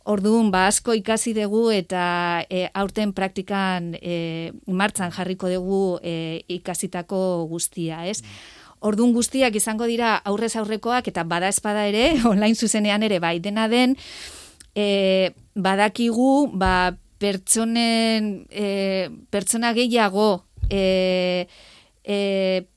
Orduan, 0.07 0.53
ba, 0.53 0.69
asko 0.71 0.93
ikasi 0.95 1.33
dugu 1.35 1.65
eta 1.75 2.45
e, 2.47 2.69
aurten 2.79 3.09
praktikan 3.11 3.89
e, 3.99 4.53
martzan 4.63 5.11
jarriko 5.11 5.49
dugu 5.51 5.99
e, 5.99 6.45
ikasitako 6.47 7.19
guztia, 7.51 8.05
ez? 8.07 8.21
Ordun 8.79 9.11
guztiak 9.11 9.57
izango 9.59 9.83
dira 9.89 10.13
aurrez 10.23 10.53
aurrekoak 10.55 11.09
eta 11.11 11.25
bada 11.27 11.49
espada 11.51 11.83
ere, 11.89 12.21
online 12.31 12.55
zuzenean 12.55 13.03
ere 13.03 13.19
bai 13.19 13.41
dena 13.43 13.67
den, 13.67 13.97
e, 14.79 15.33
badakigu 15.59 16.53
ba, 16.53 16.95
pertsonen, 17.19 18.45
e, 18.49 19.09
pertsona 19.29 19.73
gehiago 19.73 20.45
e, 20.69 21.47
e, 22.03 22.67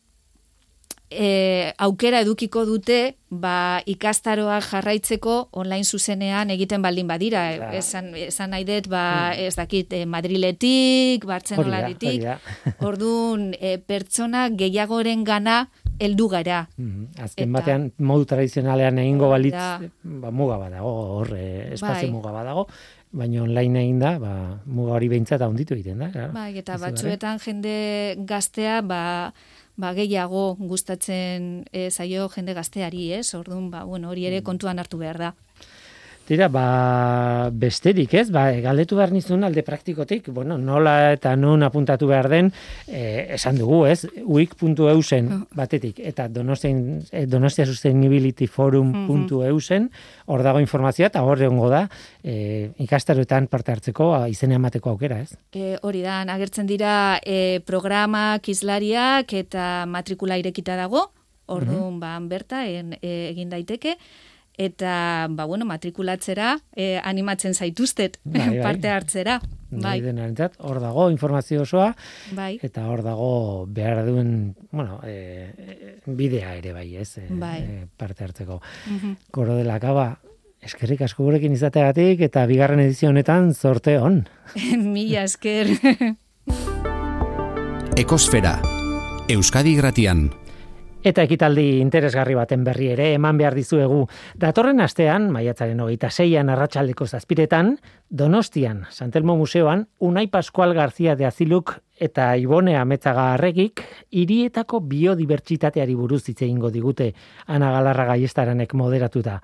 e, 1.11 1.73
aukera 1.79 2.21
edukiko 2.23 2.65
dute 2.65 3.17
ba, 3.31 3.81
ikastaroak 3.87 4.65
jarraitzeko 4.71 5.37
online 5.59 5.85
zuzenean 5.85 6.51
egiten 6.55 6.83
baldin 6.83 7.07
badira. 7.11 7.43
Claro. 7.57 7.77
Esan, 7.79 8.13
esan 8.19 8.51
nahi 8.55 8.65
dut, 8.67 8.89
ba, 8.91 9.33
ez 9.39 9.55
dakit, 9.59 9.93
eh, 9.93 10.05
Madriletik, 10.07 11.27
Bartzenolaritik, 11.29 12.23
da, 12.25 12.39
orduan 12.89 13.53
e, 13.59 13.77
pertsona 13.79 14.49
gehiagoren 14.51 15.25
gana 15.25 15.65
heldu 16.01 16.29
gara. 16.33 16.65
Mhm. 16.79 17.11
Azken 17.27 17.51
Eta- 17.51 17.59
batean 17.59 17.91
modu 17.99 18.25
tradizionalean 18.31 18.99
egingo 19.03 19.29
balitz, 19.31 19.55
da. 19.55 19.79
ba, 20.03 20.31
muga 20.31 20.57
badago, 20.63 20.95
hor 21.21 21.35
eh, 21.37 21.75
espazio 21.75 22.09
Bai. 22.09 22.15
muga 22.15 22.33
badago, 22.35 22.67
baina 23.13 23.43
online 23.43 23.81
egin 23.83 23.99
da, 23.99 24.19
ba, 24.23 24.61
muga 24.67 24.93
hori 24.99 25.09
behintzat 25.09 25.43
handitu 25.43 25.75
egiten 25.75 25.99
da. 25.99 26.11
Claro. 26.15 26.33
Bai, 26.33 26.53
eta 26.59 26.77
batzuetan 26.79 27.39
jende 27.43 28.15
gaztea, 28.29 28.81
ba, 28.83 29.33
ba 29.77 29.93
gehiago 29.95 30.55
gustatzen 30.61 31.65
e, 31.73 31.91
zaio 31.91 32.29
jende 32.29 32.55
gazteari, 32.55 33.13
ez? 33.19 33.35
Orduan, 33.35 33.71
ba, 33.71 33.85
bueno, 33.85 34.11
hori 34.11 34.23
Mm. 34.23 34.27
ere 34.33 34.43
kontuan 34.43 34.79
hartu 34.79 34.99
behar 34.99 35.19
da. 35.19 35.35
Tira, 36.31 36.47
ba, 36.47 37.51
besterik 37.51 38.13
ez, 38.15 38.29
ba, 38.31 38.45
galdetu 38.63 38.95
behar 38.95 39.11
nizun 39.11 39.43
alde 39.43 39.65
praktikotik, 39.67 40.29
bueno, 40.31 40.55
nola 40.63 41.11
eta 41.17 41.33
nun 41.35 41.67
apuntatu 41.67 42.07
behar 42.07 42.29
den, 42.31 42.53
eh, 42.87 43.35
esan 43.35 43.59
dugu, 43.59 43.81
ez, 43.91 44.07
uik.eusen 44.23 45.33
batetik, 45.59 45.99
eta 45.99 46.29
Donostia, 46.31 46.71
eh, 47.11 47.25
Donostia 47.27 47.67
Sustainability 47.67 48.47
Forum.eusen, 48.47 49.91
hor 50.31 50.47
dago 50.47 50.63
informazioa, 50.63 51.11
eta 51.11 51.25
hor 51.27 51.43
egongo 51.43 51.67
da, 51.75 51.83
eh, 52.23 52.71
ikastaroetan 52.79 53.51
parte 53.51 53.75
hartzeko, 53.75 54.13
izena 54.31 54.55
emateko 54.63 54.95
aukera, 54.95 55.19
ez? 55.27 55.35
E, 55.51 55.81
hori 55.83 56.07
da, 56.07 56.23
agertzen 56.23 56.71
dira 56.71 57.19
e, 57.27 57.59
programak, 57.67 58.47
izlariak 58.55 59.35
eta 59.35 59.85
matrikula 59.91 60.39
irekita 60.39 60.79
dago, 60.79 61.09
orduan 61.51 61.99
ba, 61.99 62.15
berta 62.23 62.69
en, 62.71 62.95
e, 63.03 63.33
egin 63.35 63.51
daiteke, 63.51 63.99
eta 64.61 65.27
ba, 65.33 65.47
bueno, 65.49 65.65
matrikulatzera 65.65 66.59
e, 66.77 66.99
animatzen 67.01 67.55
zaituztet 67.57 68.19
Bai, 68.25 68.47
bai. 68.49 68.61
parte 68.67 68.93
hartzera. 68.93 69.41
Bai. 69.71 70.01
Denarentzat, 70.03 70.57
hor 70.67 70.81
dago 70.83 71.07
informazio 71.13 71.63
osoa, 71.63 71.93
bai. 72.35 72.57
eta 72.67 72.89
hor 72.91 73.05
dago 73.07 73.67
behar 73.71 74.03
duen, 74.09 74.57
bueno, 74.73 74.99
e, 75.07 76.03
bidea 76.07 76.57
ere 76.59 76.75
bai, 76.75 76.89
ez, 76.99 77.13
e, 77.23 77.29
Bai. 77.31 77.61
e, 77.63 77.87
parte 77.97 78.27
hartzeko. 78.27 78.61
Mhm. 78.91 79.15
Koro 79.31 79.55
de 79.57 79.65
la 79.65 79.79
Cava, 79.81 80.09
eskerrik 80.61 81.07
asko 81.07 81.25
gurekin 81.25 81.55
izateagatik 81.55 82.21
eta 82.27 82.45
bigarren 82.51 82.83
edizio 82.83 83.09
honetan 83.15 83.55
zorte 83.55 83.97
on. 83.99 84.25
Mila 84.93 85.25
esker. 85.25 85.71
Ekosfera, 87.97 88.59
Euskadi 89.31 89.77
Gratian. 89.79 90.29
Eta 91.01 91.23
ekitaldi 91.25 91.79
interesgarri 91.81 92.35
baten 92.37 92.61
berri 92.61 92.91
ere 92.93 93.07
eman 93.15 93.39
behar 93.41 93.55
dizuegu. 93.57 94.03
Datorren 94.37 94.83
astean, 94.85 95.31
maiatzaren 95.33 95.79
hogeita 95.81 96.11
zeian 96.13 96.51
arratsaldeko 96.53 97.07
zazpiretan, 97.07 97.79
Donostian, 98.11 98.83
Santelmo 98.91 99.33
Museoan, 99.39 99.87
Unai 99.99 100.27
Pascual 100.29 100.75
García 100.77 101.15
de 101.17 101.25
Aziluk 101.25 101.79
eta 101.97 102.37
Ibone 102.37 102.77
Ametzaga 102.77 103.31
Arregik 103.33 103.81
hirietako 104.11 104.83
biodibertsitateari 104.91 105.95
buruz 105.97 106.27
hitz 106.29 106.43
egingo 106.43 106.69
digute 106.71 107.15
Ana 107.47 107.73
Galarra 107.73 108.05
Gaiestaranek 108.13 108.75
moderatuta. 108.75 109.39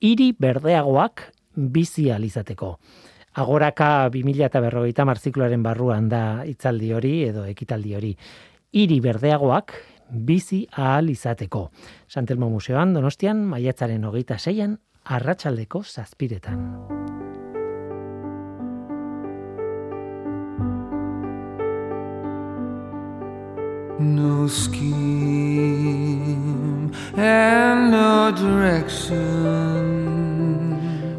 Hiri 0.00 0.32
berdeagoak 0.32 1.22
bizi 1.54 2.10
alizateko. 2.10 2.72
Agoraka 3.38 4.08
2000 4.10 4.50
eta 4.50 4.58
berrogeita 4.66 5.06
marzikloaren 5.06 5.62
barruan 5.62 6.10
da 6.10 6.42
hitzaldi 6.42 6.92
hori 6.92 7.14
edo 7.28 7.46
ekitaldi 7.46 7.94
hori. 7.94 8.14
Hiri 8.74 9.00
berdeagoak 9.00 9.78
bizi 10.10 10.66
ahal 10.72 11.10
izateko. 11.10 11.70
Santelmo 12.08 12.50
Museoan, 12.50 12.94
Donostian, 12.94 13.44
maiatzaren 13.46 14.04
hogeita 14.04 14.38
zeian, 14.38 14.78
arratsaldeko 15.04 15.82
zazpiretan. 15.84 16.58
No 24.00 24.48
skin 24.48 24.90
and 27.16 27.90
no 27.92 28.32
direction. 28.32 29.20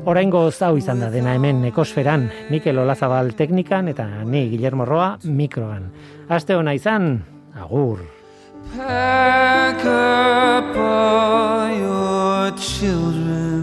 Oraingo 0.09 0.49
zau 0.49 0.77
izan 0.81 0.99
da 1.03 1.11
dena 1.13 1.35
hemen 1.37 1.61
ekosferan, 1.69 2.25
Mikel 2.49 2.79
Olazabal 2.81 3.35
teknikan 3.37 3.87
eta 3.91 4.25
ni 4.25 4.49
Guillermo 4.49 4.85
Roa 4.85 5.19
mikroan. 5.23 5.91
Aste 6.27 6.57
hona 6.57 6.73
izan, 6.73 7.21
agur. 7.53 8.20
Pack 8.73 9.83
up 9.83 10.77
all 10.77 11.69
your 11.75 12.51
children. 12.57 13.61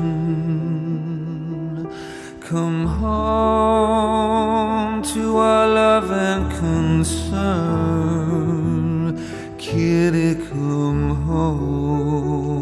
Come 2.41 2.87
home 2.87 4.23
to 5.03 5.39
our 5.39 5.67
love 5.67 6.11
and 6.11 6.51
concern. 6.51 7.49
Kitty, 9.57 10.35
come 10.51 11.17
home. 11.25 12.59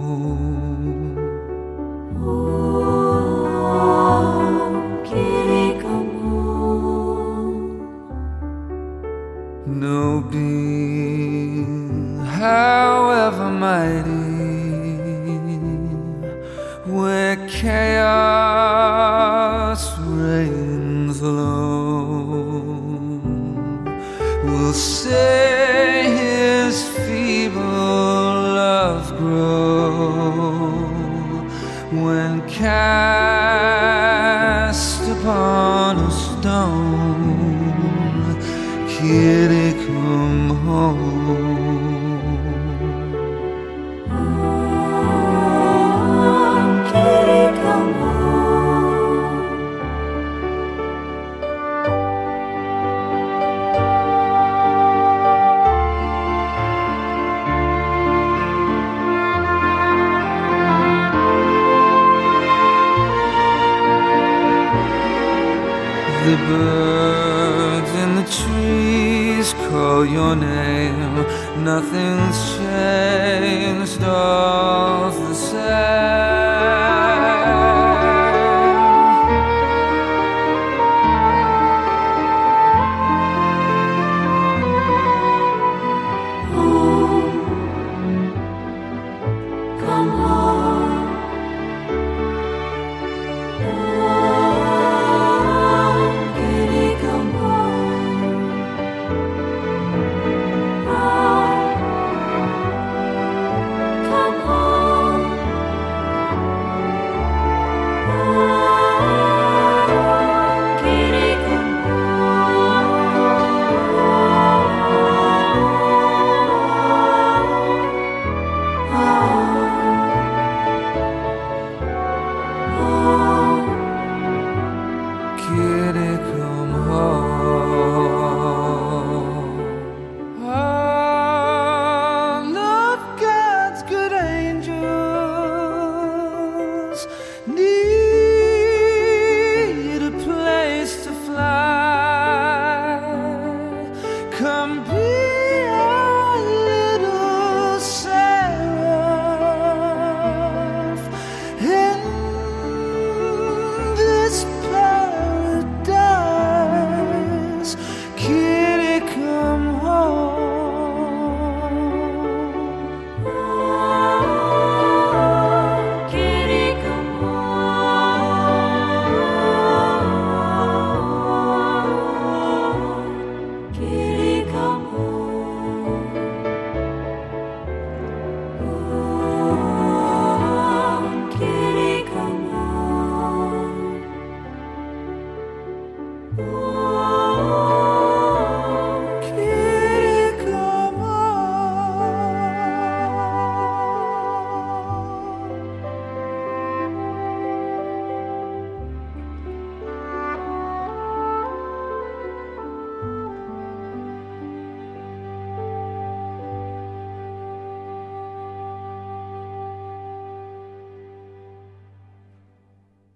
Oh, 2.23 3.43
Kitty, 5.05 5.81
come 5.83 6.11
home. 6.23 7.71
No 9.67 10.21
being 10.31 11.16
however 12.47 13.49
mighty 13.51 14.37
Where 16.97 17.37
chaos 17.61 18.63
reigns 19.99 21.19
alone 21.21 22.45
Will 24.45 24.73
say 24.73 25.46
your 70.07 70.37
name. 70.37 71.17
Nothing's 71.65 72.39
changed, 72.57 74.03
all's 74.03 75.19
the 75.19 75.36